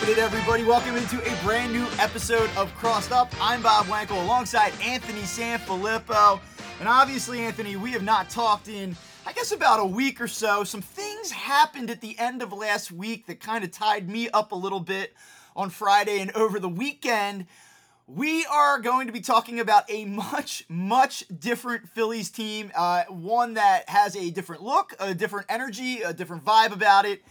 [0.00, 0.64] Happening, everybody?
[0.64, 3.30] Welcome into a brand new episode of Crossed Up.
[3.38, 6.40] I'm Bob Wankel alongside Anthony Sanfilippo.
[6.78, 8.96] And obviously, Anthony, we have not talked in,
[9.26, 10.64] I guess, about a week or so.
[10.64, 14.52] Some things happened at the end of last week that kind of tied me up
[14.52, 15.12] a little bit
[15.54, 17.46] on Friday and over the weekend.
[18.06, 22.72] We are going to be talking about a much, much different Phillies team.
[22.74, 27.22] Uh, one that has a different look, a different energy, a different vibe about it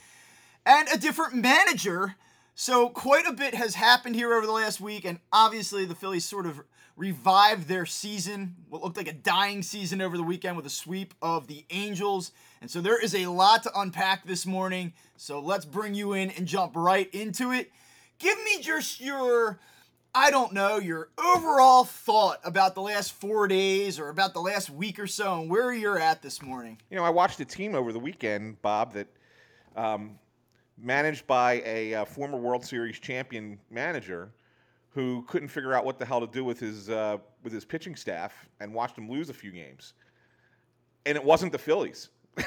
[0.67, 2.15] and a different manager.
[2.55, 6.25] So quite a bit has happened here over the last week, and obviously the Phillies
[6.25, 6.61] sort of
[6.99, 11.13] revived their season, what looked like a dying season over the weekend with a sweep
[11.21, 12.33] of the Angels.
[12.59, 14.91] And so there is a lot to unpack this morning.
[15.15, 17.71] So let's bring you in and jump right into it.
[18.19, 19.59] Give me just your,
[20.13, 24.69] I don't know, your overall thought about the last four days or about the last
[24.69, 26.79] week or so and where you're at this morning.
[26.89, 29.07] You know, I watched a team over the weekend, Bob, that
[29.77, 30.19] um,
[30.81, 34.31] managed by a uh, former World Series champion manager
[34.89, 37.95] who couldn't figure out what the hell to do with his uh, with his pitching
[37.95, 39.93] staff and watched him lose a few games.
[41.05, 42.09] And it wasn't the Phillies.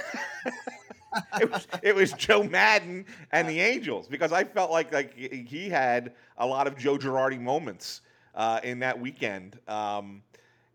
[1.41, 5.69] it, was, it was Joe Maddon and the Angels because I felt like like he
[5.69, 8.03] had a lot of Joe Girardi moments
[8.35, 9.59] uh, in that weekend.
[9.69, 10.23] Um,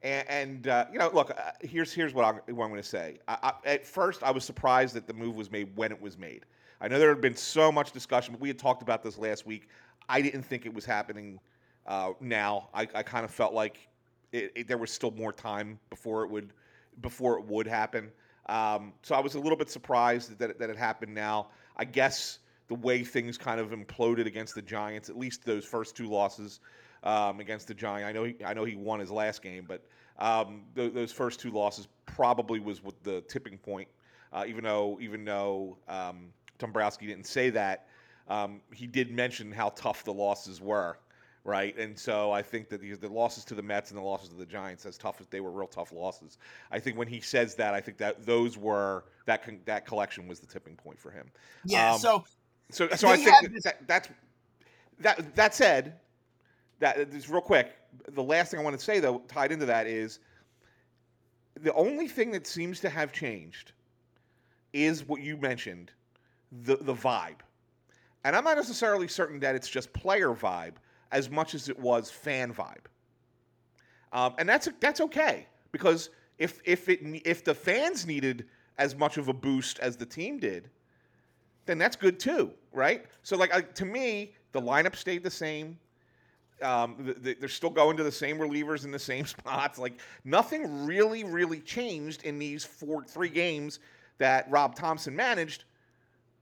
[0.04, 2.88] and, and uh, you know, look, uh, here's here's what I'm, what I'm going to
[2.88, 3.20] say.
[3.28, 6.18] I, I, at first, I was surprised that the move was made when it was
[6.18, 6.46] made.
[6.80, 9.46] I know there had been so much discussion, but we had talked about this last
[9.46, 9.68] week.
[10.10, 11.40] I didn't think it was happening
[11.86, 12.70] uh, now.
[12.74, 13.88] I, I kind of felt like
[14.32, 16.52] it, it, there was still more time before it would
[17.02, 18.12] before it would happen.
[18.48, 21.48] Um, so I was a little bit surprised that, that it happened now.
[21.76, 25.96] I guess the way things kind of imploded against the Giants, at least those first
[25.96, 26.60] two losses
[27.04, 28.08] um, against the Giants.
[28.08, 29.84] I know he, I know he won his last game, but
[30.18, 33.88] um, th- those first two losses probably was with the tipping point.
[34.34, 37.88] Uh, even though even though um, Dombrowski didn't say that,
[38.28, 40.98] um, he did mention how tough the losses were,
[41.44, 41.78] right?
[41.78, 44.36] And so I think that the, the losses to the Mets and the losses to
[44.36, 46.38] the Giants, as tough as they were, real tough losses.
[46.72, 50.28] I think when he says that, I think that those were that con- that collection
[50.28, 51.32] was the tipping point for him.
[51.64, 51.94] Yeah.
[51.94, 52.26] Um, so
[52.70, 54.10] so so I think this- that, that's
[55.00, 55.36] that.
[55.36, 56.00] That said,
[56.80, 57.78] that just real quick.
[58.10, 60.20] The last thing I want to say though, tied into that, is
[61.62, 63.72] the only thing that seems to have changed
[64.74, 65.92] is what you mentioned,
[66.64, 67.40] the the vibe.
[68.24, 70.74] And I'm not necessarily certain that it's just player vibe
[71.12, 72.86] as much as it was fan vibe.
[74.12, 78.46] Um, and that's that's okay because if if it if the fans needed
[78.78, 80.70] as much of a boost as the team did,
[81.66, 83.06] then that's good too, right?
[83.24, 85.78] So like uh, to me, the lineup stayed the same.
[86.62, 89.78] Um, th- th- they're still going to the same relievers in the same spots.
[89.78, 93.80] Like nothing really, really changed in these four three games
[94.18, 95.66] that Rob Thomson managed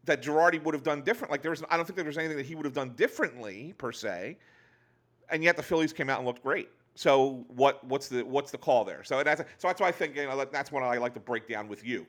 [0.05, 1.31] that Girardi would have done different.
[1.31, 3.73] Like there was, I don't think there was anything that he would have done differently
[3.77, 4.37] per se.
[5.29, 6.69] And yet the Phillies came out and looked great.
[6.95, 9.03] So what what's the what's the call there?
[9.03, 11.47] So that's so that's why I think you know that's what I like to break
[11.47, 12.07] down with you.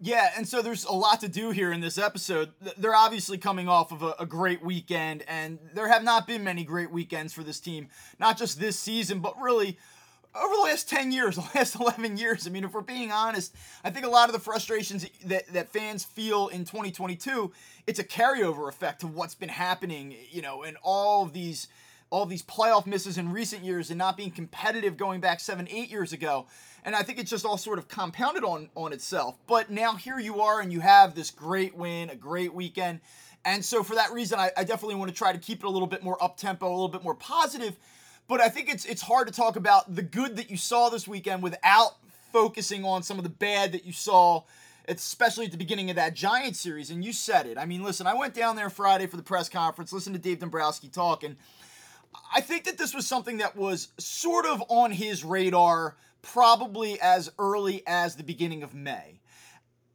[0.00, 2.52] Yeah, and so there's a lot to do here in this episode.
[2.78, 6.64] They're obviously coming off of a, a great weekend, and there have not been many
[6.64, 9.78] great weekends for this team, not just this season, but really
[10.42, 12.46] over the last 10 years, the last 11 years.
[12.46, 13.54] I mean, if we're being honest,
[13.84, 17.52] I think a lot of the frustrations that, that fans feel in 2022,
[17.86, 21.68] it's a carryover effect of what's been happening, you know, in all these
[22.08, 25.90] all these playoff misses in recent years and not being competitive going back seven, eight
[25.90, 26.46] years ago.
[26.84, 29.36] And I think it's just all sort of compounded on on itself.
[29.48, 33.00] But now here you are, and you have this great win, a great weekend.
[33.44, 35.70] And so for that reason, I, I definitely want to try to keep it a
[35.70, 37.76] little bit more up tempo, a little bit more positive.
[38.28, 41.06] But I think it's it's hard to talk about the good that you saw this
[41.06, 41.96] weekend without
[42.32, 44.42] focusing on some of the bad that you saw
[44.88, 46.90] especially at the beginning of that Giants series.
[46.90, 47.58] And you said it.
[47.58, 50.38] I mean, listen, I went down there Friday for the press conference, listened to Dave
[50.38, 51.36] Dombrowski talk, and
[52.34, 57.30] I think that this was something that was sort of on his radar probably as
[57.38, 59.20] early as the beginning of May.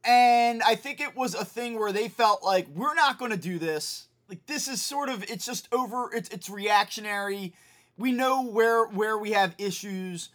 [0.04, 3.36] And I think it was a thing where they felt like, we're not going to
[3.36, 4.08] do this.
[4.28, 7.52] Like this is sort of it's just over it's it's reactionary.
[7.98, 10.30] We know where where we have issues.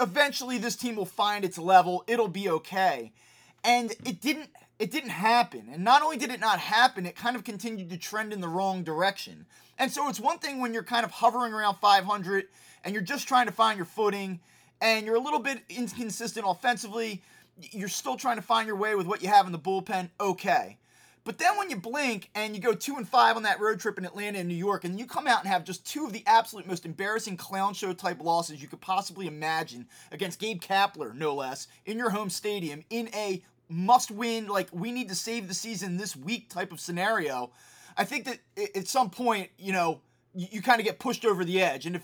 [0.00, 2.04] Eventually this team will find its level.
[2.06, 3.12] It'll be okay.
[3.64, 5.68] And it didn't it didn't happen.
[5.72, 8.48] And not only did it not happen, it kind of continued to trend in the
[8.48, 9.46] wrong direction.
[9.78, 12.46] And so it's one thing when you're kind of hovering around 500
[12.84, 14.40] and you're just trying to find your footing
[14.80, 17.22] and you're a little bit inconsistent offensively,
[17.70, 20.78] you're still trying to find your way with what you have in the bullpen, okay.
[21.24, 23.96] But then when you blink and you go two and five on that road trip
[23.96, 26.24] in Atlanta and New York, and you come out and have just two of the
[26.26, 31.34] absolute most embarrassing clown show type losses you could possibly imagine against Gabe Kapler, no
[31.34, 35.54] less, in your home stadium in a must win, like we need to save the
[35.54, 37.50] season this week type of scenario,
[37.96, 38.38] I think that
[38.76, 40.00] at some point, you know,
[40.34, 41.86] you, you kind of get pushed over the edge.
[41.86, 42.02] And if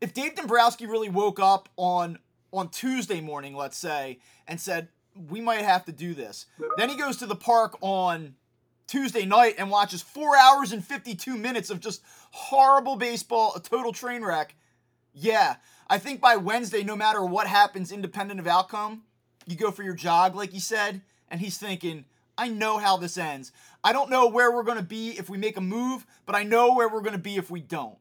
[0.00, 2.18] if Dave Dombrowski really woke up on
[2.52, 4.88] on Tuesday morning, let's say, and said,
[5.28, 6.46] we might have to do this.
[6.76, 8.36] Then he goes to the park on
[8.88, 12.02] Tuesday night and watches four hours and 52 minutes of just
[12.32, 14.56] horrible baseball, a total train wreck.
[15.14, 15.56] Yeah,
[15.88, 19.02] I think by Wednesday, no matter what happens, independent of outcome,
[19.46, 22.06] you go for your jog, like you said, and he's thinking,
[22.36, 23.52] I know how this ends.
[23.84, 26.42] I don't know where we're going to be if we make a move, but I
[26.42, 27.96] know where we're going to be if we don't.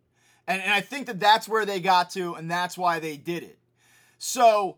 [0.47, 3.43] And, and I think that that's where they got to, and that's why they did
[3.43, 3.57] it.
[4.19, 4.77] So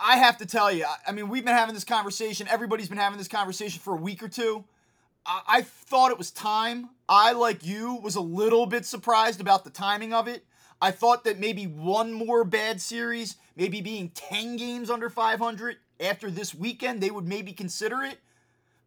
[0.00, 2.46] I have to tell you, I mean, we've been having this conversation.
[2.48, 4.64] Everybody's been having this conversation for a week or two.
[5.26, 6.90] I, I thought it was time.
[7.08, 10.44] I, like you, was a little bit surprised about the timing of it.
[10.80, 16.30] I thought that maybe one more bad series, maybe being 10 games under 500 after
[16.30, 18.18] this weekend, they would maybe consider it.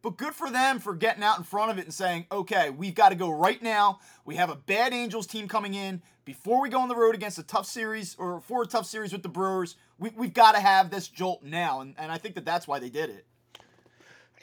[0.02, 2.94] But good for them for getting out in front of it and saying, okay, we've
[2.94, 4.00] got to go right now.
[4.26, 6.02] We have a bad Angels team coming in.
[6.26, 9.12] Before we go on the road against a tough series or for a tough series
[9.12, 11.80] with the Brewers, we, we've got to have this jolt now.
[11.80, 13.24] And, and I think that that's why they did it.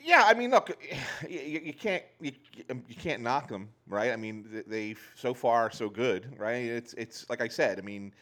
[0.03, 0.77] Yeah, I mean, look,
[1.29, 2.31] you, you can't you,
[2.87, 4.11] you can't knock them, right?
[4.11, 6.63] I mean, they so far so good, right?
[6.63, 7.79] It's it's like I said.
[7.79, 8.13] I mean,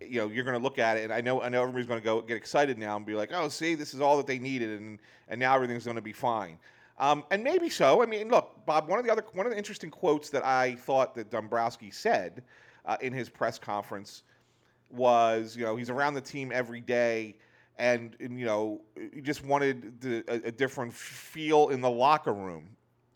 [0.00, 2.00] you know, you're going to look at it, and I know I know everybody's going
[2.00, 4.38] to go get excited now and be like, oh, see, this is all that they
[4.38, 4.98] needed, and
[5.28, 6.58] and now everything's going to be fine.
[6.98, 8.02] Um, and maybe so.
[8.02, 8.88] I mean, look, Bob.
[8.88, 12.42] One of the other one of the interesting quotes that I thought that Dombrowski said
[12.84, 14.22] uh, in his press conference
[14.90, 17.36] was, you know, he's around the team every day,
[17.80, 18.82] and, and you know,
[19.12, 22.68] he just wanted the, a, a, different feel in the locker room,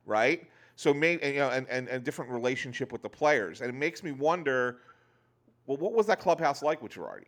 [0.06, 0.49] right?
[0.75, 3.75] So maybe you know, and, and, and a different relationship with the players, and it
[3.75, 4.78] makes me wonder,
[5.66, 7.26] well, what was that clubhouse like with Girardi?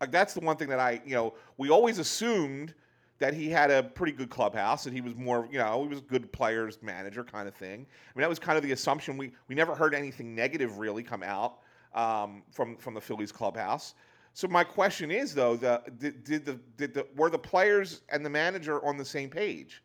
[0.00, 2.74] Like that's the one thing that I, you know, we always assumed
[3.20, 6.00] that he had a pretty good clubhouse, and he was more, you know, he was
[6.00, 7.86] a good players manager kind of thing.
[7.86, 9.16] I mean, that was kind of the assumption.
[9.16, 11.60] We we never heard anything negative really come out
[11.94, 13.94] um, from from the Phillies clubhouse.
[14.34, 18.24] So my question is though, the, did, did the did the were the players and
[18.24, 19.82] the manager on the same page?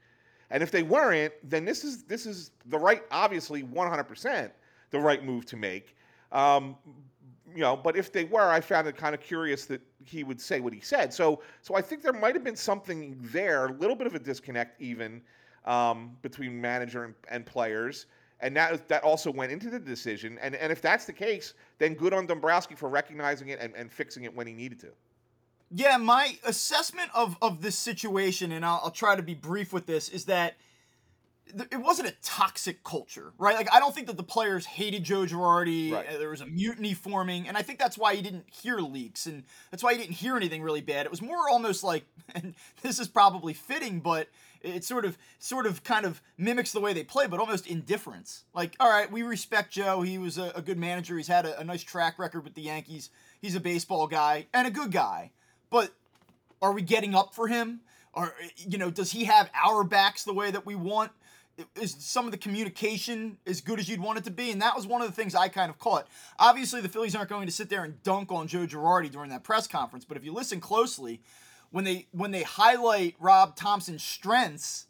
[0.49, 4.51] And if they weren't, then this is this is the right, obviously, 100%
[4.89, 5.95] the right move to make.
[6.31, 6.75] Um,
[7.53, 10.39] you know, but if they were, I found it kind of curious that he would
[10.39, 11.13] say what he said.
[11.13, 14.19] So, so I think there might have been something there, a little bit of a
[14.19, 15.21] disconnect even
[15.65, 18.05] um, between manager and, and, players,
[18.41, 20.37] and that that also went into the decision.
[20.41, 23.91] And and if that's the case, then good on Dombrowski for recognizing it and, and
[23.91, 24.89] fixing it when he needed to.
[25.71, 29.85] Yeah, my assessment of of this situation, and I'll, I'll try to be brief with
[29.85, 30.55] this, is that
[31.71, 33.55] it wasn't a toxic culture, right?
[33.55, 35.91] Like I don't think that the players hated Joe Girardi.
[35.91, 36.07] Right.
[36.07, 39.25] Uh, there was a mutiny forming, and I think that's why you didn't hear leaks,
[39.25, 41.05] and that's why you didn't hear anything really bad.
[41.05, 44.27] It was more almost like, and this is probably fitting, but
[44.61, 48.43] it sort of, sort of, kind of mimics the way they play, but almost indifference.
[48.53, 50.01] Like, all right, we respect Joe.
[50.01, 51.15] He was a, a good manager.
[51.17, 53.09] He's had a, a nice track record with the Yankees.
[53.41, 55.31] He's a baseball guy and a good guy,
[55.69, 55.91] but
[56.61, 57.81] are we getting up for him?
[58.13, 61.11] Or you know, does he have our backs the way that we want?
[61.75, 64.51] Is some of the communication as good as you'd want it to be?
[64.51, 66.07] And that was one of the things I kind of caught.
[66.37, 69.43] Obviously, the Phillies aren't going to sit there and dunk on Joe Girardi during that
[69.43, 71.21] press conference, but if you listen closely,
[71.71, 74.85] when they when they highlight Rob Thomson's strengths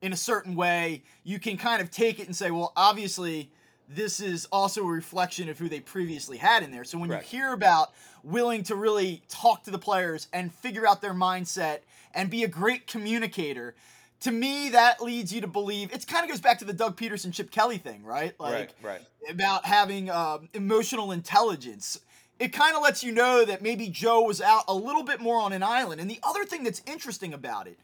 [0.00, 3.50] in a certain way, you can kind of take it and say, well, obviously
[3.88, 6.84] this is also a reflection of who they previously had in there.
[6.84, 7.32] So when Correct.
[7.32, 11.78] you hear about willing to really talk to the players and figure out their mindset
[12.12, 13.74] and be a great communicator,
[14.20, 16.96] to me, that leads you to believe it's kind of goes back to the Doug
[16.96, 18.38] Pederson, Chip Kelly thing, right?
[18.40, 19.00] Like right, right.
[19.30, 22.00] about having um, emotional intelligence.
[22.38, 25.40] It kind of lets you know that maybe Joe was out a little bit more
[25.40, 26.00] on an island.
[26.00, 27.78] And the other thing that's interesting about it,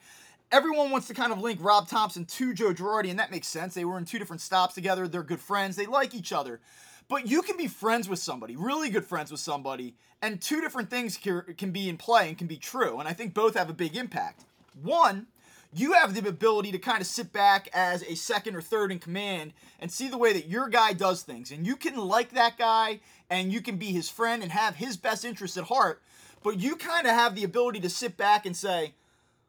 [0.52, 3.74] everyone wants to kind of link Rob Thomson to Joe Girardi, and that makes sense.
[3.74, 5.08] They were in two different stops together.
[5.08, 5.74] They're good friends.
[5.74, 6.60] They like each other.
[7.08, 10.88] But you can be friends with somebody, really good friends with somebody, and two different
[10.88, 12.98] things can be in play and can be true.
[12.98, 14.44] And I think both have a big impact.
[14.82, 15.26] One,
[15.74, 18.98] you have the ability to kind of sit back as a second or third in
[18.98, 21.50] command and see the way that your guy does things.
[21.50, 24.96] And you can like that guy and you can be his friend and have his
[24.96, 26.00] best interests at heart.
[26.42, 28.94] But you kind of have the ability to sit back and say,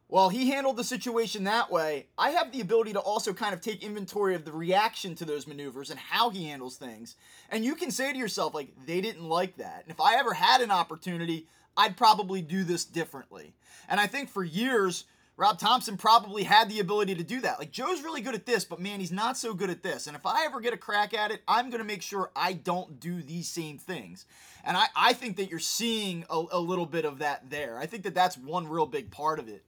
[0.08, 2.06] well, he handled the situation that way.
[2.16, 5.46] I have the ability to also kind of take inventory of the reaction to those
[5.46, 7.16] maneuvers and how he handles things.
[7.50, 9.82] And you can say to yourself, like, they didn't like that.
[9.82, 13.54] And if I ever had an opportunity, I'd probably do this differently.
[13.88, 15.04] And I think for years,
[15.38, 17.58] Rob Thomson probably had the ability to do that.
[17.58, 20.06] Like, Joe's really good at this, but man, he's not so good at this.
[20.06, 22.54] And if I ever get a crack at it, I'm going to make sure I
[22.54, 24.24] don't do these same things.
[24.64, 27.78] And I, I think that you're seeing a, a little bit of that there.
[27.78, 29.62] I think that that's one real big part of it.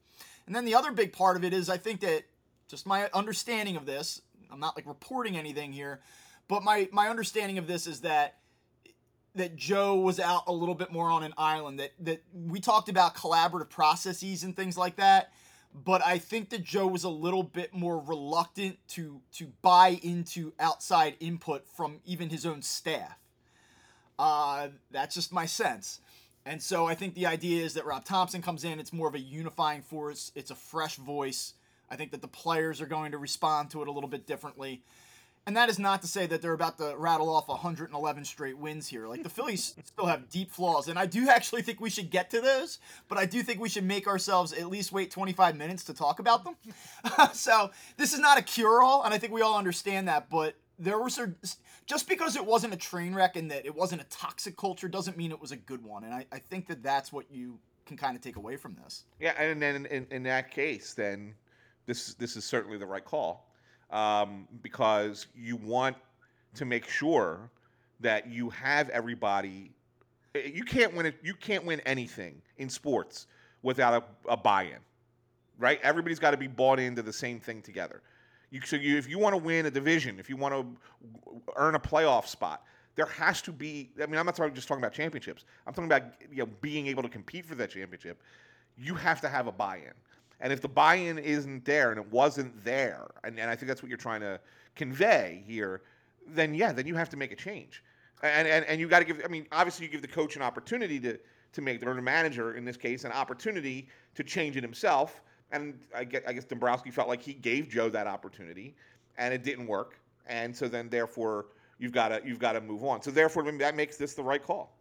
[0.46, 2.24] And then the other big part of it is I think that
[2.66, 6.00] just my understanding of this, I'm not like reporting anything here,
[6.48, 8.36] but my, my understanding of this is that
[9.34, 11.78] that Joe was out a little bit more on an island.
[11.78, 15.32] That that we talked about collaborative processes and things like that,
[15.74, 20.52] but I think that Joe was a little bit more reluctant to to buy into
[20.58, 23.18] outside input from even his own staff.
[24.18, 26.00] Uh, that's just my sense.
[26.44, 29.14] And so I think the idea is that Rob Thomson comes in, it's more of
[29.14, 31.54] a unifying force, it's a fresh voice.
[31.90, 34.82] I think that the players are going to respond to it a little bit differently.
[35.48, 38.86] And that is not to say that they're about to rattle off 111 straight wins
[38.86, 39.06] here.
[39.06, 42.28] Like the Phillies still have deep flaws, and I do actually think we should get
[42.32, 45.84] to those, but I do think we should make ourselves at least wait 25 minutes
[45.84, 46.54] to talk about them.
[47.32, 50.28] so this is not a cure-all, and I think we all understand that.
[50.28, 51.18] But there was
[51.86, 55.16] just because it wasn't a train wreck and that it wasn't a toxic culture doesn't
[55.16, 56.04] mean it was a good one.
[56.04, 59.04] And I, I think that that's what you can kind of take away from this.
[59.18, 61.32] Yeah, and then in, in that case, then
[61.86, 63.47] this this is certainly the right call
[63.90, 65.96] um, because you want
[66.54, 67.50] to make sure
[68.00, 69.70] that you have everybody.
[70.34, 71.12] Eh, you can't win.
[71.22, 73.26] You can't win anything in sports
[73.62, 74.78] without a, a buy-in,
[75.58, 75.80] right?
[75.82, 78.02] Everybody's got to be bought into the same thing together.
[78.50, 80.66] You, so you, if you want to win a division, if you want to
[81.56, 82.64] earn a playoff spot,
[82.94, 83.90] there has to be.
[84.02, 85.44] I mean, I'm not talking, just talking about championships.
[85.66, 88.20] I'm talking about you know being able to compete for that championship.
[88.76, 89.92] You have to have a buy-in.
[90.40, 93.82] And if the buy-in isn't there and it wasn't there, and, and I think that's
[93.82, 94.38] what you're trying to
[94.76, 95.82] convey here,
[96.28, 97.82] then yeah, then you have to make a change.
[98.22, 99.22] And and, and you got to give.
[99.24, 101.18] I mean, obviously you give the coach an opportunity to
[101.52, 105.22] to make the manager in this case an opportunity to change it himself.
[105.50, 108.74] And I guess, I guess Dombrowski felt like he gave Joe that opportunity,
[109.16, 109.98] and it didn't work.
[110.26, 111.46] And so then therefore
[111.78, 113.02] you've got to you've got to move on.
[113.02, 114.77] So therefore that makes this the right call.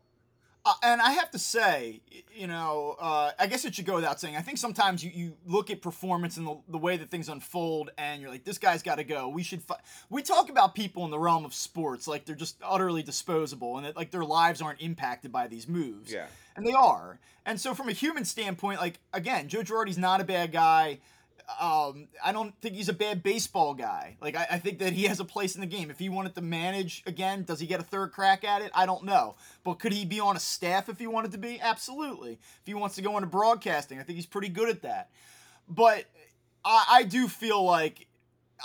[0.67, 2.01] Uh, and I have to say,
[2.36, 4.36] you know, uh, I guess it should go without saying.
[4.36, 7.91] I think sometimes you, you look at performance and the, the way that things unfold,
[7.97, 9.29] and you're like, this guy's got to go.
[9.29, 9.62] We should.
[9.62, 9.79] Fi-.
[10.09, 13.86] We talk about people in the realm of sports like they're just utterly disposable, and
[13.86, 16.12] that like their lives aren't impacted by these moves.
[16.12, 16.25] Yeah.
[16.57, 17.17] And they are.
[17.45, 21.00] And so, from a human standpoint, like again, Joe Girardi's not a bad guy
[21.62, 24.18] um, I don't think he's a bad baseball guy.
[24.20, 25.89] Like I, I, think that he has a place in the game.
[25.89, 28.72] If he wanted to manage again, does he get a third crack at it?
[28.75, 29.36] I don't know.
[29.63, 31.60] But could he be on a staff if he wanted to be?
[31.62, 32.34] Absolutely.
[32.34, 35.10] If he wants to go into broadcasting, I think he's pretty good at that.
[35.70, 36.06] But
[36.66, 38.08] I, I do feel like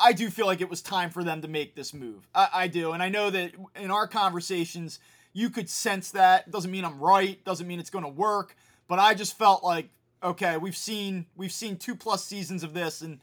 [0.03, 2.29] I do feel like it was time for them to make this move.
[2.35, 4.99] I, I do, and I know that in our conversations,
[5.33, 6.51] you could sense that.
[6.51, 7.43] Doesn't mean I'm right.
[7.45, 8.57] Doesn't mean it's going to work.
[8.89, 9.89] But I just felt like
[10.23, 13.21] okay, we've seen we've seen two plus seasons of this, and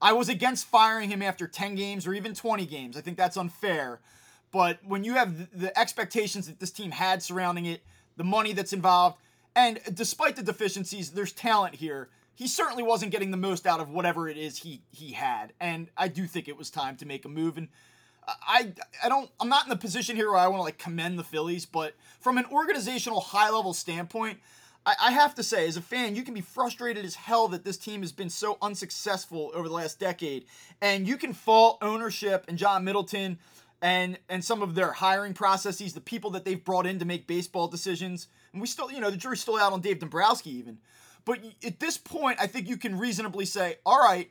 [0.00, 2.96] I was against firing him after 10 games or even 20 games.
[2.96, 4.00] I think that's unfair.
[4.50, 7.82] But when you have the expectations that this team had surrounding it,
[8.16, 9.18] the money that's involved,
[9.54, 12.08] and despite the deficiencies, there's talent here.
[12.34, 15.88] He certainly wasn't getting the most out of whatever it is he he had, and
[15.96, 17.58] I do think it was time to make a move.
[17.58, 17.68] And
[18.26, 21.18] I I don't I'm not in the position here where I want to like commend
[21.18, 24.38] the Phillies, but from an organizational high level standpoint,
[24.88, 27.62] I, I have to say, as a fan, you can be frustrated as hell that
[27.62, 30.46] this team has been so unsuccessful over the last decade.
[30.80, 33.38] And you can fault ownership and John Middleton
[33.82, 37.26] and and some of their hiring processes, the people that they've brought in to make
[37.26, 38.28] baseball decisions.
[38.52, 40.78] And we still, you know, the jury's still out on Dave Dombrowski even.
[41.26, 44.30] But at this point, I think you can reasonably say, all right,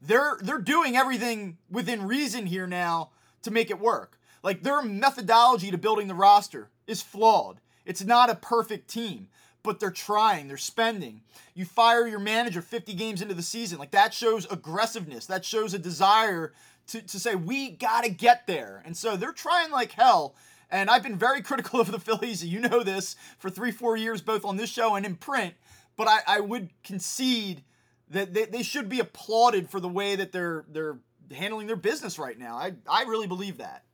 [0.00, 3.10] they're they're doing everything within reason here now
[3.42, 4.16] to make it work.
[4.44, 7.60] Like their methodology to building the roster is flawed.
[7.84, 9.26] It's not a perfect team
[9.62, 11.22] but they're trying, they're spending.
[11.54, 13.78] You fire your manager 50 games into the season.
[13.78, 15.26] Like that shows aggressiveness.
[15.26, 16.52] That shows a desire
[16.88, 18.82] to, to say, we got to get there.
[18.84, 20.34] And so they're trying like hell.
[20.70, 22.44] And I've been very critical of the Phillies.
[22.44, 25.54] You know this for three, four years, both on this show and in print.
[25.96, 27.62] But I, I would concede
[28.10, 30.98] that they, they should be applauded for the way that they're they're
[31.32, 32.56] handling their business right now.
[32.56, 33.84] I, I really believe that.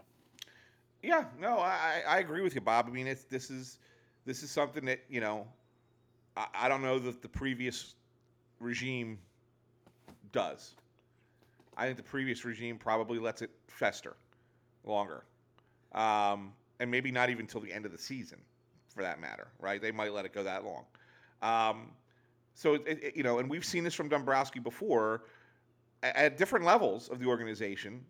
[1.02, 2.86] Yeah, no, I, I agree with you, Bob.
[2.88, 3.78] I mean, it's this is
[4.26, 5.46] this is something that you know
[6.36, 7.94] I, I don't know that the previous
[8.60, 9.18] regime
[10.32, 10.74] does.
[11.76, 14.16] I think the previous regime probably lets it fester
[14.84, 15.24] longer,
[15.92, 18.38] um, and maybe not even till the end of the season,
[18.94, 19.48] for that matter.
[19.58, 19.80] Right?
[19.80, 20.84] They might let it go that long.
[21.42, 21.90] Um,
[22.54, 25.24] so it, it, you know, and we've seen this from Dombrowski before
[26.02, 28.04] at, at different levels of the organization,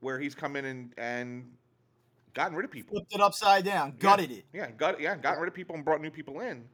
[0.00, 1.50] where he's come in and, and
[2.34, 4.44] gotten rid of people, flipped it upside down, gutted yeah, it.
[4.52, 6.64] Yeah, got yeah, gotten rid of people and brought new people in.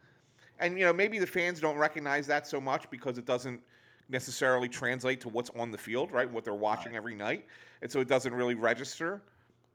[0.59, 3.61] And you know, maybe the fans don't recognize that so much because it doesn't
[4.09, 6.31] necessarily translate to what's on the field, right?
[6.31, 6.99] What they're watching right.
[6.99, 7.47] every night,
[7.83, 9.23] and so it doesn't really register.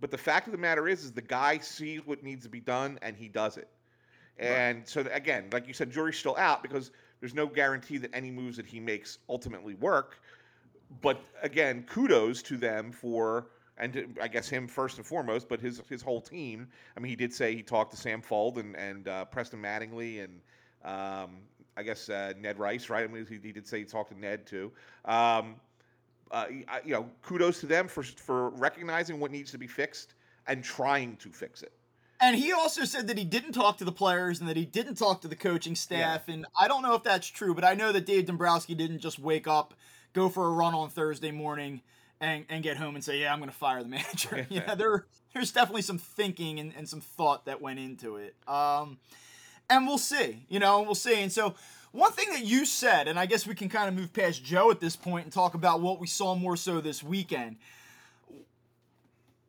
[0.02, 2.60] But the fact of the matter is, is the guy sees what needs to be
[2.60, 3.70] done and he does it.
[4.40, 4.90] And right.
[4.90, 8.58] so again, like you said, jury's still out because there's no guarantee that any moves
[8.58, 10.20] that he makes ultimately work.
[11.02, 13.48] But again, kudos to them for
[13.78, 16.68] and to, I guess him first and foremost, but his his whole team.
[16.96, 20.24] I mean, he did say he talked to Sam Fuld and and uh, Preston Mattingly
[20.24, 20.42] and
[20.84, 21.38] um,
[21.78, 23.04] I guess uh, Ned Rice, right?
[23.04, 24.72] I mean, he, he, did say he talked to Ned too.
[25.06, 25.56] Um,
[26.32, 26.46] uh,
[26.86, 30.16] you know, kudos to them for for recognizing what needs to be fixed
[30.48, 31.74] and trying to fix it.
[32.22, 34.96] And he also said that he didn't talk to the players and that he didn't
[34.96, 36.24] talk to the coaching staff.
[36.28, 36.36] Yeah.
[36.36, 39.18] And I don't know if that's true, but I know that Dave Dombrowski didn't just
[39.18, 39.74] wake up,
[40.14, 41.82] go for a run on Thursday morning,
[42.22, 45.06] and, and get home and say, "Yeah, I'm going to fire the manager." yeah, there
[45.34, 48.36] there's definitely some thinking and, and some thought that went into it.
[48.48, 49.00] Um,
[49.70, 51.22] and we'll see, you know, we'll see.
[51.22, 51.56] And so,
[51.92, 54.72] one thing that you said, and I guess we can kind of move past Joe
[54.72, 57.58] at this point and talk about what we saw more so this weekend.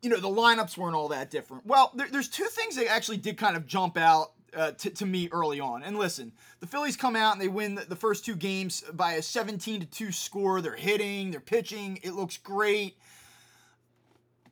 [0.00, 1.64] You know, the lineups weren't all that different.
[1.64, 5.06] Well, there, there's two things that actually did kind of jump out uh, to, to
[5.06, 5.82] me early on.
[5.82, 9.14] And listen, the Phillies come out and they win the, the first two games by
[9.14, 10.61] a 17 to 2 score.
[10.61, 12.97] They're hitting, they're pitching, it looks great.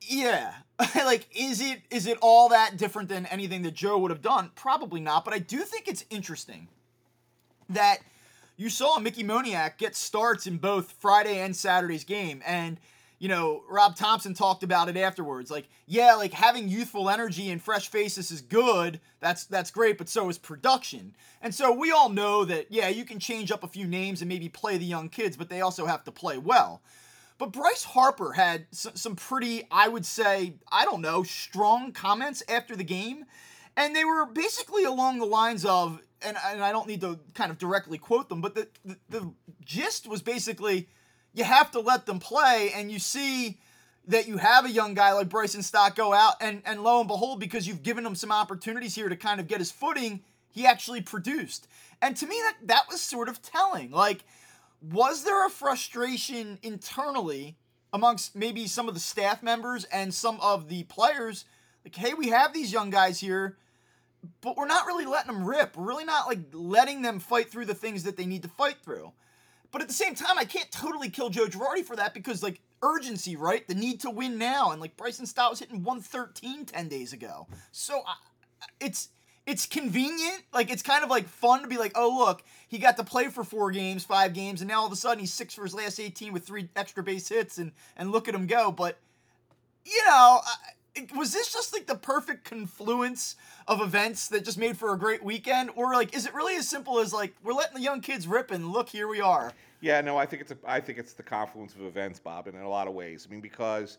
[0.01, 0.53] Yeah.
[0.95, 4.51] like is it is it all that different than anything that Joe would have done?
[4.55, 6.67] Probably not, but I do think it's interesting
[7.69, 7.99] that
[8.57, 12.79] you saw Mickey Moniak get starts in both Friday and Saturday's game and
[13.21, 15.51] you know, Rob Thomson talked about it afterwards.
[15.51, 18.99] Like, yeah, like having youthful energy and fresh faces is good.
[19.19, 21.15] That's that's great, but so is production.
[21.39, 24.27] And so we all know that yeah, you can change up a few names and
[24.27, 26.81] maybe play the young kids, but they also have to play well.
[27.37, 32.75] But Bryce Harper had some pretty, I would say, I don't know, strong comments after
[32.75, 33.25] the game.
[33.77, 37.51] And they were basically along the lines of, and, and I don't need to kind
[37.51, 40.89] of directly quote them, but the, the, the gist was basically,
[41.33, 43.57] you have to let them play, and you see
[44.07, 47.07] that you have a young guy like Bryson Stott go out, and and lo and
[47.07, 50.65] behold, because you've given him some opportunities here to kind of get his footing, he
[50.65, 51.67] actually produced.
[52.01, 53.91] And to me, that that was sort of telling.
[53.91, 54.23] Like,
[54.81, 57.55] was there a frustration internally
[57.93, 61.45] amongst maybe some of the staff members and some of the players?
[61.85, 63.57] Like, hey, we have these young guys here,
[64.41, 65.77] but we're not really letting them rip.
[65.77, 68.77] We're really not like letting them fight through the things that they need to fight
[68.83, 69.11] through.
[69.71, 72.59] But at the same time, I can't totally kill Joe Girardi for that because, like,
[72.83, 73.65] urgency, right?
[73.67, 74.71] The need to win now.
[74.71, 77.47] And, like, Bryson Stott was hitting 113 10 days ago.
[77.71, 78.13] So uh,
[78.79, 79.09] it's
[79.47, 80.43] it's convenient.
[80.53, 83.27] Like, it's kind of like fun to be like, oh, look, he got to play
[83.29, 85.73] for four games, five games, and now all of a sudden he's six for his
[85.73, 88.71] last 18 with three extra base hits, and, and look at him go.
[88.71, 88.97] But,
[89.85, 90.41] you know,
[91.15, 93.35] was this just like the perfect confluence
[93.67, 95.69] of events that just made for a great weekend?
[95.75, 98.51] Or like is it really as simple as like we're letting the young kids rip
[98.51, 99.53] and look here we are?
[99.79, 102.55] Yeah no i think it's a, i think it's the confluence of events bob and
[102.55, 103.25] in a lot of ways.
[103.27, 103.97] I mean because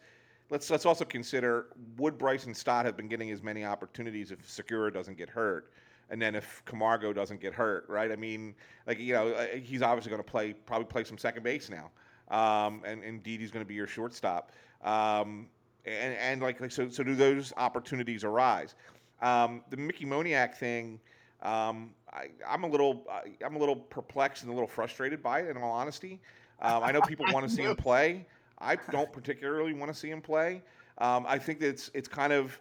[0.50, 4.92] let's let's also consider would bryson stott have been getting as many opportunities if segura
[4.92, 5.72] doesn't get hurt?
[6.10, 8.12] And then if camargo doesn't get hurt right?
[8.12, 8.54] I mean
[8.86, 11.90] like you know uh, he's obviously going to play probably play some second base now.
[12.28, 14.52] Um, and indeed he's going to be your shortstop.
[14.82, 15.48] Um,
[15.84, 18.74] and, and like, like so, so do those opportunities arise?
[19.20, 21.00] Um, the Mickey Moniak thing,
[21.42, 23.06] um, I, am a little,
[23.44, 25.50] I'm a little perplexed and a little frustrated by it.
[25.50, 26.20] In all honesty,
[26.60, 28.26] um, I know people want to see him play.
[28.58, 30.62] I don't particularly want to see him play.
[30.98, 32.60] Um, I think that it's it's kind of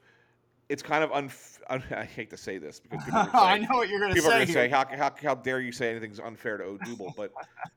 [0.72, 3.68] it's kind of unf- un- I hate to say this because people say, I know
[3.72, 4.22] what you're going to say.
[4.22, 7.14] People are going to say, how, how, how dare you say anything's unfair to Odubel?
[7.18, 7.34] But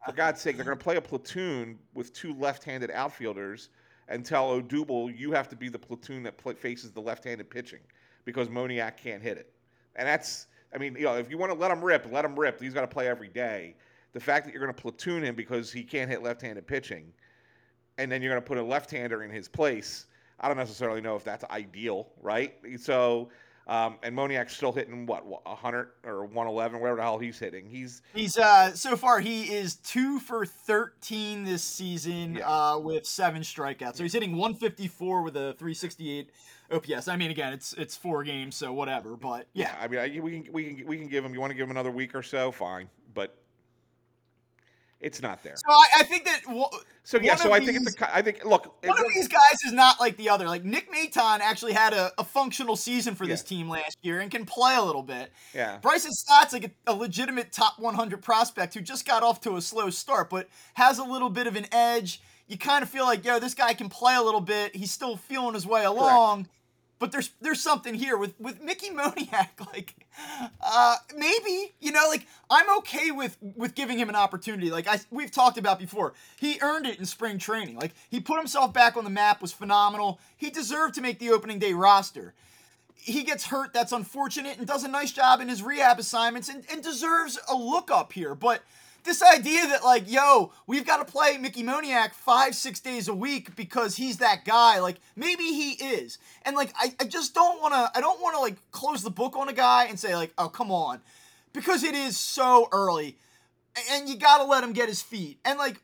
[0.06, 3.70] for God's sake, they're going to play a platoon with two left-handed outfielders
[4.08, 7.80] and tell Odubel you have to be the platoon that pl- faces the left-handed pitching
[8.24, 9.52] because Moniak can't hit it.
[9.96, 12.38] And that's, I mean, you know, if you want to let him rip, let him
[12.38, 12.60] rip.
[12.60, 13.74] He's got to play every day.
[14.12, 17.12] The fact that you're going to platoon him because he can't hit left-handed pitching,
[17.98, 20.06] and then you're going to put a left-hander in his place,
[20.40, 22.54] I don't necessarily know if that's ideal, right?
[22.78, 23.28] So
[23.66, 27.66] um, and Moniak's still hitting what, 100 or 111, whatever the hell he's hitting.
[27.66, 32.48] He's he's uh so far he is two for 13 this season yeah.
[32.48, 33.96] uh, with seven strikeouts.
[33.96, 36.30] So he's hitting 154 with a 368
[36.70, 37.08] OPS.
[37.08, 39.16] I mean, again, it's it's four games, so whatever.
[39.16, 41.32] But yeah, yeah I mean, I, we can we can we can give him.
[41.32, 42.52] You want to give him another week or so?
[42.52, 43.36] Fine, but
[45.00, 45.56] It's not there.
[45.56, 46.42] So I, I think that.
[46.44, 46.64] W-
[47.02, 49.62] so yeah, so I these, think it's a, I think look, one of these guys
[49.66, 50.46] is not like the other.
[50.46, 54.30] Like Nick Maton actually had a, a functional season for this team last year and
[54.30, 55.30] can play a little bit.
[55.54, 55.78] Yeah.
[55.82, 59.60] Bryson Stott's like a, a legitimate top 100 prospect who just got off to a
[59.60, 62.22] slow start, but has a little bit of an edge.
[62.46, 64.74] You kind of feel like, yo, this guy can play a little bit.
[64.74, 66.48] He's still feeling his way along.
[66.98, 69.94] But there's there's something here with with Mickey Moniak, like
[70.62, 74.70] uh, maybe you know, like I'm okay with with giving him an opportunity.
[74.70, 77.76] Like I we've talked about before, he earned it in spring training.
[77.76, 80.20] Like he put himself back on the map, was phenomenal.
[80.36, 82.34] He deserved to make the opening day roster
[83.04, 83.72] he gets hurt.
[83.74, 87.54] That's unfortunate and does a nice job in his rehab assignments and, and deserves a
[87.54, 88.34] look up here.
[88.34, 88.62] But
[89.04, 93.14] this idea that, like, yo, we've got to play Mickey Moniak five, six days a
[93.14, 96.18] week because he's that guy, like, maybe he is.
[96.42, 99.10] And, like, I, I just don't want to, I don't want to, like, close the
[99.10, 101.00] book on a guy and say, like, oh, come on.
[101.52, 103.16] Because it is so early
[103.92, 105.38] and you got to let him get his feet.
[105.44, 105.80] And, like,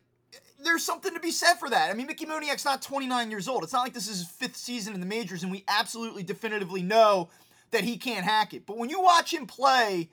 [0.62, 1.90] there's something to be said for that.
[1.90, 3.64] I mean, Mickey Moniak's not 29 years old.
[3.64, 6.82] It's not like this is his fifth season in the majors, and we absolutely definitively
[6.82, 7.28] know
[7.70, 8.66] that he can't hack it.
[8.66, 10.08] But when you watch him play,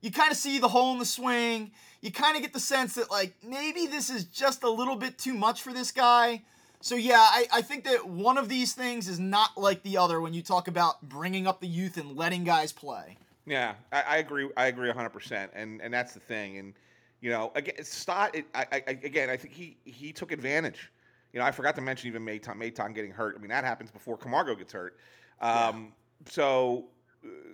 [0.00, 1.72] you kind of see the hole in the swing.
[2.00, 5.18] You kind of get the sense that, like, maybe this is just a little bit
[5.18, 6.42] too much for this guy.
[6.80, 10.20] So, yeah, I, I think that one of these things is not like the other
[10.20, 13.16] when you talk about bringing up the youth and letting guys play.
[13.46, 14.48] Yeah, I, I agree.
[14.56, 16.58] I agree 100, percent and and that's the thing.
[16.58, 16.74] And
[17.20, 18.34] you know, again, Stott.
[18.34, 20.92] It, I, I, again, I think he he took advantage.
[21.32, 23.34] You know, I forgot to mention even Maton, Maton getting hurt.
[23.36, 24.98] I mean, that happens before Camargo gets hurt.
[25.40, 25.92] Um,
[26.26, 26.86] So,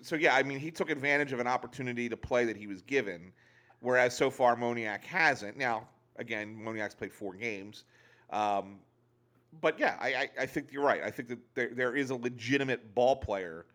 [0.03, 2.83] so yeah, I mean, he took advantage of an opportunity to play that he was
[2.83, 3.33] given,
[3.85, 5.57] whereas so far Moniak hasn't.
[5.57, 7.85] Now, again, Moniak's played four games.
[8.31, 8.79] Um,
[9.61, 11.03] but yeah, I, I, I think you're right.
[11.05, 13.67] I think that there, there is a legitimate ball player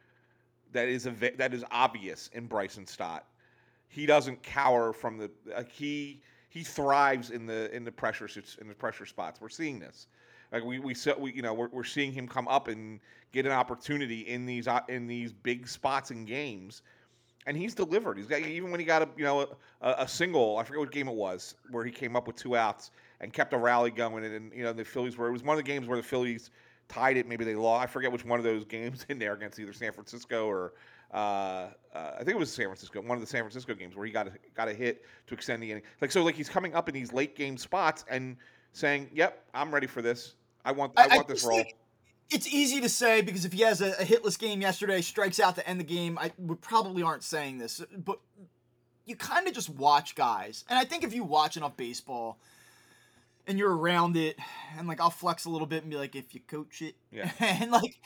[0.73, 3.25] that is a, that is obvious in Bryson Stott.
[3.87, 8.27] He doesn't cower from the like he he thrives in the in the pressure
[8.59, 9.39] in the pressure spots.
[9.39, 10.07] We're seeing this.
[10.51, 12.99] Like we we, we you know we're, we're seeing him come up and
[13.31, 16.81] get an opportunity in these in these big spots in games,
[17.49, 18.15] and he's delivered.
[18.15, 19.41] He's got even when he got a you know
[19.81, 20.57] a, a single.
[20.57, 23.53] I forget what game it was where he came up with two outs and kept
[23.53, 24.23] a rally going.
[24.23, 26.03] And, and you know the Phillies were it was one of the games where the
[26.03, 26.51] Phillies
[26.89, 27.27] tied it.
[27.27, 27.83] Maybe they lost.
[27.83, 30.73] I forget which one of those games in there against either San Francisco or
[31.11, 33.01] uh, uh, I think it was San Francisco.
[33.01, 35.63] One of the San Francisco games where he got a, got a hit to extend
[35.63, 35.83] the inning.
[36.01, 38.37] Like so, like he's coming up in these late game spots and
[38.73, 40.35] saying, "Yep, I'm ready for this.
[40.65, 41.73] I want I, want this role." think
[42.29, 45.55] It's easy to say because if he has a, a hitless game yesterday, strikes out
[45.55, 48.19] to end the game, I we probably aren't saying this, but
[49.05, 52.37] you kind of just watch guys, and I think if you watch enough baseball
[53.47, 54.37] and you're around it,
[54.77, 57.31] and like I'll flex a little bit and be like, if you coach it, Yeah.
[57.39, 57.99] and like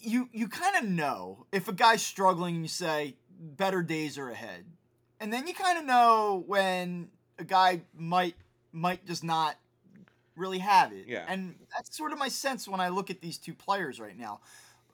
[0.00, 4.28] you you kind of know if a guy's struggling and you say better days are
[4.28, 4.64] ahead,
[5.18, 8.34] and then you kind of know when a guy might
[8.72, 9.56] might just not
[10.36, 11.06] really have it.
[11.06, 11.24] Yeah.
[11.28, 14.40] And that's sort of my sense when I look at these two players right now.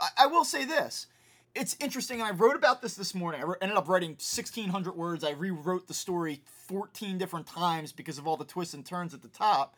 [0.01, 1.07] I, I will say this.
[1.55, 3.43] It's interesting, and I wrote about this this morning.
[3.43, 5.23] I wrote- ended up writing 1,600 words.
[5.23, 9.21] I rewrote the story 14 different times because of all the twists and turns at
[9.21, 9.75] the top.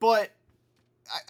[0.00, 0.32] But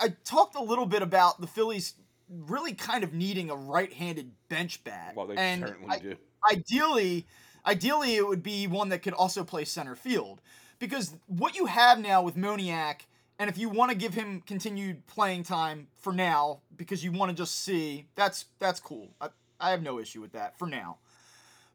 [0.00, 1.94] I, I talked a little bit about the Phillies
[2.30, 5.12] really kind of needing a right-handed bench bat.
[5.14, 6.16] Well, they and certainly I- do.
[6.50, 7.26] ideally
[7.66, 10.40] ideally it would be one that could also play center field
[10.78, 13.00] because what you have now with Moniak
[13.38, 17.30] and if you want to give him continued playing time for now because you want
[17.30, 19.14] to just see that's that's cool.
[19.20, 19.28] I,
[19.60, 20.98] I have no issue with that for now.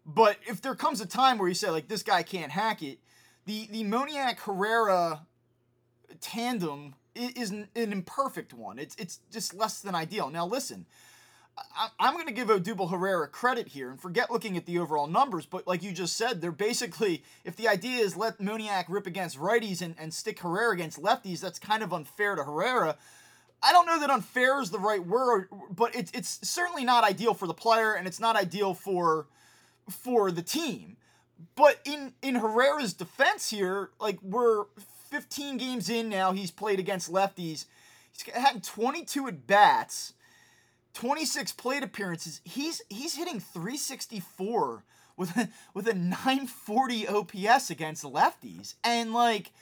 [0.05, 2.99] But if there comes a time where you say like this guy can't hack it
[3.45, 5.25] the the Moniak Herrera
[6.21, 8.79] tandem is an an imperfect one.
[8.79, 10.29] It's it's just less than ideal.
[10.29, 10.85] Now listen
[11.75, 15.07] I- I'm going to give Odubel Herrera credit here and forget looking at the overall
[15.07, 19.07] numbers, but like you just said, they're basically, if the idea is let Moniak rip
[19.07, 22.97] against righties and, and stick Herrera against lefties, that's kind of unfair to Herrera.
[23.61, 27.33] I don't know that unfair is the right word, but it's it's certainly not ideal
[27.33, 29.27] for the player and it's not ideal for
[29.89, 30.95] for the team.
[31.55, 34.65] But in in Herrera's defense here, like we're
[35.09, 37.65] 15 games in now, he's played against lefties.
[38.13, 40.13] He's had 22 at bats.
[40.99, 42.41] 26 plate appearances.
[42.43, 44.83] He's he's hitting 364
[45.15, 48.73] with a, with a 940 OPS against lefties.
[48.83, 49.53] And like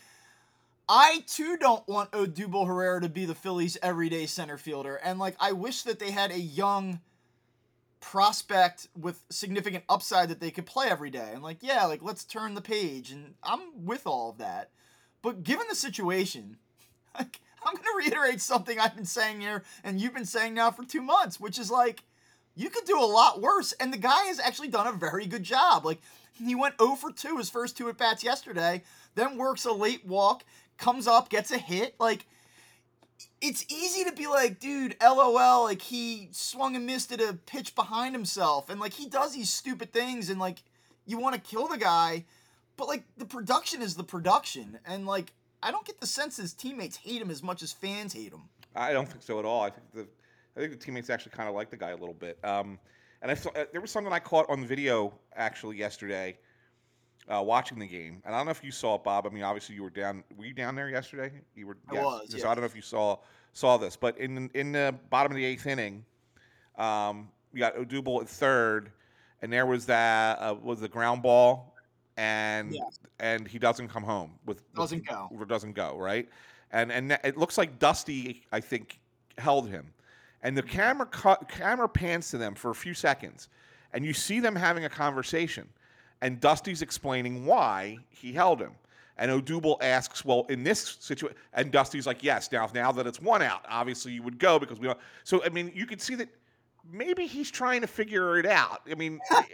[0.89, 4.95] I too don't want Odubel Herrera to be the Phillies everyday center fielder.
[4.95, 7.01] And like I wish that they had a young
[7.99, 11.29] prospect with significant upside that they could play every day.
[11.33, 14.71] And like, yeah, like let's turn the page and I'm with all of that.
[15.21, 16.57] But given the situation,
[17.15, 20.71] like I'm going to reiterate something I've been saying here and you've been saying now
[20.71, 22.03] for 2 months, which is like
[22.55, 23.73] you could do a lot worse.
[23.73, 25.85] And the guy has actually done a very good job.
[25.85, 25.99] Like
[26.33, 28.83] he went 0 for 2 his first two at bats yesterday,
[29.15, 30.45] then works a late walk,
[30.77, 31.95] comes up, gets a hit.
[31.99, 32.25] Like
[33.41, 37.75] it's easy to be like, dude, LOL, like he swung and missed at a pitch
[37.75, 38.69] behind himself.
[38.69, 40.63] And like he does these stupid things and like
[41.05, 42.25] you want to kill the guy,
[42.77, 44.79] but like the production is the production.
[44.85, 45.33] And like
[45.67, 48.43] I don't get the sense his teammates hate him as much as fans hate him.
[48.73, 49.63] I don't think so at all.
[49.63, 50.07] I think the
[50.55, 52.39] I think the teammates actually kind of like the guy a little bit.
[52.41, 52.79] Um,
[53.21, 56.37] and I saw, uh, there was something I caught on the video actually yesterday,
[57.27, 58.21] uh, watching the game.
[58.25, 59.27] And I don't know if you saw it, Bob.
[59.27, 60.23] I mean, obviously you were down.
[60.37, 61.33] Were you down there yesterday?
[61.53, 61.77] You were.
[61.89, 62.31] I was.
[62.31, 62.49] So.
[62.49, 63.17] I don't know if you saw
[63.51, 66.05] saw this, but in in the bottom of the eighth inning,
[66.77, 68.89] um, we got Odubel at third,
[69.41, 71.75] and there was that uh, was the ground ball,
[72.17, 72.99] and Yes.
[73.19, 75.29] and he doesn't come home with with- Doesn't go.
[75.31, 76.27] or doesn't go right,
[76.71, 78.99] and and it looks like Dusty I think
[79.37, 79.93] held him,
[80.41, 80.71] and the mm-hmm.
[80.71, 83.49] camera cut, camera pans to them for a few seconds,
[83.93, 85.69] and you see them having a conversation,
[86.21, 88.73] and Dusty's explaining why he held him.
[89.19, 93.21] And Odubel asks, "Well, in this situation," and Dusty's like, "Yes, now now that it's
[93.21, 96.15] one out, obviously you would go because we don't." So I mean, you could see
[96.15, 96.29] that
[96.91, 98.81] maybe he's trying to figure it out.
[98.89, 99.45] I mean, I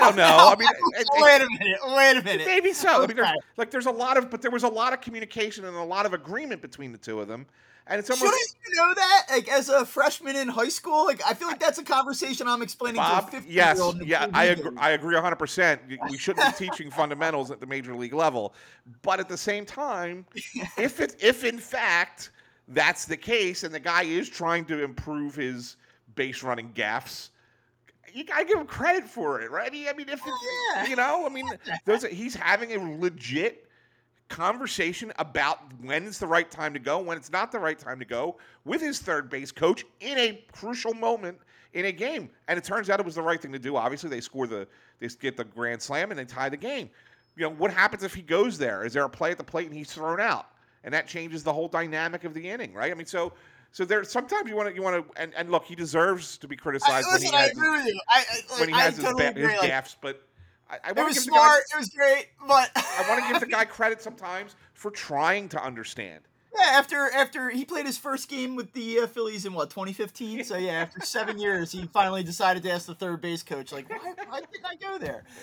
[0.00, 0.52] don't know.
[0.52, 1.80] I mean, it- it- wait a minute.
[1.96, 2.46] Wait a minute.
[2.46, 3.02] Maybe so.
[3.02, 5.64] I mean, there's, like there's a lot of, but there was a lot of communication
[5.64, 7.46] and a lot of agreement between the two of them,
[7.86, 9.26] and it's almost Shouldn't you know that?
[9.30, 12.62] Like as a freshman in high school, like I feel like that's a conversation I'm
[12.62, 13.30] explaining to a Bob.
[13.30, 14.06] 15 Yes, year old.
[14.06, 14.76] yeah, I agree.
[14.78, 15.36] I agree 100.
[15.36, 18.54] percent We shouldn't be teaching fundamentals at the major league level,
[19.02, 20.26] but at the same time,
[20.76, 22.30] if it, if in fact
[22.68, 25.76] that's the case, and the guy is trying to improve his
[26.14, 27.30] base running gaffs.
[28.12, 29.68] You gotta give him credit for it, right?
[29.68, 30.20] I mean, I mean, if
[30.74, 30.86] Yeah.
[30.86, 31.46] you know, I mean,
[31.84, 33.68] there's a, he's having a legit
[34.28, 37.98] conversation about when it's the right time to go, when it's not the right time
[37.98, 41.38] to go, with his third base coach in a crucial moment
[41.74, 42.30] in a game.
[42.48, 43.76] And it turns out it was the right thing to do.
[43.76, 44.66] Obviously, they score the
[45.00, 46.90] they get the grand slam and they tie the game.
[47.36, 48.84] You know, what happens if he goes there?
[48.84, 50.48] Is there a play at the plate and he's thrown out?
[50.84, 52.90] And that changes the whole dynamic of the inning, right?
[52.90, 53.32] I mean, so
[53.72, 56.46] so there sometimes you want to you want to and, and look, he deserves to
[56.46, 58.00] be I, criticized when listen, he I has agree with you.
[58.08, 59.42] I, I, when he has I his, totally ba- agree.
[59.42, 60.22] his like, gaffes, but
[60.70, 61.62] I, I want was to give the guy smart.
[61.72, 65.62] It was great, but I want to give the guy credit sometimes for trying to
[65.62, 66.20] understand.
[66.58, 70.44] Yeah, after after he played his first game with the uh, Phillies in what 2015.
[70.44, 73.88] So yeah, after seven years, he finally decided to ask the third base coach, like,
[73.88, 75.24] why, why didn't I go there?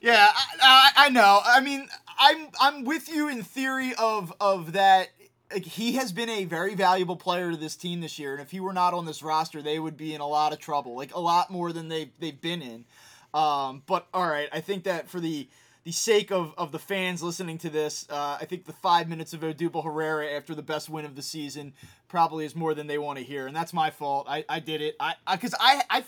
[0.00, 1.40] Yeah, I, I, I know.
[1.42, 5.08] I mean, I'm I'm with you in theory of of that.
[5.54, 8.50] Like, he has been a very valuable player to this team this year, and if
[8.50, 11.14] he were not on this roster, they would be in a lot of trouble, like
[11.14, 12.84] a lot more than they they've been in.
[13.32, 15.48] Um, but all right, I think that for the
[15.84, 19.32] the sake of, of the fans listening to this, uh, I think the five minutes
[19.32, 21.74] of Odubel Herrera after the best win of the season
[22.08, 24.26] probably is more than they want to hear, and that's my fault.
[24.28, 24.96] I, I did it.
[24.98, 26.04] I because I I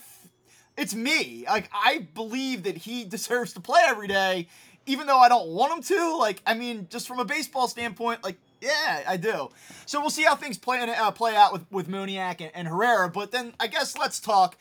[0.75, 1.45] it's me.
[1.47, 4.49] Like I believe that he deserves to play every day,
[4.85, 6.17] even though I don't want him to.
[6.17, 9.49] Like I mean, just from a baseball standpoint, like yeah, I do.
[9.85, 13.09] So we'll see how things play uh, play out with with Moniak and, and Herrera.
[13.09, 14.57] But then I guess let's talk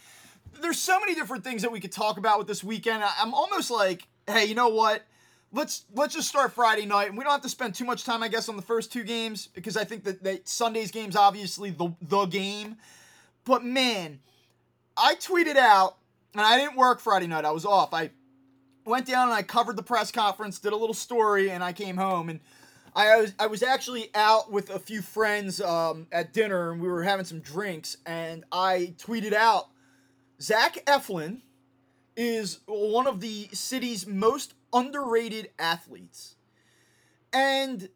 [0.61, 3.03] there's so many different things that we could talk about with this weekend.
[3.03, 5.03] I- I'm almost like, hey, you know what?
[5.53, 8.23] Let's let's just start Friday night, and we don't have to spend too much time,
[8.23, 11.71] I guess, on the first two games because I think that, that Sunday's game's obviously
[11.71, 12.77] the the game.
[13.45, 14.19] But man,
[14.97, 15.97] I tweeted out,
[16.33, 17.45] and I didn't work Friday night.
[17.45, 17.95] I was off.
[17.95, 18.11] I
[18.85, 21.97] went down and I covered the press conference, did a little story, and I came
[21.97, 22.41] home and.
[22.97, 26.89] I was I was actually out with a few friends um, at dinner and we
[26.89, 29.67] were having some drinks and I tweeted out
[30.41, 31.43] Zach Eflin
[32.17, 36.37] is one of the city's most underrated athletes.
[37.35, 37.91] And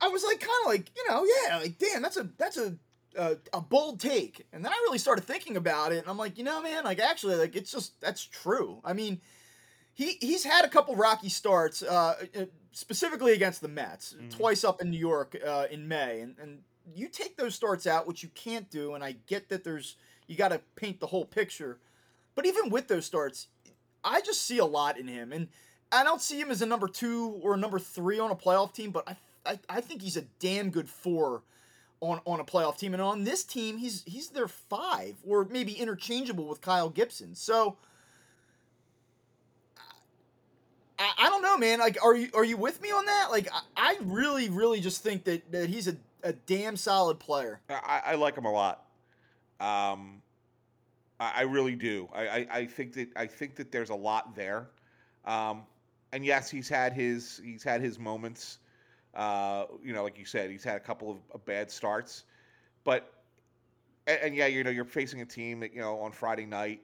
[0.00, 2.76] I was like kind of like, you know, yeah, like damn, that's a that's a
[3.16, 4.44] a, a bold take.
[4.52, 6.98] And then I really started thinking about it and I'm like, you know, man, like
[6.98, 8.80] actually like it's just that's true.
[8.84, 9.20] I mean,
[9.98, 14.80] he he's had a couple rocky starts uh, uh, specifically against the Mets, twice up
[14.80, 16.60] in New York uh, in May and and
[16.94, 19.96] you take those starts out, which you can't do, and I get that there's
[20.28, 21.78] you got to paint the whole picture.
[22.36, 23.48] But even with those starts,
[24.04, 25.48] I just see a lot in him, and
[25.90, 28.72] I don't see him as a number two or a number three on a playoff
[28.72, 31.42] team, but I I, I think he's a damn good four
[32.00, 35.72] on on a playoff team, and on this team, he's he's their five or maybe
[35.72, 37.34] interchangeable with Kyle Gibson.
[37.34, 37.78] So.
[40.98, 41.78] I, I don't know, man.
[41.78, 43.28] Like, are you are you with me on that?
[43.30, 47.60] Like, I, I really, really just think that, that he's a, a damn solid player.
[47.68, 48.84] I, I like him a lot.
[49.60, 50.22] Um,
[51.20, 52.08] I, I really do.
[52.14, 54.68] I, I, think that I think that there's a lot there.
[55.24, 55.62] Um,
[56.12, 58.58] and yes, he's had his he's had his moments.
[59.14, 62.24] Uh, you know, like you said, he's had a couple of, of bad starts,
[62.84, 63.12] but
[64.06, 66.80] and, and, yeah, you know, you're facing a team that you know on Friday night,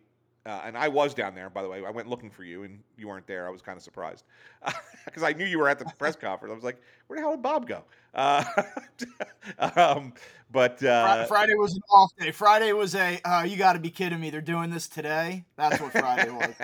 [0.46, 1.48] uh, and I was down there.
[1.48, 3.46] By the way, I went looking for you, and you weren't there.
[3.46, 4.24] I was kind of surprised
[5.06, 6.52] because I knew you were at the press conference.
[6.52, 7.84] I was like, where the hell did Bob go?
[8.12, 8.44] Uh,
[9.76, 10.12] um,
[10.52, 12.30] but uh, Friday was an off day.
[12.30, 14.30] Friday was a uh, you got to be kidding me.
[14.30, 15.44] They're doing this today.
[15.56, 16.54] That's what Friday was.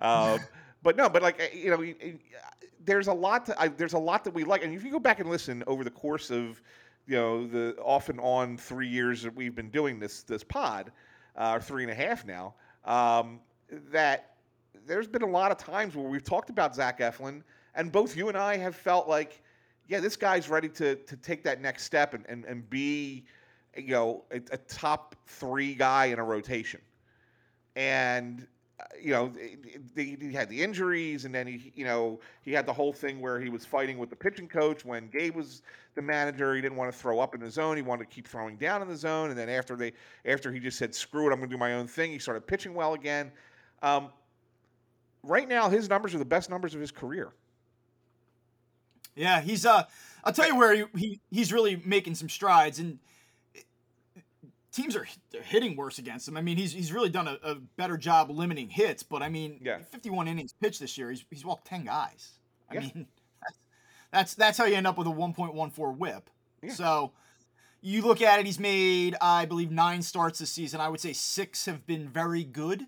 [0.00, 0.40] um,
[0.82, 2.18] but no, but like uh, you know,
[2.84, 3.46] there's a lot.
[3.46, 5.64] To, I, there's a lot that we like, and if you go back and listen
[5.66, 6.62] over the course of
[7.06, 10.92] you know the off and on three years that we've been doing this this pod,
[11.36, 12.54] uh, or three and a half now,
[12.84, 13.40] um,
[13.90, 14.36] that
[14.86, 17.42] there's been a lot of times where we've talked about Zach Eflin,
[17.74, 19.42] and both you and I have felt like,
[19.88, 23.24] yeah, this guy's ready to to take that next step and and, and be,
[23.76, 26.80] you know, a, a top three guy in a rotation,
[27.76, 28.46] and
[29.00, 29.32] you know,
[29.94, 33.40] he had the injuries, and then he, you know, he had the whole thing where
[33.40, 35.62] he was fighting with the pitching coach when Gabe was
[35.94, 36.54] the manager.
[36.54, 37.76] He didn't want to throw up in the zone.
[37.76, 39.30] He wanted to keep throwing down in the zone.
[39.30, 39.92] And then after they,
[40.24, 42.46] after he just said, "Screw it, I'm going to do my own thing," he started
[42.46, 43.32] pitching well again.
[43.82, 44.08] Um,
[45.22, 47.32] right now, his numbers are the best numbers of his career.
[49.16, 49.84] Yeah, he's uh,
[50.24, 52.98] I'll tell you where he, he he's really making some strides and
[54.74, 55.06] teams are
[55.44, 56.36] hitting worse against him.
[56.36, 59.60] I mean, he's he's really done a, a, better job limiting hits, but I mean,
[59.62, 59.78] yeah.
[59.90, 61.10] 51 innings pitched this year.
[61.10, 62.32] He's he's walked 10 guys.
[62.70, 62.80] I yeah.
[62.80, 63.06] mean,
[63.42, 63.58] that's,
[64.12, 66.30] that's that's how you end up with a 1.14 WHIP.
[66.62, 66.72] Yeah.
[66.72, 67.12] So
[67.80, 70.80] you look at it, he's made I believe nine starts this season.
[70.80, 72.86] I would say six have been very good.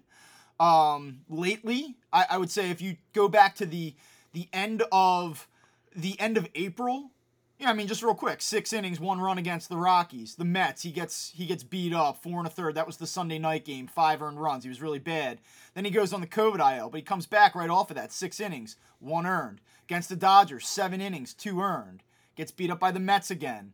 [0.58, 3.94] Um, lately, I, I would say if you go back to the
[4.32, 5.46] the end of
[5.94, 7.10] the end of April,
[7.58, 10.34] yeah, I mean, just real quick, six innings, one run against the Rockies.
[10.34, 12.74] The Mets, he gets he gets beat up, four and a third.
[12.74, 14.64] That was the Sunday night game, five earned runs.
[14.64, 15.38] He was really bad.
[15.74, 18.12] Then he goes on the COVID IL, but he comes back right off of that,
[18.12, 19.60] six innings, one earned.
[19.84, 22.02] Against the Dodgers, seven innings, two earned.
[22.34, 23.72] Gets beat up by the Mets again.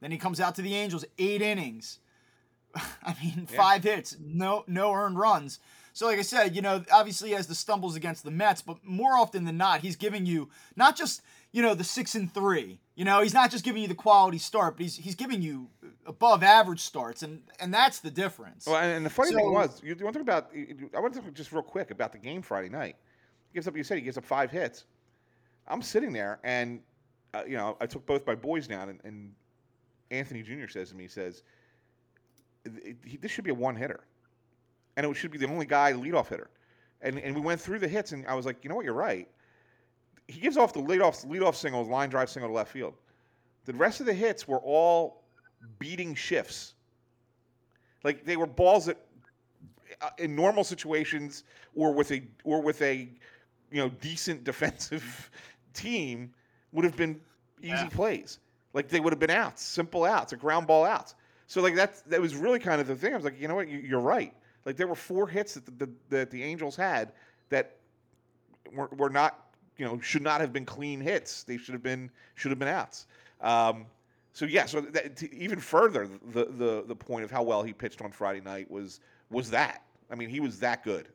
[0.00, 2.00] Then he comes out to the Angels, eight innings.
[2.74, 3.56] I mean, yeah.
[3.56, 5.60] five hits, no no earned runs.
[5.92, 8.78] So, like I said, you know, obviously he has the stumbles against the Mets, but
[8.84, 12.80] more often than not, he's giving you not just you know the six and three
[13.00, 15.70] you know, he's not just giving you the quality start, but he's he's giving you
[16.04, 18.66] above average starts, and and that's the difference.
[18.66, 20.50] Well, and the funny so, thing was, you, want to talk about?
[20.94, 22.96] I want to talk just real quick about the game Friday night.
[23.48, 23.74] He gives up.
[23.74, 24.84] You said he gives up five hits.
[25.66, 26.80] I'm sitting there, and
[27.32, 29.32] uh, you know, I took both my boys down, and, and
[30.10, 30.68] Anthony Jr.
[30.68, 31.42] says to me, he says,
[32.66, 34.00] "This should be a one hitter,
[34.98, 36.50] and it should be the only guy leadoff hitter."
[37.00, 38.92] And and we went through the hits, and I was like, you know what, you're
[38.92, 39.26] right
[40.30, 42.94] he gives off the leadoff leadoff single, line drive single to left field.
[43.64, 45.22] The rest of the hits were all
[45.78, 46.74] beating shifts.
[48.04, 48.96] Like they were balls that,
[50.00, 53.08] uh, in normal situations, or with a or with a,
[53.70, 55.30] you know, decent defensive
[55.74, 56.32] team,
[56.72, 57.20] would have been
[57.60, 57.88] easy yeah.
[57.88, 58.38] plays.
[58.72, 61.14] Like they would have been outs, simple outs, a ground ball outs.
[61.48, 63.12] So like that that was really kind of the thing.
[63.12, 64.32] I was like, you know what, you, are right.
[64.64, 67.12] Like there were four hits that the, the, that the Angels had
[67.48, 67.76] that
[68.72, 69.49] were, were not
[69.80, 71.42] you know should not have been clean hits.
[71.42, 73.06] They should have been should have been outs.
[73.40, 73.86] Um,
[74.34, 78.02] so yeah, so that, even further, the, the the point of how well he pitched
[78.02, 79.82] on Friday night was was that.
[80.10, 81.08] I mean, he was that good.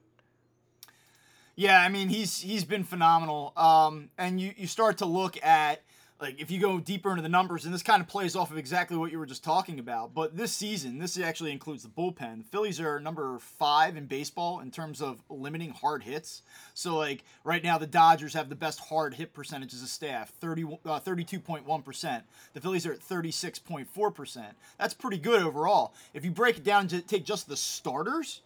[1.56, 3.54] Yeah, I mean he's he's been phenomenal.
[3.56, 5.84] Um, and you you start to look at
[6.22, 8.58] like if you go deeper into the numbers, and this kind of plays off of
[8.58, 10.14] exactly what you were just talking about.
[10.14, 12.44] But this season, this actually includes the bullpen.
[12.44, 16.42] The Phillies are number five in baseball in terms of limiting hard hits.
[16.74, 20.32] So like right now, the Dodgers have the best hard hit percentage as a staff,
[20.40, 22.22] 30, uh, 32.1%.
[22.54, 24.46] The Phillies are at 36.4%.
[24.78, 25.94] That's pretty good overall.
[26.14, 28.42] If you break it down to take just the starters,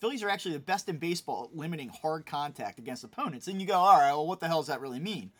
[0.00, 3.46] Phillies are actually the best in baseball at limiting hard contact against opponents.
[3.46, 5.30] And you go, all right, well, what the hell does that really mean?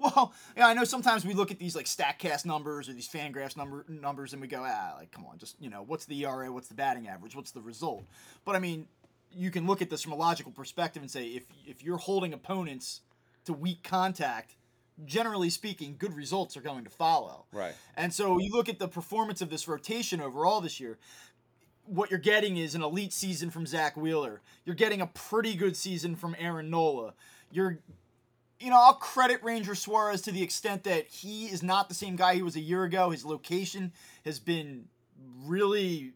[0.14, 3.54] Well, yeah, I know sometimes we look at these like Statcast numbers or these Fangraphs
[3.54, 6.50] number numbers and we go, ah, like come on, just you know, what's the ERA,
[6.50, 8.04] what's the batting average, what's the result?
[8.46, 8.86] But I mean,
[9.30, 12.32] you can look at this from a logical perspective and say if if you're holding
[12.32, 13.02] opponents
[13.44, 14.56] to weak contact,
[15.04, 17.46] generally speaking, good results are going to follow.
[17.52, 17.74] Right.
[17.96, 20.98] And so you look at the performance of this rotation overall this year.
[21.84, 24.42] What you're getting is an elite season from Zack Wheeler.
[24.64, 27.14] You're getting a pretty good season from Aaron Nola.
[27.50, 27.80] You're
[28.60, 32.14] you know, I'll credit Ranger Suarez to the extent that he is not the same
[32.14, 33.10] guy he was a year ago.
[33.10, 33.92] His location
[34.24, 34.84] has been
[35.44, 36.12] really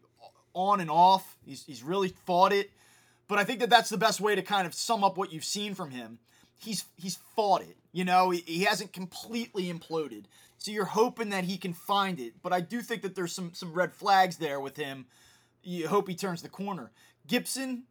[0.53, 1.37] on and off.
[1.43, 2.69] He's, he's really fought it.
[3.27, 5.43] But I think that that's the best way to kind of sum up what you've
[5.43, 6.19] seen from him.
[6.57, 7.75] He's he's fought it.
[7.91, 10.25] You know, he, he hasn't completely imploded.
[10.57, 12.33] So you're hoping that he can find it.
[12.41, 15.07] But I do think that there's some some red flags there with him.
[15.63, 16.91] You hope he turns the corner.
[17.27, 17.83] Gibson,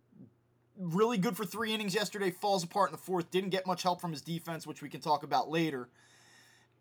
[0.78, 4.00] really good for three innings yesterday, falls apart in the fourth, didn't get much help
[4.00, 5.88] from his defense, which we can talk about later.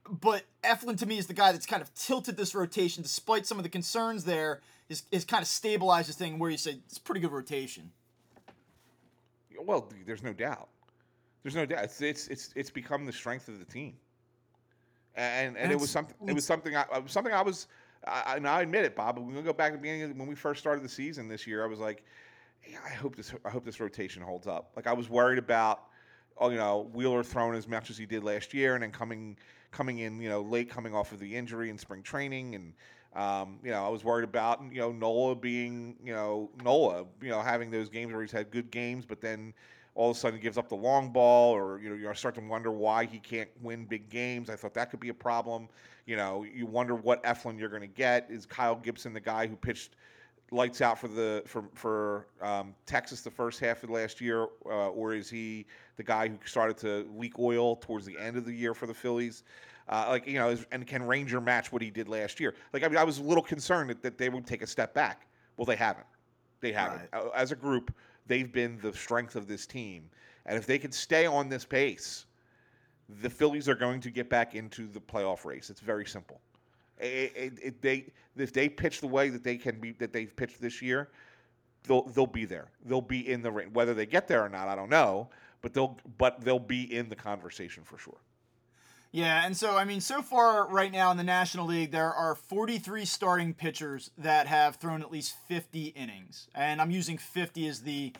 [0.09, 3.57] but Eflin to me is the guy that's kind of tilted this rotation, despite some
[3.57, 4.61] of the concerns there.
[4.89, 7.91] Is, is kind of stabilized this thing where you say it's pretty good rotation.
[9.57, 10.67] Well, there's no doubt.
[11.41, 11.85] There's no doubt.
[11.85, 13.95] It's it's it's, it's become the strength of the team.
[15.15, 16.15] And and, and it was something.
[16.27, 16.75] It was something.
[16.75, 17.67] I something I was.
[18.05, 19.17] I, and I admit it, Bob.
[19.17, 21.63] When we go back to the beginning when we first started the season this year,
[21.63, 22.03] I was like,
[22.85, 23.33] I hope this.
[23.45, 24.71] I hope this rotation holds up.
[24.75, 25.83] Like I was worried about,
[26.37, 29.37] oh, you know, Wheeler throwing as much as he did last year, and then coming
[29.71, 32.73] coming in, you know, late coming off of the injury in spring training, and
[33.15, 37.29] um, you know, I was worried about you know Nola being you know Nola, you
[37.29, 39.53] know, having those games where he's had good games, but then
[39.95, 42.41] all of a sudden gives up the long ball, or you know, you start to
[42.41, 44.49] wonder why he can't win big games.
[44.49, 45.69] I thought that could be a problem.
[46.05, 48.27] You know, you wonder what Eflin you're going to get.
[48.29, 49.95] Is Kyle Gibson the guy who pitched
[50.53, 54.89] lights out for the for for um, Texas the first half of last year, uh,
[54.89, 55.65] or is he
[55.97, 58.93] the guy who started to leak oil towards the end of the year for the
[58.93, 59.43] Phillies?
[59.89, 62.55] Uh, like you know, is, and can Ranger match what he did last year?
[62.71, 64.93] Like I mean, I was a little concerned that, that they would take a step
[64.93, 65.27] back.
[65.57, 66.07] Well, they haven't.
[66.61, 67.09] They haven't.
[67.11, 67.23] Right.
[67.23, 67.93] Uh, as a group,
[68.27, 70.09] they've been the strength of this team,
[70.45, 72.25] and if they can stay on this pace,
[73.21, 75.69] the Phillies are going to get back into the playoff race.
[75.69, 76.39] It's very simple.
[77.03, 78.05] It, it, they
[78.37, 81.09] if they pitch the way that they can be that they've pitched this year,
[81.83, 82.69] they'll they'll be there.
[82.85, 83.73] They'll be in the ring.
[83.73, 85.29] Whether they get there or not, I don't know.
[85.61, 88.17] But they'll but they'll be in the conversation for sure.
[89.11, 92.33] Yeah, and so I mean, so far right now in the National League, there are
[92.33, 97.81] 43 starting pitchers that have thrown at least 50 innings, and I'm using 50 as
[97.81, 98.13] the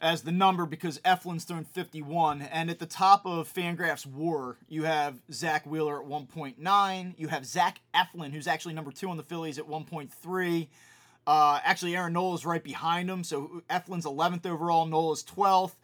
[0.00, 2.42] as the number because Eflin's thrown 51.
[2.42, 7.14] And at the top of Fangraphs WAR, you have Zack Wheeler at 1.9.
[7.18, 10.68] You have Zach Eflin, who's actually number two on the Phillies at 1.3.
[11.26, 13.22] Uh, actually, Aaron Nola is right behind him.
[13.24, 15.74] So Eflin's 11th overall, Nola's 12th.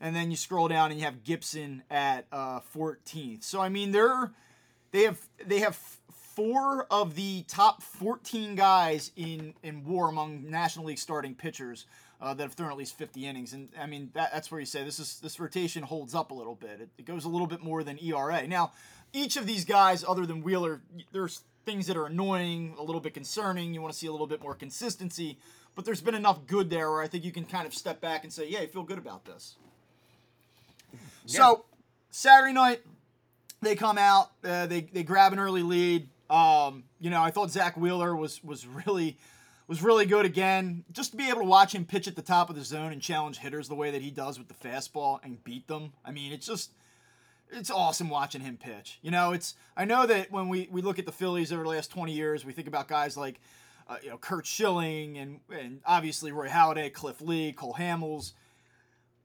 [0.00, 3.44] And then you scroll down and you have Gibson at uh, 14th.
[3.44, 4.32] So I mean, they're
[4.92, 5.76] they have they have
[6.34, 11.84] four of the top 14 guys in in WAR among National League starting pitchers
[12.20, 13.52] uh, that have thrown at least 50 innings.
[13.52, 16.34] And I mean, that, that's where you say this is this rotation holds up a
[16.34, 16.80] little bit.
[16.80, 18.46] It, it, goes a little bit more than ERA.
[18.46, 18.72] Now,
[19.12, 20.80] each of these guys, other than Wheeler,
[21.12, 23.74] there's things that are annoying, a little bit concerning.
[23.74, 25.38] You want to see a little bit more consistency.
[25.74, 28.24] But there's been enough good there where I think you can kind of step back
[28.24, 29.56] and say, yeah, I feel good about this.
[31.26, 31.38] Yeah.
[31.38, 31.64] So,
[32.10, 32.80] Saturday night,
[33.62, 36.08] they come out, uh, they, they grab an early lead.
[36.28, 39.16] Um, you know, I thought Zack Wheeler was was really
[39.70, 40.84] was really good again.
[40.90, 43.00] Just to be able to watch him pitch at the top of the zone and
[43.00, 45.92] challenge hitters the way that he does with the fastball and beat them.
[46.04, 46.72] I mean, it's just
[47.52, 48.98] it's awesome watching him pitch.
[49.00, 51.68] You know, it's I know that when we, we look at the Phillies over the
[51.68, 53.40] last 20 years, we think about guys like
[53.88, 58.32] uh, you know Curt Schilling and and obviously Roy Halladay, Cliff Lee, Cole Hamels.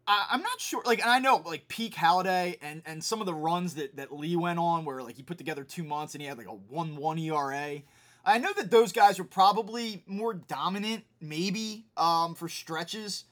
[0.07, 0.83] I, I'm not sure.
[0.85, 4.13] Like, and I know like peak Halladay and and some of the runs that that
[4.13, 6.51] Lee went on, where like he put together two months and he had like a
[6.51, 7.81] one one ERA.
[8.25, 13.25] I know that those guys were probably more dominant, maybe, um, for stretches.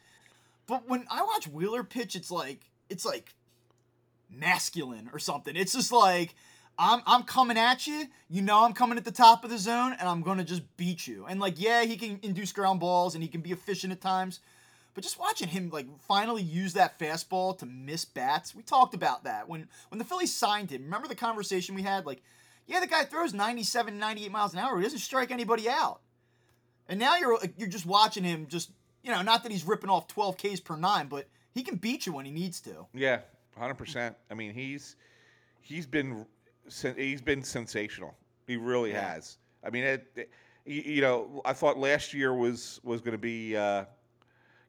[0.67, 3.33] But when I watch Wheeler pitch, it's like it's like
[4.29, 5.55] masculine or something.
[5.55, 6.35] It's just like
[6.77, 8.07] I'm I'm coming at you.
[8.29, 11.07] You know I'm coming at the top of the zone and I'm gonna just beat
[11.07, 11.25] you.
[11.27, 14.39] And like, yeah, he can induce ground balls and he can be efficient at times.
[14.93, 19.23] But just watching him like finally use that fastball to miss bats, we talked about
[19.23, 20.83] that when when the Phillies signed him.
[20.83, 22.05] Remember the conversation we had?
[22.05, 22.21] Like
[22.67, 24.77] yeah, the guy throws 97, 98 miles an hour.
[24.77, 26.01] He doesn't strike anybody out.
[26.87, 28.71] And now you're you're just watching him just,
[29.03, 32.05] you know, not that he's ripping off 12 Ks per 9, but he can beat
[32.05, 32.85] you when he needs to.
[32.93, 33.19] Yeah,
[33.59, 34.15] 100%.
[34.29, 34.95] I mean, he's
[35.61, 36.25] he's been
[36.97, 38.15] he's been sensational.
[38.47, 39.13] He really yeah.
[39.13, 39.37] has.
[39.63, 40.29] I mean, it, it,
[40.65, 43.85] you know, I thought last year was was going to be uh,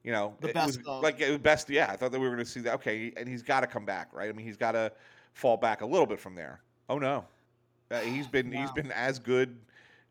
[0.05, 1.69] you know, the best was, like the best.
[1.69, 2.75] Yeah, I thought that we were going to see that.
[2.75, 4.29] Okay, and he's got to come back, right?
[4.29, 4.91] I mean, he's got to
[5.33, 6.61] fall back a little bit from there.
[6.87, 7.25] Oh no,
[7.91, 8.61] uh, he's been wow.
[8.61, 9.57] he's been as good,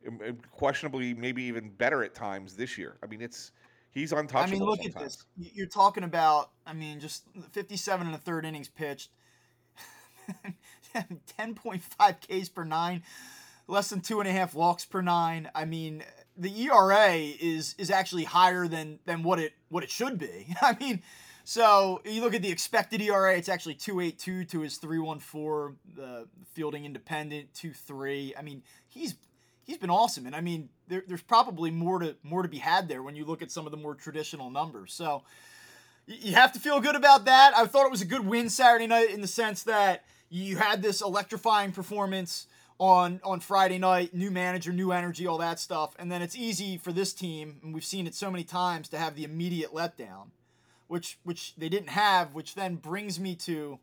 [0.07, 2.97] um, um, questionably maybe even better at times this year.
[3.03, 3.53] I mean, it's
[3.91, 4.57] he's untouchable.
[4.57, 4.97] I mean, look sometimes.
[4.97, 5.53] at this.
[5.55, 6.51] You're talking about.
[6.67, 9.11] I mean, just 57 and a third innings pitched,
[10.95, 13.03] 10.5 Ks per nine,
[13.67, 15.51] less than two and a half walks per nine.
[15.55, 16.05] I mean,
[16.37, 20.55] the ERA is is actually higher than than what it what it should be.
[20.63, 21.03] I mean
[21.45, 25.77] so you look at the expected ERA, it's actually 2.82 to his 3.14.
[25.95, 28.33] The fielding independent 2.3.
[28.39, 29.15] I mean, he's
[29.65, 32.89] he's been awesome, and I mean, there, there's probably more to more to be had
[32.89, 34.95] there when you look at some of the more traditional numbers.
[34.95, 35.23] So
[36.07, 37.53] you have to feel good about that.
[37.57, 40.83] I thought it was a good win Saturday night in the sense that you had
[40.83, 42.47] this electrifying performance
[42.79, 46.79] on on Friday night, new manager, new energy, all that stuff, and then it's easy
[46.79, 50.29] for this team, and we've seen it so many times to have the immediate letdown
[50.89, 53.79] which which they didn't have, which then brings me to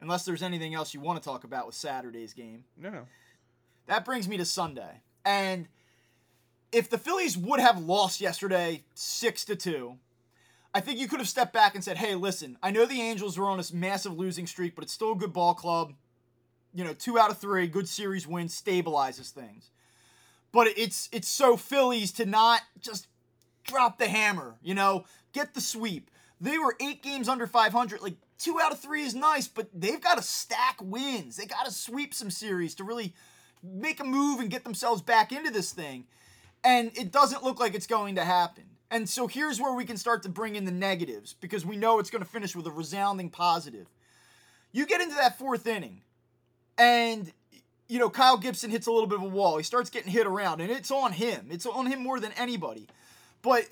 [0.00, 2.64] unless there's anything else you want to talk about with Saturday's game.
[2.76, 3.06] No, no.
[3.86, 5.00] That brings me to Sunday.
[5.24, 5.68] And
[6.72, 9.96] if the Phillies would have lost yesterday 6 to 2,
[10.74, 13.38] I think you could have stepped back and said, "Hey, listen, I know the Angels
[13.38, 15.94] were on this massive losing streak, but it's still a good ball club.
[16.74, 19.70] You know, 2 out of 3, good series win stabilizes things."
[20.50, 23.06] But it's it's so Phillies to not just
[23.64, 26.10] drop the hammer, you know, get the sweep.
[26.44, 30.00] They were 8 games under 500, like 2 out of 3 is nice, but they've
[30.00, 31.36] got to stack wins.
[31.36, 33.14] They got to sweep some series to really
[33.62, 36.04] make a move and get themselves back into this thing.
[36.62, 38.64] And it doesn't look like it's going to happen.
[38.90, 41.98] And so here's where we can start to bring in the negatives because we know
[41.98, 43.86] it's going to finish with a resounding positive.
[44.70, 46.02] You get into that fourth inning,
[46.76, 47.32] and
[47.88, 49.56] you know Kyle Gibson hits a little bit of a wall.
[49.56, 51.48] He starts getting hit around, and it's on him.
[51.50, 52.86] It's on him more than anybody.
[53.40, 53.64] But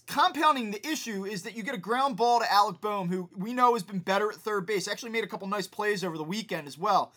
[0.00, 3.52] compounding the issue is that you get a ground ball to Alec Bohm, who we
[3.52, 4.88] know has been better at third base.
[4.88, 7.12] Actually made a couple nice plays over the weekend as well.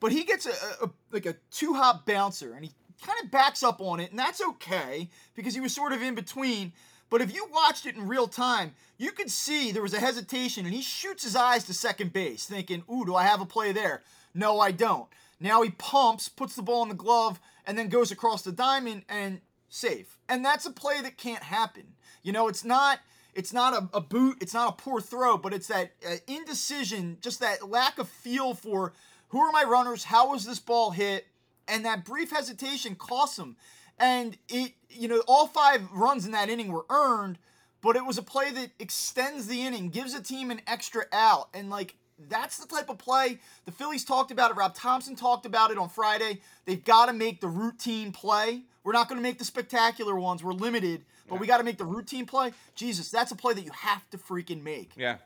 [0.00, 2.72] But he gets a, a like a two hop bouncer, and he
[3.02, 6.14] kind of backs up on it, and that's okay because he was sort of in
[6.14, 6.72] between.
[7.10, 10.64] But if you watched it in real time, you could see there was a hesitation,
[10.64, 13.72] and he shoots his eyes to second base, thinking, Ooh, do I have a play
[13.72, 14.02] there?
[14.32, 15.08] No, I don't.
[15.40, 19.04] Now he pumps, puts the ball in the glove, and then goes across the diamond
[19.08, 20.18] and safe.
[20.28, 21.94] And that's a play that can't happen.
[22.22, 23.00] You know, it's not
[23.34, 27.18] it's not a, a boot, it's not a poor throw, but it's that uh, indecision,
[27.20, 28.92] just that lack of feel for
[29.28, 31.26] who are my runners, how was this ball hit,
[31.68, 33.56] and that brief hesitation costs him.
[33.98, 37.38] And it, you know, all five runs in that inning were earned,
[37.80, 41.48] but it was a play that extends the inning, gives a team an extra out.
[41.54, 41.94] And like,
[42.28, 44.56] that's the type of play the Phillies talked about it.
[44.56, 46.40] Rob Thomson talked about it on Friday.
[46.64, 48.62] They've got to make the routine play.
[48.84, 50.42] We're not going to make the spectacular ones.
[50.42, 51.40] We're limited, but yeah.
[51.40, 52.52] we got to make the routine play.
[52.74, 54.92] Jesus, that's a play that you have to freaking make.
[54.96, 55.16] Yeah.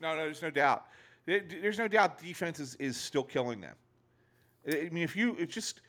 [0.00, 0.84] No, no, there's no doubt.
[1.26, 3.74] There's no doubt defense is, is still killing them.
[4.68, 5.80] I mean, if you, it's just,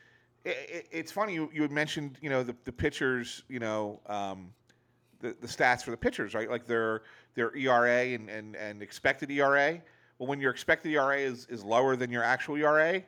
[0.45, 4.51] it, it's funny you, you had mentioned you know the, the pitchers you know um,
[5.19, 7.03] the, the stats for the pitchers right like their
[7.35, 9.81] their ERA and, and, and expected ERA
[10.19, 13.01] well when your expected ERA is, is lower than your actual ERA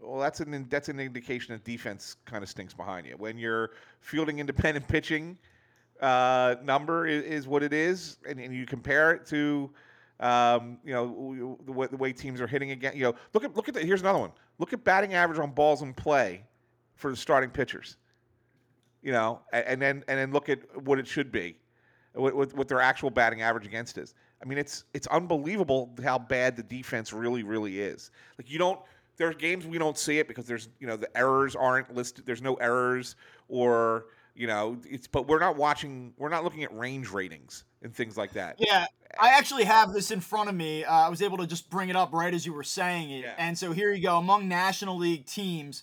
[0.00, 3.70] well that's an that's an indication that defense kind of stinks behind you when you're
[4.00, 5.36] fielding independent pitching
[6.00, 9.70] uh, number is, is, what it is and, and you compare it to
[10.20, 13.56] um, you know the way, the way teams are hitting again you know look at
[13.56, 16.42] look at the, here's another one look at batting average on balls in play
[16.98, 17.96] for the starting pitchers.
[19.02, 21.56] You know, and, and then and then look at what it should be,
[22.12, 24.14] what, what, what their actual batting average against is.
[24.42, 28.10] I mean, it's it's unbelievable how bad the defense really really is.
[28.36, 28.78] Like you don't.
[29.16, 32.26] There's games we don't see it because there's you know the errors aren't listed.
[32.26, 33.16] There's no errors
[33.48, 34.06] or
[34.38, 38.16] you know it's but we're not watching we're not looking at range ratings and things
[38.16, 38.86] like that yeah
[39.20, 41.88] i actually have this in front of me uh, i was able to just bring
[41.88, 43.34] it up right as you were saying it yeah.
[43.36, 45.82] and so here you go among national league teams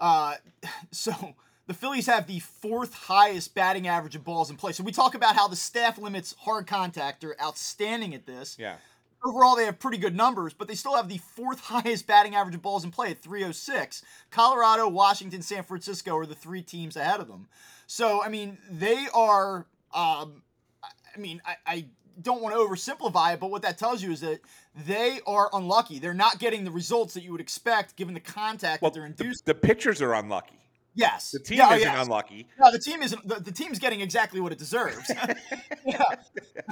[0.00, 0.34] uh,
[0.90, 1.34] so
[1.66, 4.72] the Phillies have the fourth highest batting average of balls in play.
[4.72, 7.20] So we talk about how the staff limits hard contact.
[7.20, 8.56] They're outstanding at this.
[8.58, 8.76] Yeah.
[9.22, 12.54] Overall, they have pretty good numbers, but they still have the fourth highest batting average
[12.54, 14.02] of balls in play at 306.
[14.30, 17.48] Colorado, Washington, San Francisco are the three teams ahead of them.
[17.86, 19.66] So, I mean, they are.
[19.92, 20.42] Um,
[20.82, 21.86] I mean, I, I
[22.22, 24.40] don't want to oversimplify it, but what that tells you is that
[24.86, 25.98] they are unlucky.
[25.98, 29.06] They're not getting the results that you would expect given the contact well, that they're
[29.06, 29.42] inducing.
[29.44, 30.60] The, the pitchers are unlucky.
[30.94, 31.30] Yes.
[31.30, 32.04] The team yeah, isn't yes.
[32.06, 32.46] unlucky.
[32.58, 33.26] No, the team isn't.
[33.26, 35.10] The, the team's getting exactly what it deserves.
[35.86, 36.02] yeah.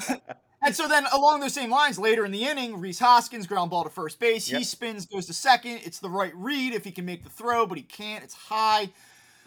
[0.62, 3.84] and so then along those same lines, later in the inning, Rhys Hoskins ground ball
[3.84, 4.50] to first base.
[4.50, 4.58] Yep.
[4.58, 5.80] He spins, goes to second.
[5.84, 8.24] It's the right read if he can make the throw, but he can't.
[8.24, 8.90] It's high.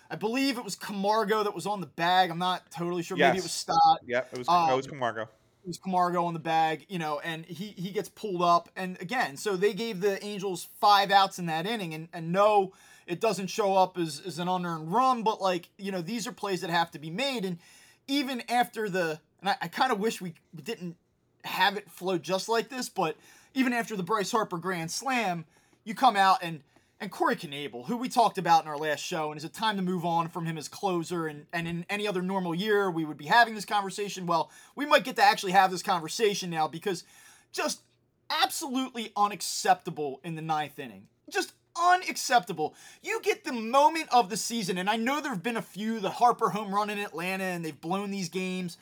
[0.09, 2.29] I believe it was Camargo that was on the bag.
[2.29, 3.17] I'm not totally sure.
[3.17, 3.29] Yes.
[3.29, 3.99] Maybe it was Stott.
[4.05, 4.49] Yeah, it was.
[4.49, 5.29] Um, it was Camargo
[5.63, 8.69] it was Camargo on the bag, you know, and he he gets pulled up.
[8.75, 12.73] And again, so they gave the Angels five outs in that inning, and and no,
[13.05, 16.31] it doesn't show up as, as an unearned run, but like you know, these are
[16.31, 17.45] plays that have to be made.
[17.45, 17.59] And
[18.07, 20.97] even after the, and I, I kind of wish we didn't
[21.45, 23.15] have it flow just like this, but
[23.53, 25.45] even after the Bryce Harper grand slam,
[25.83, 26.61] you come out and
[27.01, 29.75] and Corey Knebel, who we talked about in our last show, and is it time
[29.75, 31.25] to move on from him as closer?
[31.25, 34.27] And, and in any other normal year, we would be having this conversation.
[34.27, 37.03] Well, we might get to actually have this conversation now because
[37.51, 37.81] just
[38.29, 41.07] absolutely unacceptable in the ninth inning.
[41.27, 42.75] Just unacceptable.
[43.01, 45.99] You get the moment of the season, and I know there have been a few,
[45.99, 48.77] the Harper home run in Atlanta, and they've blown these games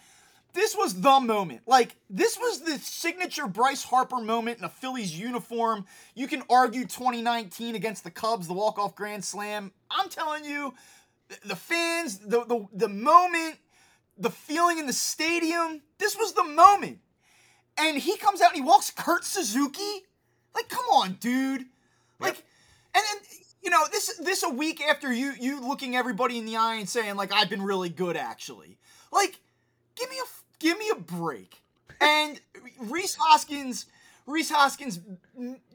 [0.54, 1.62] this was the moment.
[1.68, 5.86] Like, this was the signature Bryce Harper moment in a Phillies uniform.
[6.16, 9.72] You can argue 2019 against the Cubs, the walk-off grand slam.
[9.92, 10.74] I'm telling you,
[11.46, 13.58] the fans, the, the, the moment,
[14.18, 17.00] the feeling in the stadium, this was the moment.
[17.78, 20.04] And he comes out and he walks Kurt Suzuki.
[20.56, 21.66] Like, come on, dude.
[22.20, 22.44] Like, Yep.
[22.96, 23.30] and then
[23.62, 26.90] you know this this a week after you you looking everybody in the eye and
[26.90, 28.78] saying like I've been really good actually.
[29.12, 29.40] Like,
[30.00, 30.28] give me a
[30.60, 31.62] give me a break.
[32.02, 32.40] And
[32.80, 33.86] Rhys Hoskins,
[34.26, 35.02] Rhys Hoskins,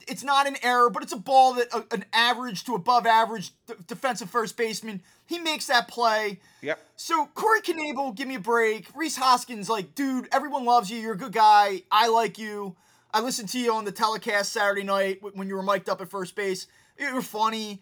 [0.09, 3.53] it's not an error, but it's a ball that a, an average to above average
[3.67, 6.41] d- defensive first baseman he makes that play.
[6.63, 6.79] Yep.
[6.97, 8.89] So Corey Knebel, give me a break.
[8.95, 10.99] Rhys Hoskins, like, dude, everyone loves you.
[10.99, 11.83] You're a good guy.
[11.91, 12.77] I like you.
[13.13, 16.09] I listened to you on the telecast Saturday night when you were mic'd up at
[16.09, 16.67] first base.
[16.99, 17.81] You were funny.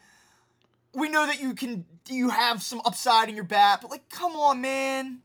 [0.95, 4.33] We know that you can, you have some upside in your bat, but like, come
[4.33, 5.19] on, man.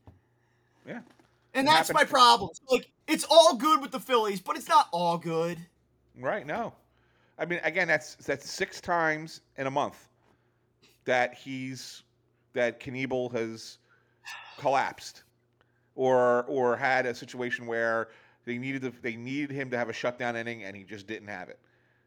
[0.88, 1.00] Yeah.
[1.54, 2.50] And It that's my problem.
[2.70, 5.58] Like, it's all good with the Phillies, but it's not all good.
[6.18, 6.46] Right.
[6.46, 6.72] No.
[7.38, 10.08] I mean, again, that's that's six times in a month
[11.04, 12.02] that he's
[12.54, 13.78] that Knievel has
[14.58, 15.22] collapsed,
[15.94, 18.08] or or had a situation where
[18.44, 21.28] they needed to, they needed him to have a shutdown inning and he just didn't
[21.28, 21.58] have it.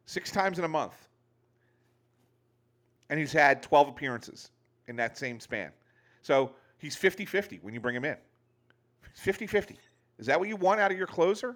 [0.06, 1.08] Six times in a month,
[3.10, 4.52] and he's had twelve appearances
[4.88, 5.72] in that same span.
[6.22, 8.18] So he's 50-50 when you bring him in.
[9.24, 9.78] 50-50.
[10.20, 11.56] Is that what you want out of your closer?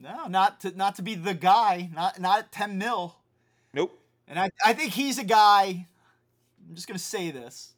[0.00, 3.16] No, not to not to be the guy, not not at 10 mil.
[3.74, 3.98] Nope.
[4.28, 5.86] And I, I think he's a guy,
[6.68, 7.72] I'm just going to say this.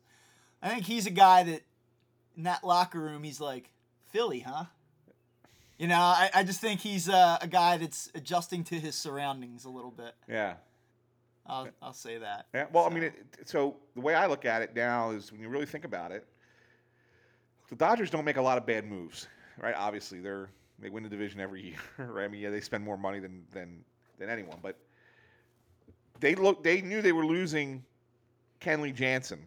[0.61, 1.63] I think he's a guy that
[2.37, 3.71] in that locker room, he's like,
[4.11, 4.65] Philly, huh?
[5.79, 9.65] You know, I, I just think he's uh, a guy that's adjusting to his surroundings
[9.65, 10.15] a little bit.
[10.29, 10.55] Yeah.
[11.47, 12.47] I'll, I'll say that.
[12.53, 13.15] Yeah, well, I mean, it,
[13.45, 16.27] so the way I look at it now is when you really think about it,
[17.71, 19.29] the Dodgers don't make a lot of bad moves,
[19.61, 19.75] right?
[19.77, 20.51] Obviously, they're
[20.81, 22.25] they win the division every year, right?
[22.25, 23.83] I mean, yeah, they spend more money than than
[24.19, 24.77] than anyone, but
[26.19, 27.83] they look they knew they were losing
[28.61, 29.41] Kenley Jansen,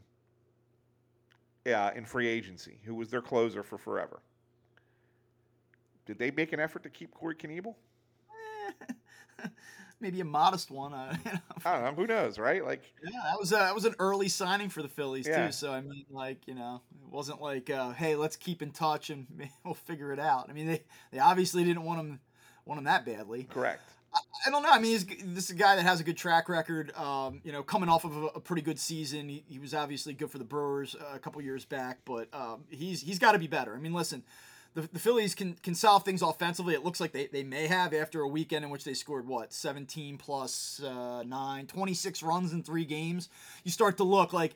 [1.66, 4.20] yeah, in free agency, who was their closer for forever.
[6.06, 7.76] Did they make an effort to keep Corey Knebel?
[10.04, 10.94] Maybe a modest one.
[10.94, 11.40] Uh, you know.
[11.66, 12.02] I don't know.
[12.02, 12.64] Who knows, right?
[12.64, 15.48] Like, Yeah, that was uh, that was an early signing for the Phillies Yeah.
[15.48, 15.52] too.
[15.54, 19.10] So I mean, like you know, it wasn't like, uh, hey, let's keep in touch
[19.10, 19.26] and
[19.66, 20.48] we'll figure it out.
[20.50, 22.20] I mean, they they obviously didn't want him
[22.66, 23.46] want him that badly.
[23.46, 23.82] correct.
[24.46, 24.70] I don't know.
[24.72, 26.96] I mean, he's this is a guy that has a good track record.
[26.96, 30.14] Um, you know, coming off of a, a pretty good season, he, he was obviously
[30.14, 33.40] good for the Brewers uh, a couple years back, but um, he's he's got to
[33.40, 33.74] be better.
[33.74, 34.24] I mean, listen,
[34.74, 36.74] the, the Phillies can can solve things offensively.
[36.74, 39.54] It looks like they, they may have after a weekend in which they scored what
[39.54, 43.30] 17 plus uh, 9, 26 runs in three games.
[43.64, 44.56] You start to look like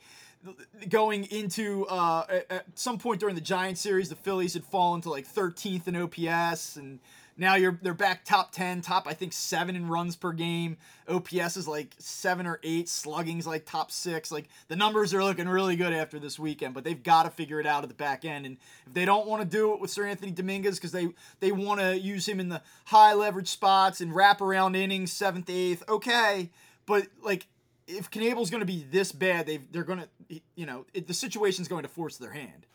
[0.90, 5.10] going into uh, at, some point during the Giants series, the Phillies had fallen to
[5.10, 7.00] like 13th in OPS, and
[7.38, 10.78] now you're they're back top 10, top I think seven in runs per game.
[11.08, 14.32] OPS is like seven or eight, slugging's like top six.
[14.32, 17.60] Like the numbers are looking really good after this weekend, but they've got to figure
[17.60, 18.46] it out at the back end.
[18.46, 18.58] And
[18.88, 21.10] if they don't want to do it with Seranthony Dominguez because they
[21.40, 25.50] they want to use him in the high leverage spots and wrap around innings, seventh,
[25.50, 26.50] eighth, okay,
[26.86, 27.46] but like
[27.88, 31.14] if Knebel's going to be this bad, they they're going to you know it, the
[31.14, 32.66] situation's going to force their hand.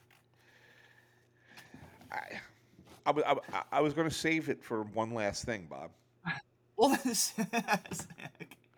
[2.10, 2.40] I,
[3.10, 5.90] was- I, I- I was going to save it for one last thing, Bob.
[6.76, 7.34] Well, this,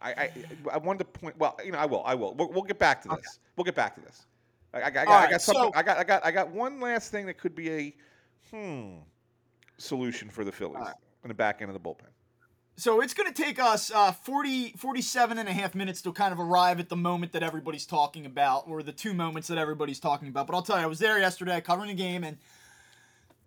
[0.02, 0.30] I, I,
[0.72, 1.38] I wanted to point.
[1.38, 2.02] Well, you know, I will.
[2.04, 2.34] I will.
[2.34, 3.38] We'll, we'll get back to this.
[3.56, 4.26] We'll get back to this.
[4.74, 5.62] I, I, I, got, I got something.
[5.72, 5.98] so- I got.
[5.98, 6.26] I got.
[6.26, 7.94] I got one last thing that could be a
[8.50, 8.96] hmm
[9.78, 10.94] solution for the Phillies right.
[11.22, 12.06] in the back end of the bullpen.
[12.76, 16.32] so it's going to take us uh, 40, 47 and a half minutes to kind
[16.32, 20.00] of arrive at the moment that everybody's talking about, or the two moments that everybody's
[20.00, 20.46] talking about.
[20.46, 22.36] But I'll tell you, I was there yesterday covering the game, and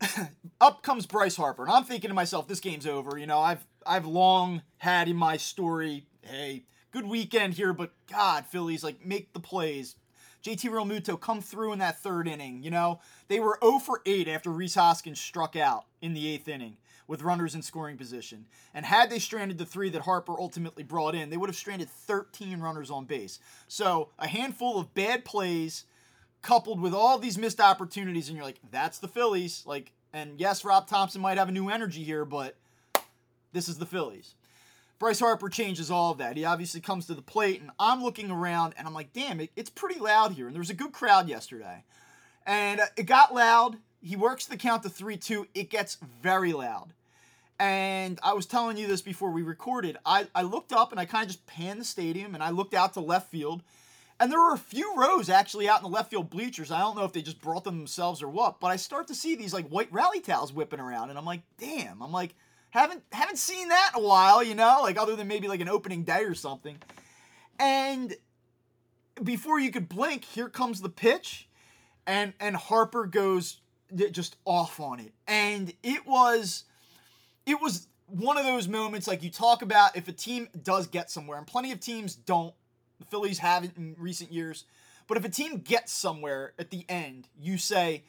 [0.62, 3.18] up comes Bryce Harper, and I'm thinking to myself, this game's over.
[3.18, 8.46] You know, I've I've long had in my story, hey, good weekend here, but God,
[8.46, 9.96] Phillies like make the plays.
[10.44, 12.64] JT Realmuto come through in that third inning.
[12.64, 16.48] You know, they were 0 for 8 after Rhys Hoskins struck out in the eighth
[16.48, 16.78] inning
[17.08, 18.46] with runners in scoring position.
[18.74, 21.90] And had they stranded the three that Harper ultimately brought in, they would have stranded
[21.90, 23.40] 13 runners on base.
[23.68, 25.86] So a handful of bad plays
[26.48, 29.64] coupled with all these missed opportunities, and you're like, that's the Phillies.
[29.66, 32.56] Like, and yes, Rob Thomson might have a new energy here, but
[33.52, 34.34] this is the Phillies.
[34.98, 36.38] Bryce Harper changes all of that.
[36.38, 39.52] He obviously comes to the plate, and I'm looking around, and I'm like, damn, it,
[39.58, 40.46] it's pretty loud here.
[40.46, 41.84] And there was a good crowd yesterday.
[42.46, 43.76] And it got loud.
[44.02, 45.48] He works the count to 3 2.
[45.54, 46.94] It gets very loud.
[47.60, 49.98] And I was telling you this before we recorded.
[50.06, 52.74] I, I looked up and I kind of just panned the stadium and I looked
[52.74, 53.64] out to left field.
[54.20, 56.72] And there were a few rows actually out in the left field bleachers.
[56.72, 59.16] I don't know if they just brought them themselves or what, but I start to
[59.16, 62.02] see these like white rally towels whipping around, and I'm like, damn.
[62.02, 62.34] I'm like,
[62.72, 65.70] haven't haven't seen that in a while, you know, like other than maybe like an
[65.70, 66.78] opening day or something.
[67.60, 68.16] And
[69.24, 71.48] before you could blink, here comes the pitch,
[72.06, 73.62] and and Harper goes
[74.12, 76.64] just off on it, and it was
[77.46, 81.10] it was one of those moments like you talk about if a team does get
[81.10, 82.54] somewhere, and plenty of teams don't.
[83.00, 84.66] The Phillies haven't in recent years.
[85.08, 88.04] But if a team gets somewhere at the end, you say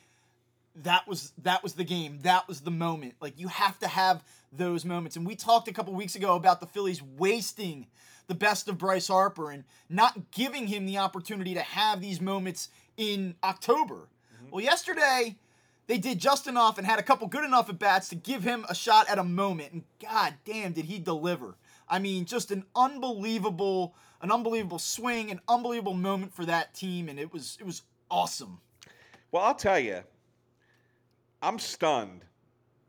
[0.82, 2.20] that was that was the game.
[2.22, 3.14] That was the moment.
[3.20, 5.16] Like you have to have those moments.
[5.16, 7.86] And we talked a couple weeks ago about the Phillies wasting
[8.26, 12.68] the best of Bryce Harper and not giving him the opportunity to have these moments
[12.96, 14.08] in October.
[14.36, 14.50] Mm-hmm.
[14.50, 15.36] Well, yesterday
[15.86, 18.66] they did just enough and had a couple good enough at bats to give him
[18.68, 19.72] a shot at a moment.
[19.72, 21.54] And god damn, did he deliver.
[21.90, 27.18] I mean, just an unbelievable, an unbelievable swing, an unbelievable moment for that team, and
[27.18, 28.60] it was it was awesome.
[29.30, 30.00] Well, I'll tell you,
[31.42, 32.24] I'm stunned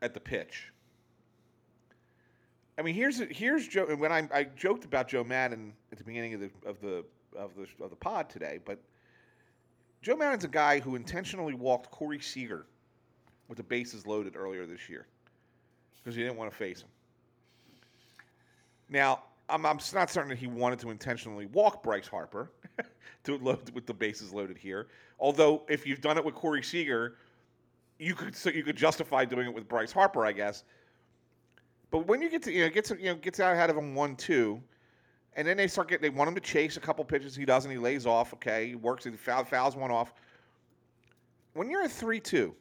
[0.01, 0.71] at the pitch.
[2.77, 3.87] I mean, here's here's Joe.
[3.89, 7.05] And When I, I joked about Joe Maddon at the beginning of the of the
[7.37, 8.79] of the of the pod today, but
[10.01, 12.65] Joe Maddon's a guy who intentionally walked Corey Seager
[13.49, 15.07] with the bases loaded earlier this year
[15.97, 16.87] because he didn't want to face him.
[18.89, 22.51] Now, I'm, I'm not certain that he wanted to intentionally walk Bryce Harper
[23.23, 24.87] to load with the bases loaded here.
[25.19, 27.15] Although, if you've done it with Corey Seager,
[27.99, 30.63] you could so you could justify doing it with Bryce Harper, I guess.
[31.91, 33.93] But when you get to you know gets you know gets out ahead of him
[33.93, 34.61] one two,
[35.33, 37.35] and then they start getting they want him to chase a couple pitches.
[37.35, 37.69] He doesn't.
[37.69, 38.33] He lays off.
[38.33, 39.03] Okay, he works.
[39.03, 40.13] He foul, fouls one off.
[41.53, 42.55] When you're at three two,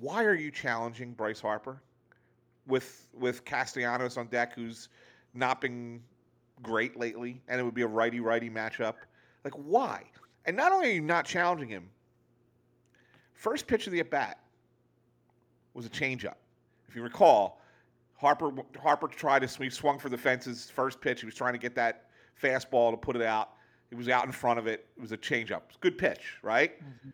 [0.00, 1.80] why are you challenging Bryce Harper?
[2.66, 4.88] With with Castellanos on deck, who's
[5.34, 6.02] not been
[6.62, 8.94] great lately, and it would be a righty righty matchup.
[9.44, 10.04] Like why?
[10.44, 11.88] And not only are you not challenging him,
[13.34, 14.40] first pitch of the at bat
[15.74, 16.36] was a changeup.
[16.88, 17.60] If you recall,
[18.16, 18.50] Harper
[18.80, 21.20] Harper tried to he swung for the fences first pitch.
[21.20, 22.06] He was trying to get that
[22.42, 23.50] fastball to put it out.
[23.90, 24.86] He was out in front of it.
[24.96, 25.62] It was a changeup.
[25.80, 26.80] Good pitch, right?
[26.80, 27.10] Mm-hmm.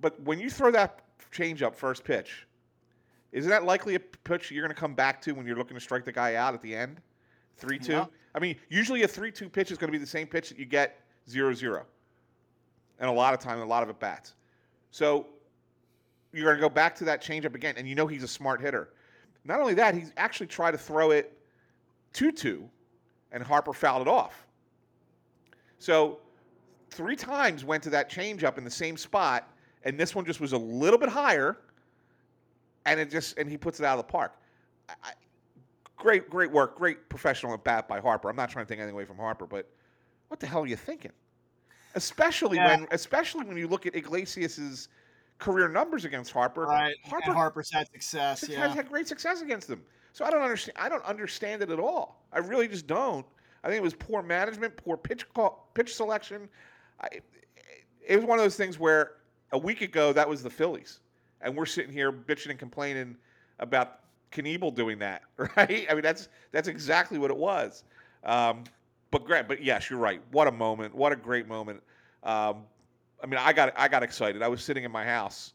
[0.00, 1.00] But when you throw that
[1.32, 2.45] changeup first pitch,
[3.36, 5.80] isn't that likely a pitch you're going to come back to when you're looking to
[5.80, 7.02] strike the guy out at the end?
[7.58, 7.92] 3 2?
[7.92, 8.06] Yeah.
[8.34, 10.58] I mean, usually a 3 2 pitch is going to be the same pitch that
[10.58, 11.84] you get 0 0.
[12.98, 14.32] And a lot of time, a lot of at bats.
[14.90, 15.26] So
[16.32, 18.58] you're going to go back to that changeup again, and you know he's a smart
[18.58, 18.94] hitter.
[19.44, 21.38] Not only that, he's actually tried to throw it
[22.14, 22.66] 2 2,
[23.32, 24.46] and Harper fouled it off.
[25.78, 26.20] So
[26.88, 30.54] three times went to that changeup in the same spot, and this one just was
[30.54, 31.58] a little bit higher
[32.86, 34.32] and it just and he puts it out of the park.
[34.88, 35.12] I,
[35.96, 38.30] great, great work, great professional at bat by Harper.
[38.30, 39.68] I'm not trying to take anything away from Harper, but
[40.28, 41.12] what the hell are you thinking?
[41.94, 42.76] Especially yeah.
[42.76, 44.88] when, especially when you look at Iglesias's
[45.38, 46.62] career numbers against Harper.
[46.62, 48.42] Right, Harper, and Harper's had success.
[48.42, 49.82] Has yeah, had great success against them.
[50.12, 50.78] So I don't understand.
[50.78, 52.24] I don't understand it at all.
[52.32, 53.26] I really just don't.
[53.64, 56.48] I think it was poor management, poor pitch call, pitch selection.
[57.00, 57.08] I,
[58.06, 59.12] it was one of those things where
[59.52, 61.00] a week ago that was the Phillies
[61.40, 63.16] and we're sitting here bitching and complaining
[63.58, 64.00] about
[64.32, 65.22] Knebel doing that,
[65.56, 65.86] right?
[65.88, 67.84] I mean, that's that's exactly what it was.
[68.24, 68.64] Um,
[69.10, 70.20] but great, but yes, you're right.
[70.32, 70.94] What a moment!
[70.94, 71.82] What a great moment.
[72.22, 72.64] Um,
[73.22, 74.42] I mean, I got I got excited.
[74.42, 75.52] I was sitting in my house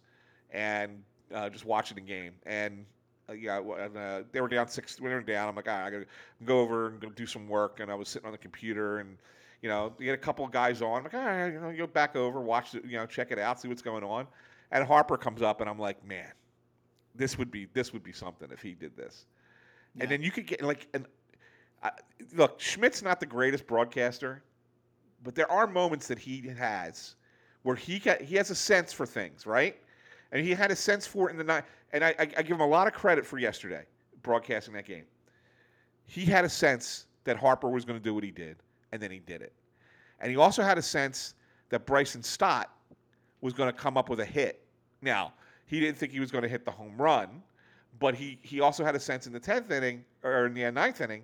[0.52, 1.04] and
[1.34, 2.86] uh, just watching the game, and
[3.30, 5.00] uh, yeah, and, uh, they were down six.
[5.00, 5.50] We were down.
[5.50, 6.06] I'm like, right, I gotta
[6.46, 7.80] go over and go do some work.
[7.80, 9.18] And I was sitting on the computer, and
[9.62, 10.98] you know, you get a couple of guys on.
[10.98, 13.40] I'm like, all right, you know, go back over, watch it, you know, check it
[13.40, 14.28] out, see what's going on.
[14.72, 16.32] And Harper comes up, and I'm like, man,
[17.16, 19.26] this would be this would be something if he did this.
[19.96, 20.04] Yeah.
[20.04, 21.06] And then you could get like, and
[22.34, 24.44] look, Schmidt's not the greatest broadcaster,
[25.24, 27.16] but there are moments that he has
[27.64, 29.78] where he got, he has a sense for things, right?
[30.32, 31.64] And he had a sense for it in the night.
[31.94, 33.84] And I, I, I give him a lot of credit for yesterday
[34.24, 35.04] broadcasting that game.
[36.06, 38.58] He had a sense that Harper was going to do what he did,
[38.92, 39.54] and then he did it.
[40.20, 41.36] And he also had a sense
[41.70, 42.70] that Bryson Stott
[43.42, 44.61] was going to come up with a hit.
[45.02, 45.34] Now,
[45.66, 47.42] he didn't think he was going to hit the home run,
[48.00, 51.02] but he, he also had a sense in the 10th inning or in the ninth
[51.02, 51.24] inning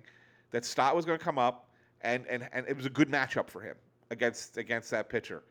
[0.50, 1.68] that Stott was going to come up,
[2.02, 3.76] and, and, and it was a good matchup for him
[4.10, 5.42] against against that pitcher.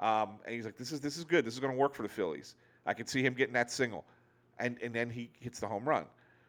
[0.00, 1.44] Um, and he's like, this is this is good.
[1.44, 2.56] This is going to work for the Phillies.
[2.86, 4.04] I could see him getting that single,
[4.58, 6.04] and and then he hits the home run.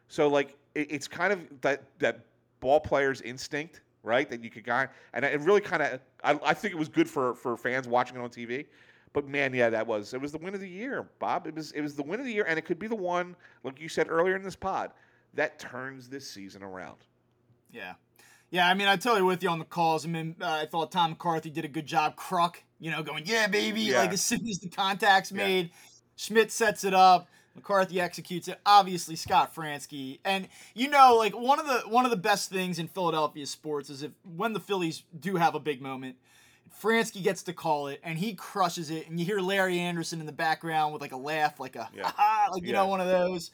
[0.08, 2.20] So like it, it's kind of that that
[2.60, 4.28] ball player's instinct, right?
[4.28, 7.08] That you could guy, and it really kind of I, I think it was good
[7.08, 8.66] for for fans watching it on TV
[9.16, 11.46] but man, yeah, that was it was the win of the year, Bob.
[11.46, 13.34] It was it was the win of the year, and it could be the one,
[13.64, 14.90] like you said earlier in this pod,
[15.32, 16.98] that turns this season around.
[17.72, 17.94] Yeah.
[18.50, 20.04] Yeah, I mean, I totally with you on the calls.
[20.04, 22.16] I mean, uh, I thought Tom McCarthy did a good job.
[22.16, 23.80] Kruk, you know, going, yeah, baby.
[23.80, 24.00] Yeah.
[24.00, 25.38] Like as soon as the contact's yeah.
[25.38, 25.70] made,
[26.16, 27.26] Schmidt sets it up.
[27.54, 28.60] McCarthy executes it.
[28.66, 32.78] Obviously, Scott Franzke, and you know, like one of the one of the best things
[32.78, 36.16] in Philadelphia sports is if when the Phillies do have a big moment,
[36.82, 39.08] Franzke gets to call it, and he crushes it.
[39.08, 42.10] And you hear Larry Andersen in the background with like a laugh, like a yeah.
[42.52, 42.74] like you yeah.
[42.74, 43.50] know one of those.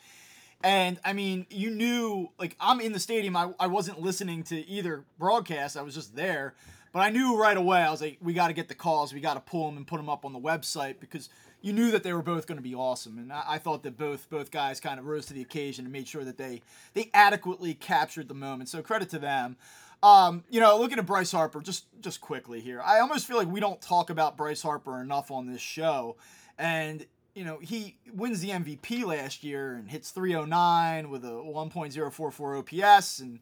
[0.65, 3.37] And I mean, you knew, like, I'm in the stadium.
[3.37, 6.55] I, I wasn't listening to either broadcast, I was just there.
[6.93, 9.15] But I knew right away, I was like, we got to get the calls.
[9.15, 11.31] We got to pull them and put them up on the website because
[11.63, 13.19] you knew that they were both going to be awesome.
[13.19, 15.93] And I, I, thought that both both guys kind of rose to the occasion and
[15.93, 16.61] made sure that they,
[16.93, 18.69] they adequately captured the moment.
[18.69, 19.57] So credit to them.
[20.03, 23.49] Um, you know, looking at Bryce Harper, just just quickly here, I almost feel like
[23.49, 26.17] we don't talk about Bryce Harper enough on this show.
[26.59, 32.59] And you know, he wins the MVP last year and hits 309 with a 1.044
[32.59, 33.41] OPS and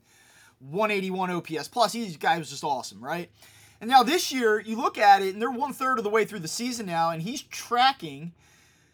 [0.61, 1.93] 181 OPS plus.
[1.93, 3.31] He guy was just awesome, right?
[3.81, 6.25] And now this year, you look at it, and they're one third of the way
[6.25, 8.33] through the season now, and he's tracking.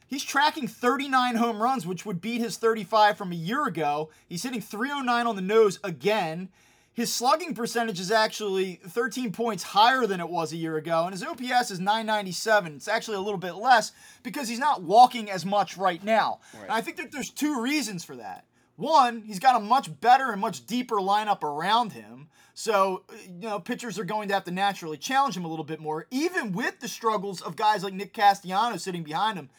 [0.06, 4.10] He's tracking 39 home runs, which would beat his 35 from a year ago.
[4.28, 6.50] He's hitting 309 on the nose again.
[6.96, 11.12] His slugging percentage is actually 13 points higher than it was a year ago, and
[11.12, 12.74] his OPS is 997.
[12.74, 13.92] It's actually a little bit less
[14.22, 16.40] because he's not walking as much right now.
[16.54, 16.62] Right.
[16.62, 18.46] And I think that there's two reasons for that.
[18.76, 22.28] One, he's got a much better and much deeper lineup around him.
[22.54, 25.80] So, you know, pitchers are going to have to naturally challenge him a little bit
[25.80, 29.50] more, even with the struggles of guys like Nick Castellanos sitting behind him.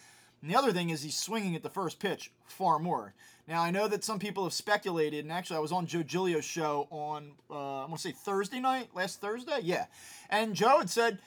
[0.41, 3.13] And the other thing is he's swinging at the first pitch far more.
[3.47, 6.43] Now, I know that some people have speculated, and actually, I was on Joe Giglio's
[6.43, 9.59] show on, uh, I'm going to say Thursday night, last Thursday?
[9.63, 9.85] Yeah.
[10.29, 11.19] And Joe had said,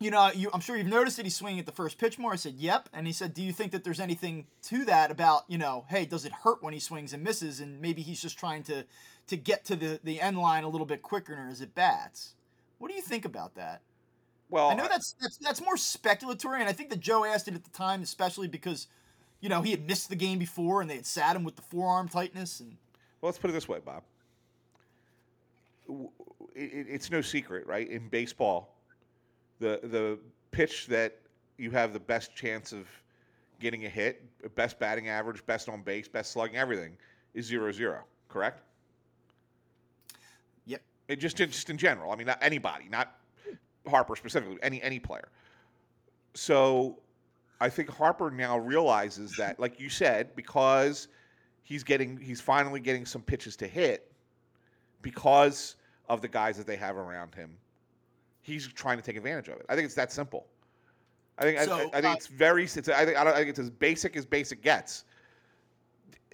[0.00, 2.32] you know, you, I'm sure you've noticed that he's swinging at the first pitch more.
[2.32, 2.88] I said, yep.
[2.92, 6.06] And he said, do you think that there's anything to that about, you know, hey,
[6.06, 7.60] does it hurt when he swings and misses?
[7.60, 8.84] And maybe he's just trying to
[9.26, 12.34] to get to the, the end line a little bit quicker as it bats.
[12.78, 13.82] What do you think about that?
[14.48, 17.54] Well, I know that's, that's that's more speculatory, and I think that Joe asked it
[17.54, 18.88] at the time, especially because,
[19.40, 21.62] you know, he had missed the game before and they had sat him with the
[21.62, 22.60] forearm tightness.
[22.60, 22.76] And
[23.20, 24.02] well, let's put it this way, Bob.
[26.54, 27.88] It's no secret, right?
[27.88, 28.74] In baseball,
[29.58, 30.18] the the
[30.50, 31.18] pitch that
[31.58, 32.86] you have the best chance of
[33.60, 34.22] getting a hit,
[34.54, 36.96] best batting average, best on base, best slugging, everything
[37.34, 38.04] is zero zero.
[38.28, 38.62] Correct?
[40.66, 40.82] Yep.
[41.08, 42.12] It just just in general.
[42.12, 43.16] I mean, not anybody, not
[43.88, 45.28] Harper specifically, any any player.
[46.34, 46.98] So,
[47.60, 51.08] I think Harper now realizes that, like you said, because
[51.62, 54.10] he's getting he's finally getting some pitches to hit
[55.02, 55.76] because
[56.08, 57.56] of the guys that they have around him
[58.42, 59.66] he's trying to take advantage of it.
[59.68, 60.46] I think it's that simple.
[61.38, 62.64] I think so, I, I, think uh, it's very.
[62.64, 65.04] It's, I think I, don't, I think it's as basic as basic gets.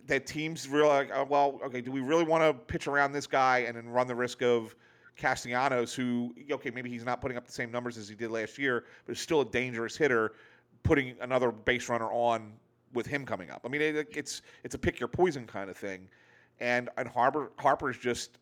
[0.06, 3.26] That teams really like, oh, well, okay, do we really want to pitch around this
[3.26, 4.74] guy and then run the risk of
[5.16, 8.58] Castellanos, who okay, maybe he's not putting up the same numbers as he did last
[8.58, 10.34] year, but is still a dangerous hitter,
[10.86, 12.52] putting another base runner on
[12.92, 13.62] with him coming up.
[13.64, 16.08] I mean, it, it's it's a pick your poison kind of thing,
[16.60, 18.38] and and Harper Harper's just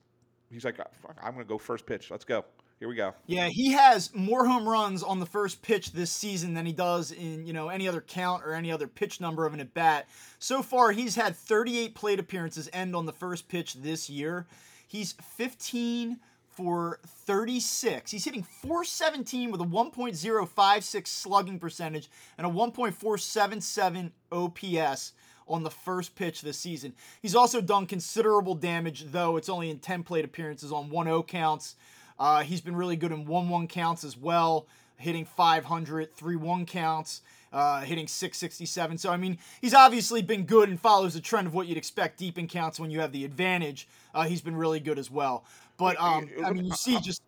[0.51, 0.79] he's like,
[1.23, 2.11] I'm going to go first pitch.
[2.11, 2.45] Let's go.
[2.81, 3.15] Here we go.
[3.27, 7.13] Yeah, he has more home runs on the first pitch this season than he does
[7.13, 10.09] in, you know, any other count or any other pitch number of an at bat.
[10.39, 14.47] So far, he's had 38 plate appearances end on the first pitch this year.
[14.87, 16.19] He's 15
[16.57, 18.11] for 36.
[18.11, 25.13] He's hitting 417 with a 1.056 slugging percentage and a 1.477 OPS
[25.47, 26.95] on the first pitch this season.
[27.21, 31.23] He's also done considerable damage, though it's only in 10 plate appearances on 1 0
[31.25, 31.77] counts.
[32.19, 36.67] Uh, he's been really good in 1 1 counts as well, hitting 500, 3 1
[36.67, 37.23] counts.
[37.53, 38.99] Uh, hitting 667.
[38.99, 42.19] So, I mean, he's obviously been good and follows the trend of what you'd expect
[42.19, 43.87] deep in counts when you have the advantage.
[44.13, 45.45] Uh, he's been really good as well.
[45.77, 47.23] But, um, I mean, you see just.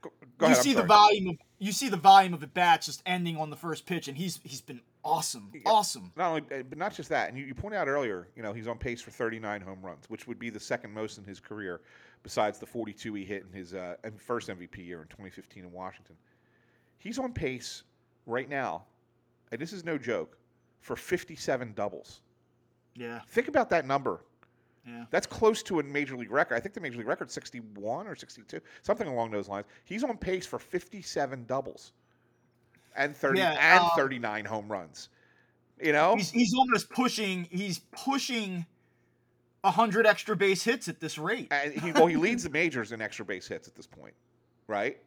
[0.00, 0.10] Go,
[0.40, 3.36] you ahead, see the volume of you see the volume of at bats just ending
[3.38, 6.12] on the first pitch, and he's he's been awesome, yeah, awesome.
[6.16, 7.28] Not only, eh, but not just that.
[7.28, 10.10] And you, you pointed out earlier, you know, he's on pace for 39 home runs,
[10.10, 11.80] which would be the second most in his career
[12.22, 16.16] besides the 42 he hit in his uh, first MVP year in 2015 in Washington.
[16.98, 17.84] He's on pace
[18.26, 18.84] right now,
[19.52, 20.36] and this is no joke,
[20.80, 22.20] for 57 doubles.
[22.94, 23.20] Yeah.
[23.28, 24.24] Think about that number.
[24.86, 25.04] Yeah.
[25.10, 26.54] That's close to a major league record.
[26.54, 29.66] I think the major league record is 61 or 62, something along those lines.
[29.84, 31.92] He's on pace for 57 doubles
[32.96, 35.08] and 30 yeah, and um, 39 home runs.
[35.80, 36.16] You know?
[36.16, 38.64] He's, he's almost pushing he's pushing
[39.62, 41.48] 100 extra base hits at this rate.
[41.50, 44.14] And he, well, he leads the majors in extra base hits at this point,
[44.68, 44.98] right?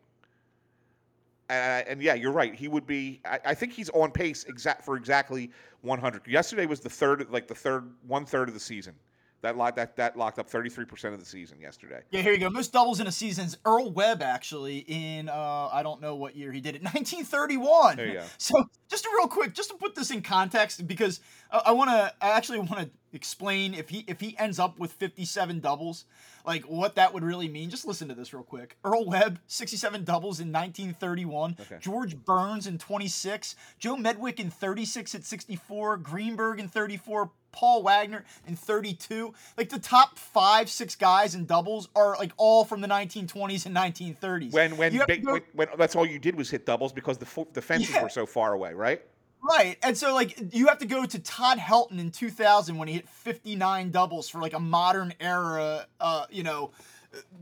[1.50, 2.54] And, and yeah, you're right.
[2.54, 3.22] He would be.
[3.26, 5.50] I, I, think he's on pace exact for exactly
[5.82, 6.28] 100.
[6.28, 8.94] Yesterday was the third, like the third, one third of the season.
[9.42, 12.02] That locked that that locked up 33% of the season yesterday.
[12.12, 12.50] Yeah, here you go.
[12.50, 16.36] Most doubles in a season is Earl Webb actually in uh, I don't know what
[16.36, 16.82] year he did it.
[16.84, 17.96] 1931.
[17.96, 18.24] There you go.
[18.38, 21.22] So just a real quick, just to put this in context, because
[21.52, 24.78] I, I want to, I actually want to explain if he if he ends up
[24.78, 26.06] with 57 doubles,
[26.46, 27.70] like what that would really mean.
[27.70, 28.78] Just listen to this real quick.
[28.84, 31.58] Earl Webb, 67 doubles in 1931.
[31.60, 31.78] Okay.
[31.82, 33.56] George Burns in 26.
[33.80, 35.98] Joe Medwick in 36 at 64.
[35.98, 37.32] Greenberg in 34.
[37.52, 39.34] Paul Waner in 32.
[39.58, 43.76] Like the top five, six guys in doubles are like all from the 1920s and
[43.76, 44.54] 1930s.
[44.54, 46.68] When when, You have to big, go- when when that's all you did was hit
[46.68, 48.04] doubles because the fo- the fences Yeah.
[48.04, 49.02] were so far away, right?
[49.42, 49.78] Right.
[49.84, 53.08] And so like you have to go to Todd Helton in 2000 when he hit
[53.10, 56.72] 59 doubles for like a modern era uh, you know,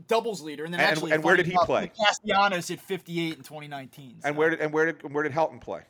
[0.06, 1.90] doubles leader and then And- actually and where did he play?
[1.98, 4.20] Castellanos hit 58 in 2019.
[4.24, 5.82] And where did and where did where did Helton play?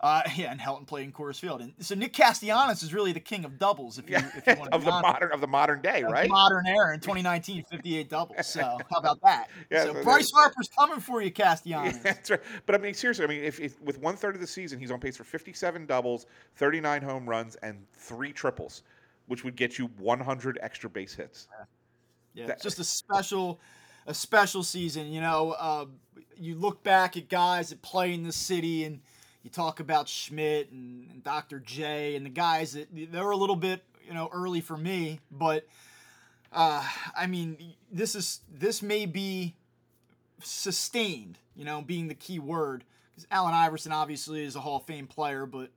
[0.00, 1.60] Uh yeah, and Helton played in Coors Field.
[1.60, 4.70] And so Nick Castellanos is really the king of doubles if you if you want
[4.70, 6.28] to of the modern of the modern day, right?
[6.30, 8.46] modern era in 2019 58 doubles.
[8.46, 9.48] So how about that?
[9.70, 11.96] Yeah, so so Bryce Harper's coming for you Castellanos.
[11.96, 12.40] Yeah, that's right.
[12.66, 14.90] But I mean, seriously, I mean, if, if with one third of the season, he's
[14.90, 16.26] on pace for 57 doubles,
[16.56, 18.82] 39 home runs, and three triples,
[19.26, 21.48] which would get you 100 extra base hits.
[22.34, 23.60] Yeah, That- it's just a special,
[24.06, 25.10] a special season.
[25.12, 25.86] You know, uh,
[26.36, 29.00] you look back at guys that play in the city, and
[29.48, 31.58] you talk about Schmidt and, and Dr.
[31.58, 35.20] J and the guys that they were a little bit, you know, early for me.
[35.30, 35.66] But
[36.52, 36.86] uh,
[37.16, 39.56] I mean, this is this may be
[40.42, 41.38] sustained.
[41.56, 42.84] You know, being the key word
[43.14, 45.70] because Allen Iverson obviously is a Hall of Fame player, but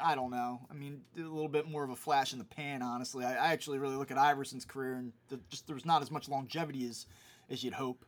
[0.00, 0.60] I don't know.
[0.70, 3.24] I mean, a little bit more of a flash in the pan, honestly.
[3.24, 6.28] I, I actually really look at Iverson's career and the, just there's not as much
[6.28, 7.06] longevity as
[7.50, 8.04] as you'd hope.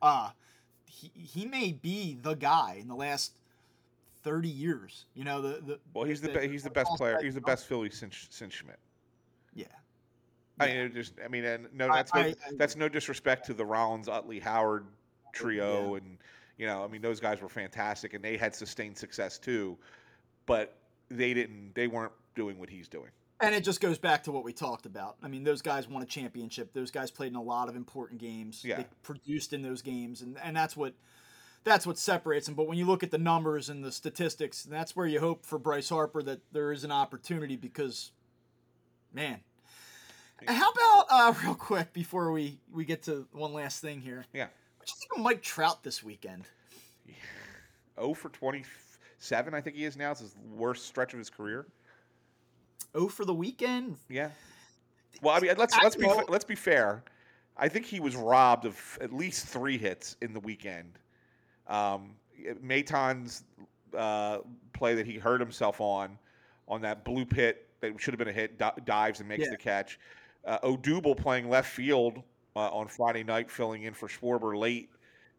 [0.00, 0.30] Uh
[0.86, 3.32] he he may be the guy in the last
[4.24, 5.06] thirty years.
[5.14, 7.20] You know, the the Well, he's the be- he's the best player.
[7.22, 8.78] He's the best Philly since since Schmidt.
[9.54, 9.66] Yeah.
[10.58, 12.88] I mean, it just I mean, and no, I- that's no, I- I- that's no
[12.88, 14.86] disrespect to the Rollins, Utley, Howard
[15.32, 16.18] trio, and
[16.56, 19.76] you know, I mean, those guys were fantastic, and they had sustained success too,
[20.46, 20.76] but
[21.08, 21.74] they didn't.
[21.74, 23.10] They weren't doing what he's doing.
[23.40, 25.16] And it just goes back to what we talked about.
[25.22, 26.72] I mean, those guys won a championship.
[26.72, 28.64] Those guys played in a lot of important games.
[28.64, 28.76] Yeah.
[28.76, 30.94] They produced in those games, and, and that's what
[31.64, 32.54] that's what separates them.
[32.54, 35.58] But when you look at the numbers and the statistics, that's where you hope for
[35.58, 38.12] Bryce Harper that there is an opportunity because,
[39.12, 39.40] man.
[40.46, 44.26] How about uh, real quick before we we get to one last thing here?
[44.34, 44.48] Yeah.
[44.76, 46.44] What do you think of Mike Trout this weekend?
[47.98, 50.10] 0 for 27, I think he is now.
[50.10, 51.66] It's his worst stretch of his career.
[52.94, 53.96] Oh, for the weekend.
[54.10, 54.30] Yeah.
[55.22, 57.02] Well, I mean, let's let's be let's be fair.
[57.56, 60.98] I think he was robbed of at least three hits in the weekend.
[61.66, 62.14] Um,
[62.60, 63.44] Maton's
[63.96, 64.38] uh,
[64.72, 66.18] play that he hurt himself on,
[66.68, 69.50] on that blue pit that should have been a hit, di- dives and makes Yeah.
[69.50, 69.98] the catch.
[70.44, 72.22] Uh, Odubel playing left field
[72.56, 74.90] uh, on Friday night, filling in for Schwarber late,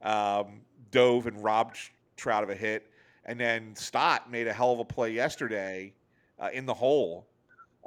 [0.01, 0.61] um,
[0.91, 1.77] dove and robbed
[2.17, 2.89] Trout of a hit,
[3.25, 5.93] and then Stott made a hell of a play yesterday
[6.39, 7.27] uh, in the hole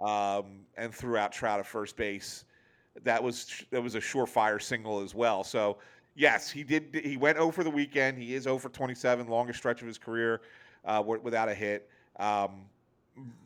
[0.00, 2.44] um, and threw out Trout at first base.
[3.04, 5.44] That was that was a surefire single as well.
[5.44, 5.78] So
[6.18, 7.00] yes, he did.
[7.02, 8.18] He went 0 for the weekend.
[8.18, 10.42] He is 0 for 27, longest stretch of his career
[10.84, 11.88] uh, without a hit.
[12.18, 12.66] Um,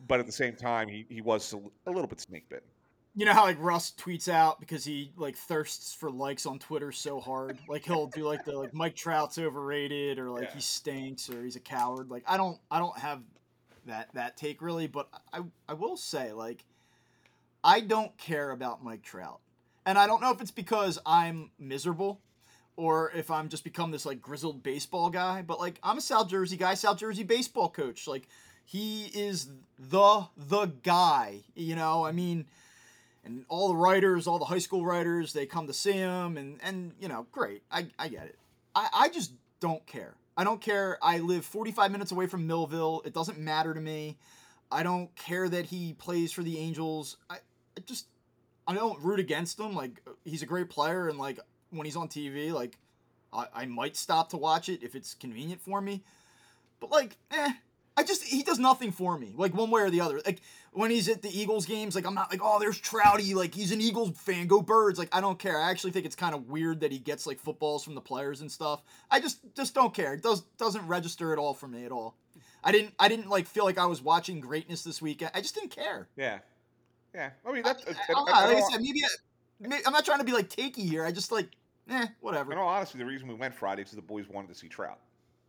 [0.07, 1.53] but at the same time, he, he was
[1.85, 2.67] a little bit snake bitten.
[3.15, 6.91] You know how like Russ tweets out because he like thirsts for likes on Twitter
[6.91, 7.59] so hard.
[7.69, 10.55] Like he'll do like the like Mike Trout's overrated or like Yeah.
[10.55, 12.09] he stinks or he's a coward.
[12.09, 13.21] Like I don't I don't have
[13.85, 16.65] that that take really, but I I will say like
[17.63, 19.39] I don't care about Mike Trout.
[19.85, 22.19] And I don't know if it's because I'm miserable
[22.75, 26.29] or if I'm just become this like grizzled baseball guy, but like I'm a South
[26.29, 28.07] Jersey guy, South Jersey baseball coach.
[28.07, 28.27] Like
[28.65, 29.47] he is
[29.77, 32.05] the the guy, you know?
[32.05, 32.45] I mean,
[33.25, 36.59] and all the writers, all the high school writers, they come to see him, and
[36.63, 38.37] and you know, great, I I get it.
[38.75, 40.15] I I just don't care.
[40.35, 40.97] I don't care.
[41.01, 43.03] I live 45 minutes away from Millville.
[43.05, 44.17] It doesn't matter to me.
[44.71, 47.17] I don't care that he plays for the Angels.
[47.29, 47.35] I,
[47.77, 48.07] I just
[48.67, 49.75] I don't root against him.
[49.75, 51.39] Like he's a great player, and like
[51.73, 52.77] when he's on TV, like
[53.31, 56.03] I, I might stop to watch it if it's convenient for me.
[56.79, 57.51] But like, eh,
[57.95, 60.21] I just he does nothing for me, like one way or the other.
[60.25, 63.53] Like when he's at the Eagles games, like I'm not like, oh, there's Trouty, like
[63.53, 64.97] he's an Eagles fan, go Birds.
[64.99, 65.59] Like I don't care.
[65.59, 68.41] I actually think it's kind of weird that he gets like footballs from the players
[68.41, 68.81] and stuff.
[69.11, 70.13] I just just don't care.
[70.13, 72.15] It does doesn't register at all for me at all.
[72.63, 75.31] I didn't I didn't like feel like I was watching greatness this weekend.
[75.35, 76.07] I just didn't care.
[76.17, 76.39] Yeah,
[77.13, 77.29] yeah.
[77.45, 77.83] I mean, that's.
[77.85, 79.07] I, I, I know, I- I like I said, maybe, I,
[79.59, 81.05] maybe I'm not trying to be like takey here.
[81.05, 81.49] I just like,
[81.89, 82.51] eh, whatever.
[82.51, 84.99] in all honesty, the reason we went Friday is the boys wanted to see Trout.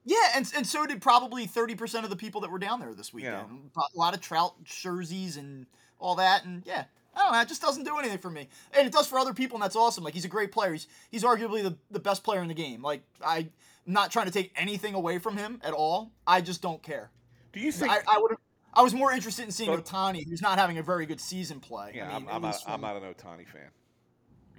[0.05, 2.93] Yeah, and and so did probably thirty percent of the people that were down there
[2.93, 3.37] this weekend.
[3.76, 3.82] Yeah.
[3.82, 5.66] A lot of trout jerseys and
[5.99, 6.85] all that, and yeah,
[7.16, 7.41] I don't know.
[7.41, 9.76] It just doesn't do anything for me, and it does for other people, and that's
[9.76, 10.05] awesome.
[10.05, 10.72] Like he's a great player.
[10.72, 12.82] He's he's arguably the, the best player in the game.
[12.82, 13.49] Like I, am
[13.87, 16.12] not trying to take anything away from him at all.
[16.26, 17.11] I just don't care.
[17.55, 17.91] Do you think?
[17.91, 18.37] I, I would
[18.74, 21.61] I was more interested in seeing But- Otani, who's not having a very good season
[21.61, 21.93] play.
[21.95, 23.70] Yeah, I mean, I'm, I'm, not, I'm not an Otani fan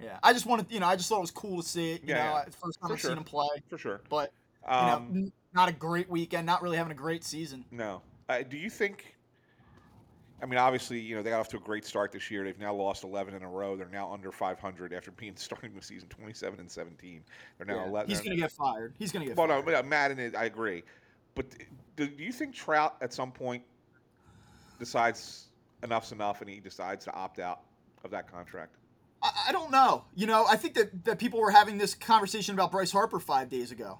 [0.02, 2.02] Yeah, I just wanted, you know, I just thought it was cool to see it.
[2.02, 2.42] You Yeah, know, yeah.
[2.46, 3.10] it's first time For I've sure.
[3.10, 4.00] seen him play, for sure.
[4.08, 4.32] but
[4.62, 7.64] you Um, know, not a great weekend, not really having a great season.
[7.70, 8.02] No.
[8.28, 9.14] Uh, do you think?
[10.42, 12.44] I mean, obviously, you know they got off to a great start this year.
[12.44, 13.74] They've now lost 11 in a row.
[13.74, 17.22] They're now under 500 after being starting the season 27 and 17.
[17.56, 18.10] They're now Yeah, 11.
[18.10, 18.92] He's going to get fired.
[18.98, 19.66] He's going to get Well, fired.
[19.66, 20.82] no, uh, Maddon, is, I agree.
[21.34, 21.46] But
[21.96, 23.62] do, do you think Trout at some point
[24.78, 25.46] decides
[25.82, 27.60] enough's enough and he decides to opt out
[28.04, 28.74] of that contract?
[29.26, 30.04] I, I don't know.
[30.14, 33.48] You know, I think that, that people were having this conversation about Bryce Harper five
[33.48, 33.98] days ago.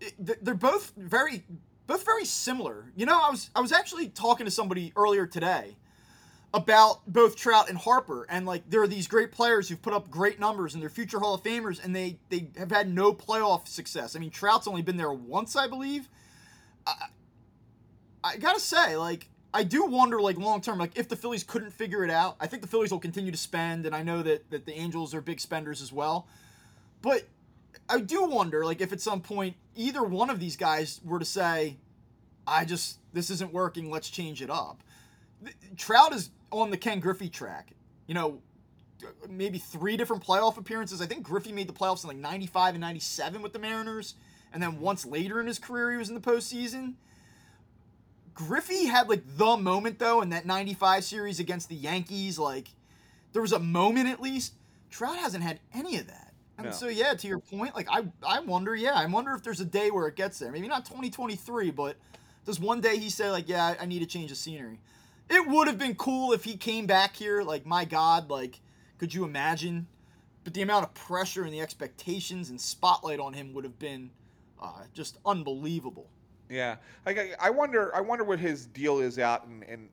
[0.00, 1.44] It- they're both very,
[1.86, 2.92] both very similar.
[2.96, 5.76] You know, I was I was actually talking to somebody earlier today
[6.54, 10.10] about both Trout and Harper, and like there are these great players who've put up
[10.10, 13.66] great numbers and they're future Hall of Famers, and they they have had no playoff
[13.66, 14.14] success.
[14.14, 16.08] I mean, Trout's only been there once, I believe.
[16.86, 16.94] I,
[18.24, 21.72] I gotta say, like, I do wonder, like, long term, like, if the Phillies couldn't
[21.72, 22.36] figure it out.
[22.40, 25.14] I think the Phillies will continue to spend, and I know that that the Angels
[25.14, 26.26] are big spenders as well.
[27.02, 27.28] But
[27.88, 31.24] I do wonder, like, if at some point either one of these guys were to
[31.24, 31.76] say,
[32.46, 34.82] "I just this isn't working, let's change it up."
[35.76, 37.72] Trout is on the Ken Griffey track.
[38.06, 38.42] You know,
[39.28, 41.00] maybe three different playoff appearances.
[41.00, 44.14] I think Griffey made the playoffs in like 95 and 97 with the Mariners.
[44.52, 46.94] And then once later in his career, he was in the postseason.
[48.34, 52.38] Griffey had like the moment though in that 95 series against the Yankees.
[52.38, 52.68] Like,
[53.32, 54.54] there was a moment at least.
[54.90, 56.32] Trout hasn't had any of that.
[56.58, 56.72] And No.
[56.72, 59.64] so, yeah, to your point, like, I, I wonder, yeah, I wonder if there's a
[59.64, 60.52] day where it gets there.
[60.52, 61.96] Maybe not 2023, but
[62.44, 64.78] does one day he say, like, yeah, I, I need to change the scenery?
[65.30, 67.42] It would have been cool if he came back here.
[67.42, 68.60] Like, my God, like,
[68.98, 69.86] could you imagine?
[70.44, 74.10] But the amount of pressure and the expectations and spotlight on him would have been
[74.60, 76.10] uh, just unbelievable.
[76.52, 76.76] Yeah,
[77.06, 77.94] I, I wonder.
[77.96, 79.88] I wonder what his deal is out, and, and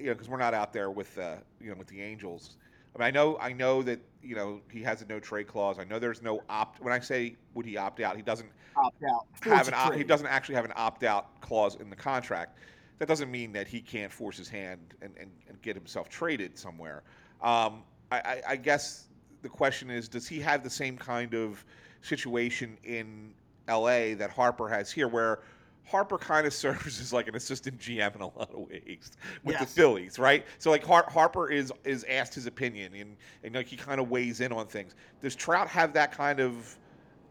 [0.00, 2.56] you know, because we're not out there with uh, you know with the Angels.
[2.96, 5.78] I mean, I know, I know that you know he has a no trade clause.
[5.78, 6.82] I know there's no opt.
[6.82, 9.26] When I say would he opt out, he doesn't Opt out.
[9.42, 9.74] have an.
[9.74, 12.58] Op, he doesn't actually have an opt out clause in the contract.
[12.98, 16.58] That doesn't mean that he can't force his hand and, and, and get himself traded
[16.58, 17.02] somewhere.
[17.42, 19.08] Um, I, I, I guess
[19.42, 21.64] the question is, does he have the same kind of
[22.02, 23.34] situation in
[23.68, 24.14] L.A.
[24.14, 25.40] that Harper has here, where
[25.88, 29.12] Harper kind of serves as like an assistant GM in a lot of ways
[29.44, 30.44] with the Phillies, right?
[30.58, 34.10] So like Har- Harper is is asked his opinion and and like he kind of
[34.10, 34.94] weighs in on things.
[35.22, 36.76] Does Trout have that kind of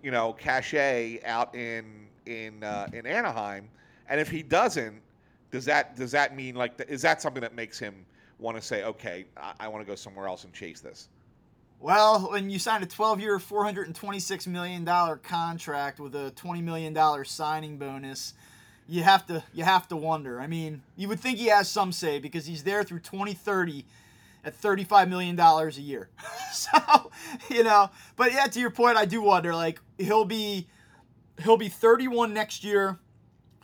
[0.03, 3.70] you know cachet out in in uh, in Anaheim?
[4.10, 5.01] And if he doesn't,
[5.51, 8.05] does that does that mean like is that something that makes him
[8.39, 11.10] want to say, okay, I, I want to go somewhere else and chase this?
[11.80, 14.84] Well, when you signed a 12-year, $426 million
[15.22, 18.34] contract with a $20 million signing bonus,
[18.88, 20.40] you have to you have to wonder.
[20.40, 23.86] I mean, you would think he has some say because he's there through 2030
[24.44, 26.10] at $35 million a year.
[26.54, 27.12] so,
[27.50, 29.54] you know, but yeah, to your point, I do wonder.
[29.54, 30.68] Like he'll be
[31.44, 32.98] he'll be 31 next year,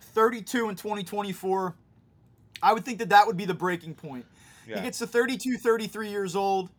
[0.01, 1.75] 32 in 2024.
[2.61, 4.25] I would think that that would be the breaking point.
[4.67, 4.77] Yeah.
[4.77, 6.69] He gets to 32, 33 years old.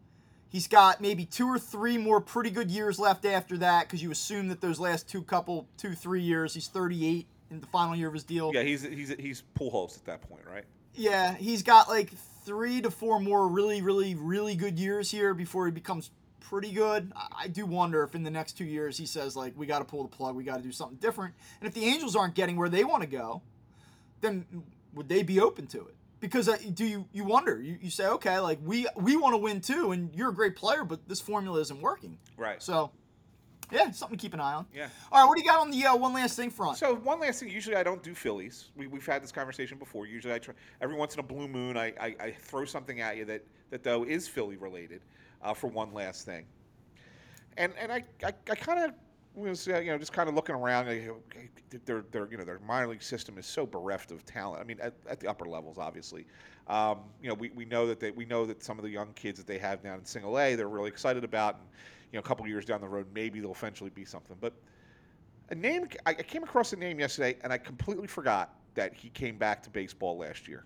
[0.49, 4.11] He's got maybe two or three more pretty good years left after that because you
[4.13, 8.09] assume that those last two couple, two, three years, he's 38 in the final year
[8.09, 8.51] of his deal.
[8.55, 10.65] Yeah, he's he's he's Pujols at that point, right?
[10.95, 12.11] Yeah, he's got like
[12.45, 17.11] three to four more really, really, really good years here before he becomes pretty good.
[17.17, 19.79] I- I do wonder if in the next two years he says like we got
[19.79, 21.35] to pull the plug, we got to do something different.
[21.61, 23.43] And if the Angels aren't getting where they want to go,
[24.21, 24.45] then
[24.95, 25.95] would they be open to it?
[26.21, 27.61] Because uh, do you you wonder?
[27.61, 30.57] You, you say okay, like we we want to win too, and you're a great
[30.57, 32.19] player, but this formula isn't working.
[32.37, 32.63] Right.
[32.63, 32.91] So
[33.71, 34.67] yeah, something to keep an eye on.
[34.75, 34.89] Yeah.
[35.11, 36.79] All right, what do you got on the uh, one last thing front?
[36.79, 37.51] So one last thing.
[37.51, 38.71] Usually I don't do Phillies.
[38.77, 40.07] We, we've had this conversation before.
[40.07, 43.17] Usually I try every once in a blue moon I, I, I throw something at
[43.17, 45.01] you that that though is Philly related
[45.43, 46.45] uh, for one last thing.
[47.57, 48.93] And and I I, I kind of
[49.35, 50.87] was uh, you know just kind of looking around.
[51.85, 54.61] Their their you know their minor league system is so bereft of talent.
[54.61, 56.27] I mean at, at the upper levels obviously.
[56.69, 59.13] Um, you know we, we know that they we know that some of the young
[59.15, 61.57] kids that they have down in Single A they're really excited about.
[61.57, 61.65] And,
[62.13, 64.37] you know a couple years down the road maybe they'll eventually be something.
[64.41, 64.55] But
[65.51, 69.09] a name I I came across a name yesterday and I completely forgot that he
[69.11, 70.65] came back to baseball last year.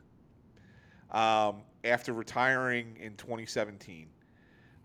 [1.11, 4.09] Um, after retiring in 2017.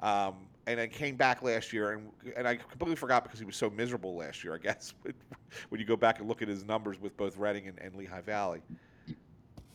[0.01, 0.35] Um,
[0.65, 3.69] and then came back last year, and, and I completely forgot because he was so
[3.69, 4.93] miserable last year, I guess,
[5.69, 8.21] when you go back and look at his numbers with both Reading and, and Lehigh
[8.21, 8.61] Valley.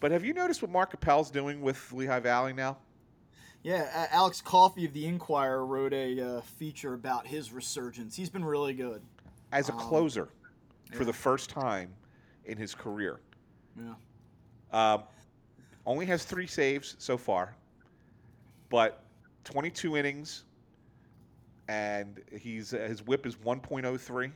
[0.01, 2.79] But have you noticed what Mark Appel's doing with Lehigh Valley now?
[3.63, 8.15] Yeah, Alex Coffey of the Inquirer wrote a uh, feature about his resurgence.
[8.15, 9.03] He's been really good.
[9.51, 10.29] As a Um, closer
[10.93, 11.05] for yeah.
[11.07, 11.93] the first time
[12.45, 13.21] in his career.
[13.77, 13.95] Yeah.
[14.73, 15.03] Um,
[15.85, 17.57] Only has three saves so far,
[18.69, 19.05] but
[19.45, 20.45] 22 innings,
[21.69, 24.33] and he's uh, his WHIP is 1.03.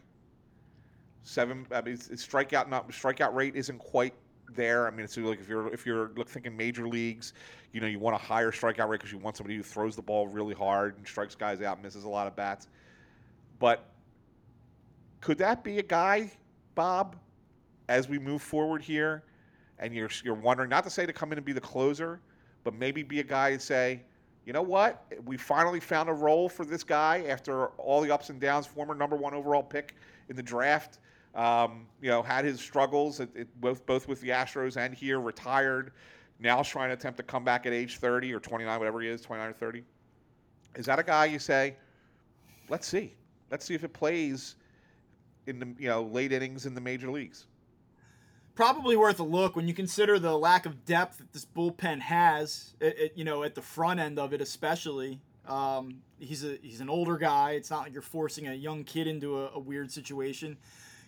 [1.25, 1.67] Seven.
[1.71, 4.15] I mean, strikeout not strikeout rate isn't quite
[4.55, 4.87] there.
[4.87, 7.33] I mean, it's like if you're if you're thinking major leagues,
[7.73, 10.03] you know, you want a higher strikeout rate because you want somebody who throws the
[10.03, 12.69] ball really hard and strikes guys out, misses a lot of bats.
[13.61, 13.89] But
[15.21, 16.33] could that be a guy,
[16.75, 17.17] Bob,
[17.89, 19.23] as we move forward here,
[19.79, 22.21] and you're you're wondering not to say to come in and be the closer,
[22.65, 24.03] but maybe be a guy to say,
[24.45, 28.31] you know what, we finally found a role for this guy after all the ups
[28.31, 28.67] and downs.
[28.67, 29.95] Former number one overall pick
[30.29, 30.99] in the draft.
[31.35, 35.21] Um, you know, had his struggles at, at both both with the Astros and here,
[35.21, 35.93] retired.
[36.41, 39.23] Now trying to attempt to come back at age 30 or 29, whatever he is,
[39.23, 39.85] 29 or 30.
[40.75, 41.77] Is that a guy you say,
[42.69, 43.15] let's see,
[43.51, 44.57] let's see if it plays
[45.47, 47.47] in the you know late innings in the major leagues?
[48.63, 52.75] Probably worth a look when you consider the lack of depth that this bullpen has.
[52.81, 55.21] It, it, you know, at the front end of it, especially.
[55.49, 57.53] Um, he's a he's an older guy.
[57.53, 60.57] It's not like you're forcing a young kid into a, a weird situation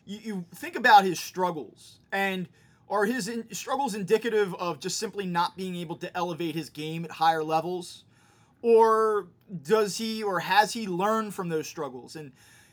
[0.07, 2.49] you, you think about his struggles and
[2.89, 7.05] are his in, struggles indicative of just simply not being able to elevate his game
[7.05, 8.05] at higher levels
[8.63, 9.29] or
[9.63, 12.33] does he or has he learned from those struggles and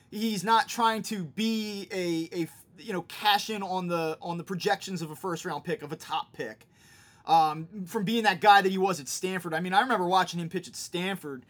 [0.09, 2.47] he's not trying to be a, a
[2.83, 5.91] you know cash in on the on the projections of a first round pick of
[5.91, 6.67] a top pick
[7.25, 9.53] um, from being that guy that he was at Stanford.
[9.53, 11.45] I mean, I remember watching him pitch at Stanford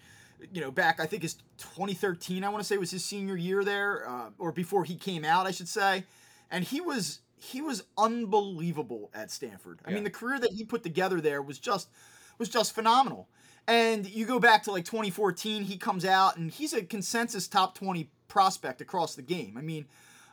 [0.52, 2.44] you know, back I think it's 2013.
[2.44, 5.46] I want to say was his senior year there, uh, or before he came out,
[5.46, 6.06] I should say,
[6.50, 9.80] and he was he was unbelievable at Stanford.
[9.86, 9.96] I yeah.
[9.96, 11.90] mean, the career that he put together there was just
[12.38, 13.28] was just phenomenal.
[13.68, 17.76] And you go back to like 2014, he comes out and he's a consensus top
[17.78, 19.56] 20 prospect across the game.
[19.58, 19.86] I mean,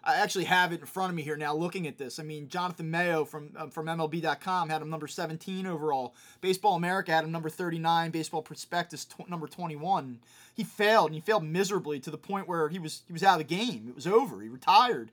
[0.05, 2.19] I actually have it in front of me here now looking at this.
[2.19, 6.15] I mean, Jonathan Mayo from um, from MLB.com had him number 17 overall.
[6.41, 8.11] Baseball America had him number 39.
[8.11, 10.20] Baseball Prospectus tw- number 21.
[10.55, 13.41] He failed and he failed miserably to the point where he was he was out
[13.41, 13.87] of the game.
[13.89, 14.41] It was over.
[14.41, 15.11] He retired.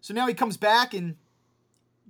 [0.00, 1.16] So now he comes back and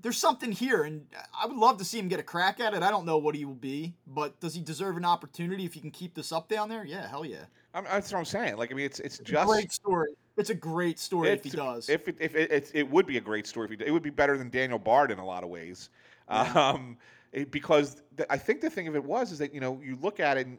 [0.03, 1.07] there's something here, and
[1.39, 2.83] I would love to see him get a crack at it.
[2.83, 5.81] I don't know what he will be, but does he deserve an opportunity if he
[5.81, 6.85] can keep this up down there?
[6.85, 7.45] Yeah, hell yeah.
[7.75, 8.57] I mean, that's what I'm saying.
[8.57, 10.11] Like, I mean, it's it's, it's just great story.
[10.41, 11.89] It's a great story if he does.
[11.89, 13.91] If it, if it, it, it, would be a great story if he does it
[13.91, 15.91] would be better than Daniel Bard in a lot of ways.
[16.31, 16.53] Yeah.
[16.55, 16.97] Um,
[17.33, 19.97] it, because the, I think the thing of it was is that you know you
[20.01, 20.47] look at it.
[20.47, 20.59] And,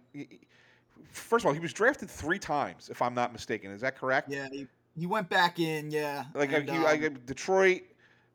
[1.11, 3.71] first of all, he was drafted three times, if I'm not mistaken.
[3.71, 4.31] Is that correct?
[4.31, 4.67] Yeah, he,
[4.97, 5.91] he went back in.
[5.91, 7.81] Yeah, like and, um, Detroit,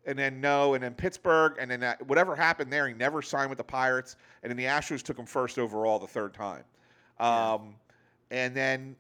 [0.07, 3.49] and then no, and then Pittsburgh, and then that, whatever happened there, he never signed
[3.49, 6.65] with the Pirates, and then the Astros took him first overall the third time.
[7.19, 7.59] Um, yeah.
[8.31, 8.97] And then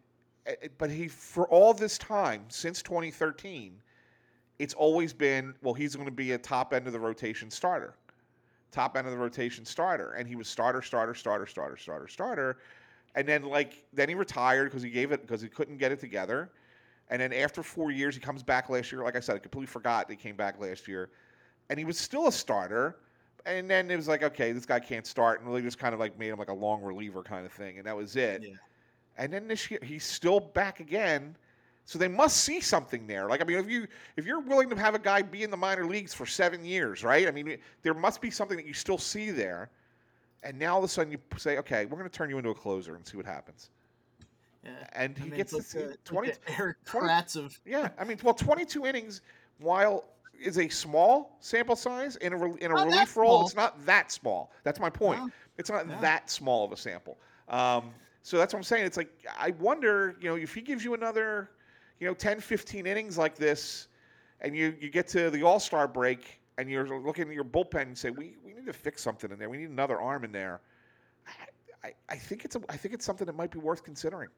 [0.78, 3.80] but he for all this time since 2013,
[4.58, 7.94] it's always been well he's going to be a top end of the rotation starter,
[8.70, 12.58] top end of the rotation starter, and he was starter, starter, starter, starter, starter, starter,
[13.14, 16.00] and then like then he retired because he gave it because he couldn't get it
[16.00, 16.50] together,
[17.08, 19.02] and then after four years he comes back last year.
[19.02, 21.10] Like I said, I completely forgot he came back last year,
[21.70, 22.96] and he was still a starter.
[23.44, 26.00] And then it was like, okay, this guy can't start, and they just kind of
[26.00, 28.42] like made him like a long reliever kind of thing, and that was it.
[28.42, 28.56] Yeah.
[29.18, 31.36] And then this year he's still back again.
[31.84, 33.28] So they must see something there.
[33.28, 33.86] Like I mean, if you
[34.16, 37.04] if you're willing to have a guy be in the minor leagues for seven years,
[37.04, 37.28] right?
[37.28, 39.70] I mean, there must be something that you still see there.
[40.42, 42.50] And now all of a sudden you say, okay, we're going to turn you into
[42.50, 43.70] a closer and see what happens.
[44.64, 44.70] Yeah.
[44.92, 47.90] And he I mean, gets like the, 20, like Erik Kratz of yeah.
[47.98, 49.20] I mean, well, 22 innings
[49.58, 50.04] while
[50.40, 53.44] is a small sample size in a in a not relief role.
[53.44, 54.52] It's not that small.
[54.64, 55.20] That's my point.
[55.20, 55.30] No.
[55.58, 56.00] It's not no.
[56.00, 57.16] that small of a sample.
[57.48, 57.90] Um,
[58.26, 58.84] so that's what I'm saying.
[58.84, 61.50] It's like I wonder, you know, if he gives you another,
[62.00, 63.86] you know, 10, 15 innings like this,
[64.40, 67.82] and you you get to the All Star break and you're looking at your bullpen
[67.82, 69.48] and say, we we need to fix something in there.
[69.48, 70.60] We need another arm in there.
[71.84, 74.30] I, I think it's a, I think it's something that might be worth considering.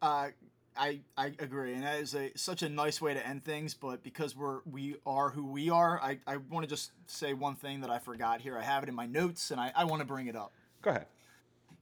[0.00, 0.28] Uh,
[0.74, 3.74] I I agree, and that is a such a nice way to end things.
[3.74, 7.54] But because we're we are who we are, I, I want to just say one
[7.54, 8.56] thing that I forgot here.
[8.56, 10.54] I have it in my notes, and I, I want to bring it up.
[10.80, 11.06] Go ahead.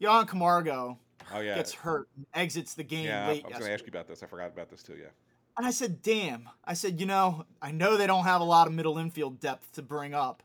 [0.00, 0.98] Johan Camargo
[1.34, 1.54] oh, yeah.
[1.56, 3.44] gets hurt and exits the game yeah, late.
[3.44, 4.22] I was going to ask you about this.
[4.22, 4.96] I forgot about this too.
[4.98, 5.08] Yeah.
[5.56, 8.68] And I said, "Damn!" I said, "You know, I know they don't have a lot
[8.68, 10.42] of middle infield depth to bring up."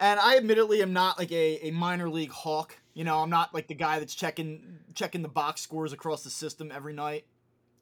[0.00, 2.76] And I admittedly am not like a, a minor league hawk.
[2.94, 6.30] You know, I'm not like the guy that's checking checking the box scores across the
[6.30, 7.24] system every night.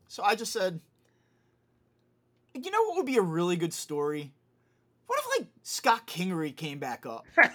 [0.08, 0.80] So I just said,
[2.54, 4.32] you know what would be a really good story?
[5.08, 7.24] What if like Scott Kingery came back up?
[7.42, 7.50] so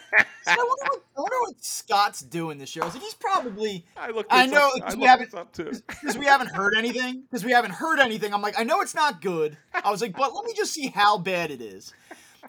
[0.48, 2.82] I, wonder what, I wonder what Scott's doing this year.
[2.82, 3.86] I was like, he's probably.
[3.98, 4.26] I look.
[4.32, 7.22] I know because we haven't because we haven't heard anything.
[7.30, 8.34] Because we haven't heard anything.
[8.34, 9.56] I'm like, I know it's not good.
[9.72, 11.94] I was like, but let me just see how bad it is.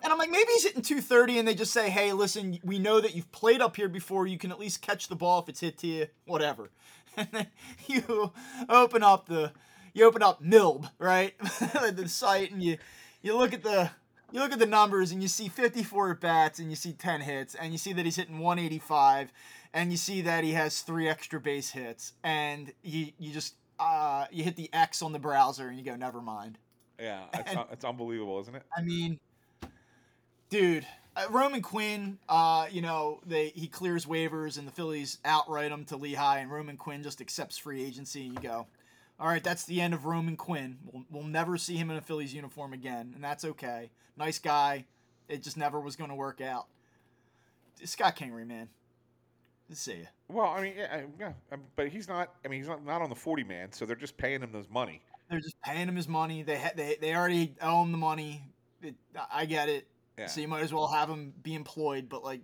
[0.02, 3.00] And I'm like, maybe he's hitting 230, and they just say, hey, listen, we know
[3.00, 4.26] that you've played up here before.
[4.26, 6.70] You can at least catch the ball if it's hit to you, whatever.
[7.16, 7.46] And then
[7.86, 8.32] you
[8.68, 9.52] open up the,
[9.92, 12.78] you open up MILB, right, the site, and you,
[13.22, 13.90] you look at the,
[14.34, 17.20] you look at the numbers, and you see 54 at bats, and you see 10
[17.20, 19.32] hits, and you see that he's hitting 185,
[19.72, 24.26] and you see that he has three extra base hits, and you, you just, uh,
[24.32, 26.58] you hit the X on the browser, and you go, never mind.
[26.98, 28.64] Yeah, it's, it's unbelievable, isn't it?
[28.76, 29.20] I mean,
[30.50, 30.84] dude,
[31.14, 35.84] uh, Roman Quinn, uh, you know, they he clears waivers and the Phillies outright him
[35.84, 38.66] to Lehigh, and Roman Quinn just accepts free agency, and you go,
[39.18, 40.78] all right, that's the end of Roman Quinn.
[40.84, 43.90] We'll, we'll never see him in a Phillies uniform again, and that's okay.
[44.16, 44.86] Nice guy.
[45.28, 46.66] It just never was going to work out.
[47.84, 48.68] Scott Kingery, man.
[49.70, 50.06] To see you.
[50.28, 52.34] Well, I mean, yeah, yeah, um, but he's not.
[52.44, 54.66] I mean, he's not, not on the forty man, so they're just paying him this
[54.70, 55.00] money.
[55.30, 56.42] They're just paying him his money.
[56.42, 58.42] They ha- they they already owe him the money.
[58.82, 58.94] It,
[59.32, 59.86] I get it.
[60.18, 60.26] Yeah.
[60.26, 62.40] So you might as well have him be employed, but like,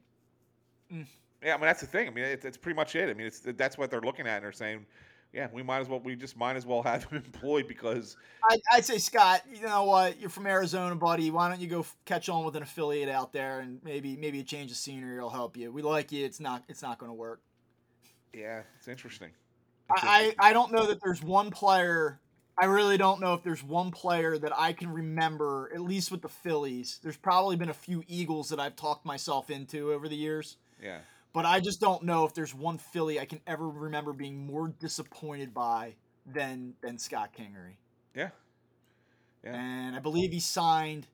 [0.90, 2.08] Yeah, I mean that's the thing.
[2.08, 3.08] I mean, it's, it's pretty much it.
[3.08, 4.86] I mean, it's that's what they're looking at, and they're saying,
[5.32, 6.00] yeah, we might as well.
[6.00, 8.16] We just might as well have him employed because
[8.50, 10.20] I, I'd say Scott, you know what?
[10.20, 11.30] You're from Arizona, buddy.
[11.30, 14.40] Why don't you go f- catch on with an affiliate out there, and maybe maybe
[14.40, 15.70] a change of scenery will help you.
[15.72, 16.24] We like you.
[16.24, 17.40] It's not it's not going to work.
[18.34, 19.30] yeah, it's interesting.
[19.94, 22.20] It's I, I I don't know that there's one player.
[22.60, 26.20] I really don't know if there's one player that I can remember, at least with
[26.20, 26.98] the Phillies.
[27.02, 30.58] There's probably been a few Eagles that I've talked myself into over the years.
[30.82, 30.98] yeah,
[31.32, 34.68] But I just don't know if there's one Philly I can ever remember being more
[34.68, 35.94] disappointed by
[36.26, 37.76] than than Scott Kingery.
[38.14, 38.30] yeah,
[39.44, 39.54] yeah.
[39.54, 41.06] And I believe he signed.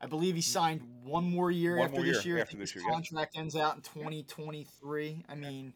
[0.00, 2.38] I believe he signed one more year One after more this year year.
[2.38, 2.94] I after think this his year, yeah.
[2.94, 5.24] contract ends out in 2023.
[5.28, 5.72] I mean,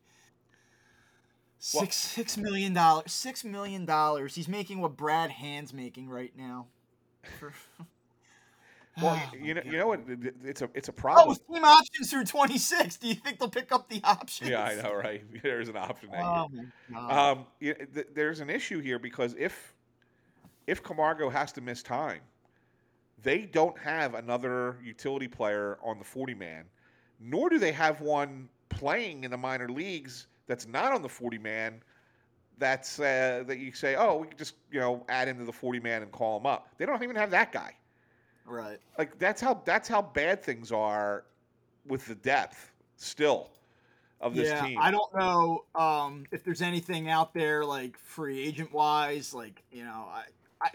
[1.74, 3.12] Well- six six million dollars.
[3.12, 4.34] Six million dollars.
[4.34, 6.66] He's making what Brad Hand's making right now.
[7.40, 7.54] For-
[9.00, 10.00] Well, Oh, you know, you know what?
[10.44, 11.28] It's a it's a Oh, problem.
[11.30, 12.96] with team options through 26.
[12.98, 14.50] Do you think they'll pick up the options?
[14.50, 15.24] yeah, I know, right?
[15.42, 16.22] There's an option there.
[16.22, 17.36] Oh my god.
[17.38, 19.74] Um, th- there's an issue here because if
[20.66, 22.20] if Camargo has to miss time,
[23.22, 26.64] they don't have another utility player on the 40 man,
[27.18, 31.38] nor do they have one playing in the minor leagues that's not on the 40
[31.38, 31.82] man.
[32.58, 35.80] That's uh, that you say, oh, we can just you know add into the 40
[35.80, 36.68] man and call him up.
[36.76, 37.74] They don't even have that guy.
[38.46, 38.78] Right.
[38.98, 41.24] Like that's how that's how bad things are
[41.86, 43.50] with the depth still
[44.20, 44.78] of this yeah, team.
[44.80, 49.34] I don't know um, if there's anything out there like free agent wise.
[49.34, 50.24] Like you know, I,
[50.60, 50.70] I,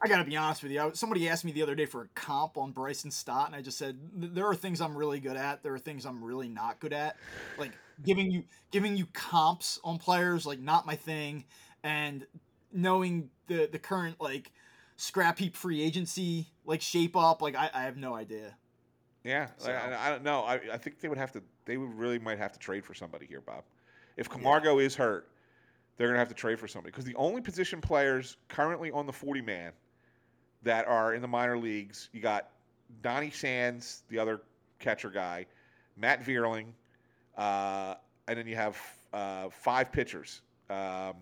[0.00, 0.80] I gotta be honest with you.
[0.80, 3.62] I, somebody asked me the other day for a comp on Bryson Stott, and I
[3.62, 5.62] just said there are things I'm really good at.
[5.62, 7.16] There are things I'm really not good at.
[7.56, 7.72] Like
[8.04, 8.42] giving you
[8.72, 11.44] giving you comps on players, like not my thing,
[11.84, 12.26] and
[12.72, 14.50] knowing the the current like
[15.02, 17.42] scrap heap free agency like shape up.
[17.42, 18.54] Like I, I have no idea.
[19.24, 20.42] Yeah, So- I, I don't know.
[20.42, 21.42] I, I think they would have to.
[21.64, 23.64] They would really might have to trade for somebody here, Bob.
[24.16, 25.28] If Camargo is hurt,
[25.96, 29.12] they're gonna have to trade for somebody because the only position players currently on the
[29.12, 29.72] forty man
[30.62, 32.50] that are in the minor leagues, you got
[33.02, 34.42] Donny Sands, the other
[34.78, 35.46] catcher guy,
[35.96, 36.66] Matt Vierling,
[37.36, 37.94] uh,
[38.28, 38.76] and then you have
[39.12, 40.42] uh, five pitchers.
[40.70, 41.14] Um,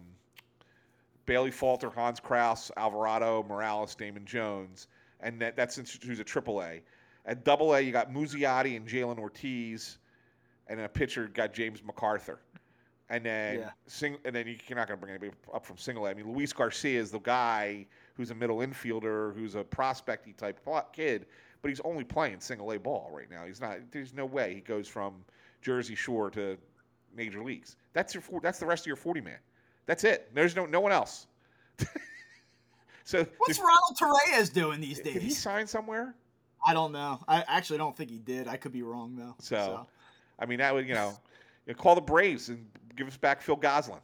[1.31, 4.89] Bailey Falter, Hans Crouse, Alvarado, Morales, Damon Jones,
[5.21, 6.81] and that, that's who's a triple A.
[7.25, 9.99] At double A, you got Muzziotti and Jhailyn Ortiz,
[10.67, 12.39] and then a pitcher got James McArthur.
[13.11, 13.71] And then Yeah.
[13.87, 16.11] sing, and then you- you're not going to bring anybody up from single A.
[16.11, 20.59] I mean, Luis Garcia is the guy who's a middle infielder, who's a prospecty type
[20.93, 21.27] kid,
[21.63, 23.45] but he's only playing single A ball right now.
[23.47, 23.79] He's not.
[23.93, 25.25] There's no way he goes from
[25.63, 26.59] Jersey Shore to
[27.15, 27.77] major leagues.
[27.93, 28.21] That's your.
[28.21, 29.39] four- That's the rest of your 40 man.
[29.91, 30.31] That's it.
[30.33, 31.27] There's no no one else.
[33.05, 35.15] so What's Ronald Torreyes doing these days?
[35.15, 36.15] did he sign somewhere?
[36.65, 37.19] I don't know.
[37.27, 38.47] I actually don't think he did.
[38.47, 39.35] I could be wrong though.
[39.41, 39.89] So,
[40.39, 41.19] I mean, that would you know,
[41.67, 42.65] you call the Braves and
[42.95, 43.99] give us back Phil Gosselin.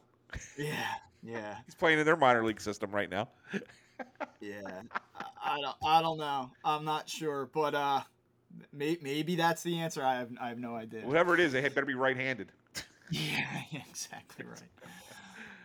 [0.58, 0.72] yeah,
[1.22, 3.28] yeah, He's playing in their minor league system right now.
[4.40, 4.62] yeah.
[5.14, 5.76] I, I don't.
[5.86, 6.50] I don't know.
[6.64, 8.00] I'm not sure, but uh,
[8.72, 10.02] may, maybe that's the answer.
[10.02, 10.30] I have.
[10.40, 11.02] I have no idea.
[11.02, 12.50] Whatever it is, they had better be right-handed.
[13.08, 13.46] Yeah,
[13.88, 14.62] exactly right.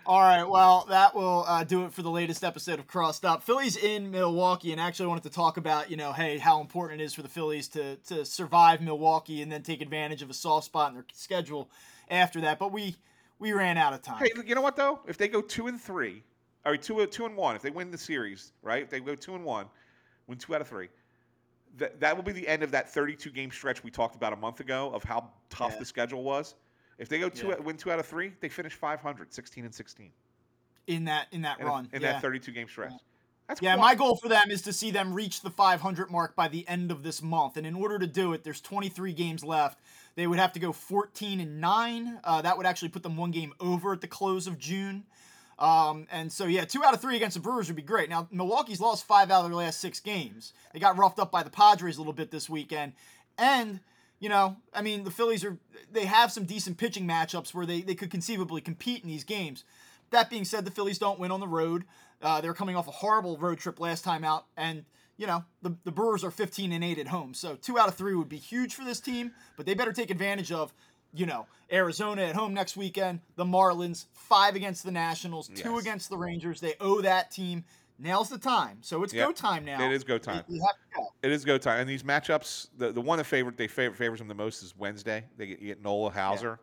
[0.04, 3.44] All right, well, that will uh, do it for the latest episode of Crossed Up.
[3.44, 7.00] Phillies in Milwaukee, and actually, I wanted to talk about, you know, hey, how important
[7.00, 10.34] it is for the Phillies to to survive Milwaukee and then take advantage of a
[10.34, 11.70] soft spot in their schedule
[12.10, 12.58] after that.
[12.58, 12.96] But we
[13.38, 14.18] we ran out of time.
[14.18, 15.02] Hey, you know what though?
[15.08, 16.24] If they go two and three,
[16.66, 18.82] or two two and one, if they win the series, right?
[18.82, 19.68] If they go two and one,
[20.26, 20.90] win two out of three,
[21.78, 24.38] that that will be the end of that 32 game stretch we talked about a
[24.38, 25.80] month ago of how tough Yeah.
[25.80, 26.56] the schedule was.
[27.02, 27.56] If they go two Yeah.
[27.60, 30.12] win two out of three, they finish 500, 16 and 16
[30.88, 31.90] in that in that in, run.
[31.92, 32.14] a, in yeah.
[32.14, 32.94] that 32 game stretch.
[33.48, 36.36] That's Yeah, quite- my goal for them is to see them reach the 500 mark
[36.36, 37.58] by the end of this month.
[37.58, 39.80] And in order to do it, there's 23 games left.
[40.16, 42.20] They would have to go 14 and 9.
[42.24, 45.06] Uh, that would actually put them one game over at the close of June.
[45.58, 48.10] Um, and so, yeah, two out of three against the Brewers would be great.
[48.10, 50.54] Now, Milwaukee's lost five out of their last six games.
[50.72, 52.94] They got roughed up by the Padres a little bit this weekend.
[53.38, 53.80] And,
[54.22, 55.58] you know, I mean, the Phillies are,
[55.92, 59.66] they have some decent pitching matchups where they, they could conceivably compete in these games.
[60.12, 61.84] That being said, the Phillies don't win on the road.
[62.22, 64.46] Uh, they're coming off a horrible road trip last time out.
[64.56, 64.86] And,
[65.18, 67.34] you know, the, the Brewers are 15 and 8 at home.
[67.34, 70.12] So two out of three would be huge for this team, but they better take
[70.12, 70.72] advantage of
[71.14, 75.82] you know, Arizona at home next weekend, the Marlins, five against the Nationals, two Yes.
[75.82, 76.62] against the Rangers.
[76.62, 77.66] They owe that team.
[78.02, 78.80] Now's the time.
[78.82, 79.28] So it's Yep.
[79.28, 79.82] go time now.
[79.86, 80.44] It is go time.
[80.48, 80.60] You
[80.96, 81.14] go.
[81.22, 81.80] It is go time.
[81.82, 84.76] And these matchups, the, the one that favorite they favor, favors them the most is
[84.76, 85.24] Wednesday.
[85.38, 86.60] They get, you get Nola Houser.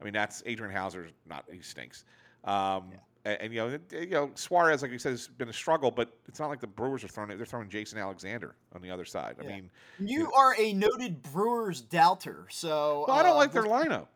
[0.00, 1.08] I mean, that's Adrian Houser.
[1.26, 2.04] not he stinks.
[2.44, 2.90] Um,
[3.24, 6.12] and, and, you know, you know Suarez, like you said, has been a struggle, but
[6.28, 7.36] it's not like the Brewers are throwing it.
[7.36, 9.36] They're throwing Jason Alexander on the other side.
[9.40, 9.54] I Yeah.
[9.54, 9.70] mean,
[10.00, 14.08] You are a noted Brewers doubter, so well, I don't uh, like their lineup.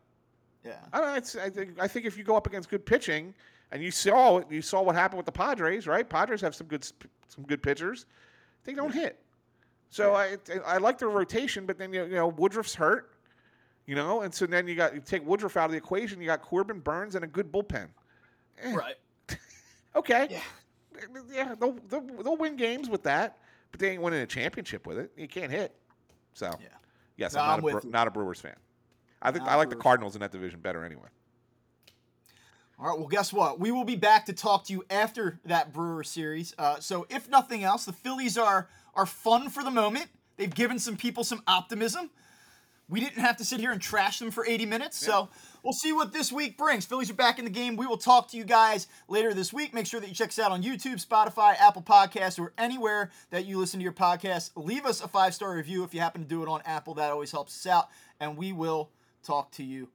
[0.65, 3.33] Yeah, I, don't, it's, I, think, I think if you go up against good pitching,
[3.73, 6.09] and you saw you saw what happened with the Padres, right?
[6.09, 8.07] Padres have some good some good pitchers.
[8.65, 9.19] They don't hit.
[9.91, 13.13] So I I like their rotation, but then you know Woodruff's hurt,
[13.87, 16.21] you know, and so then you got you take Woodruff out of the equation.
[16.21, 17.89] You got Corbin Burnes and a good bullpen.
[18.63, 18.97] Eh, right.
[19.97, 20.29] Okay.
[20.31, 20.41] Yeah.
[21.33, 23.39] Yeah, they'll, they'll, they'll win games with that,
[23.71, 25.11] but they ain't winning a championship with it.
[25.17, 25.75] You can't hit.
[26.35, 26.69] So, Yeah.
[27.17, 28.57] yes, No, I'm, not, I'm a Bre- not a Brewers fan.
[29.23, 31.09] I think Not I like the Cardinals in that division better anyway.
[32.79, 33.59] All right, well, guess what?
[33.59, 36.55] We will be back to talk to you after that Brewer series.
[36.59, 40.09] Uh, so, if nothing else, the Phillies are are fun for the moment.
[40.37, 42.11] They've given some people some optimism.
[42.89, 44.99] We didn't have to sit here and trash them for 80 minutes.
[44.99, 45.31] So,
[45.63, 46.85] we'll see what this week brings.
[46.85, 47.77] Phillies are back in the game.
[47.77, 49.73] We will talk to you guys later this week.
[49.73, 53.47] Make sure that you check us out on YouTube, Spotify, Apple Podcasts, or anywhere that
[53.47, 54.51] you listen to your podcast.
[54.55, 56.93] Leave us a five star review if you happen to do it on Apple.
[56.93, 57.89] That always helps us out.
[58.21, 58.91] And we will
[59.25, 59.89] talk to you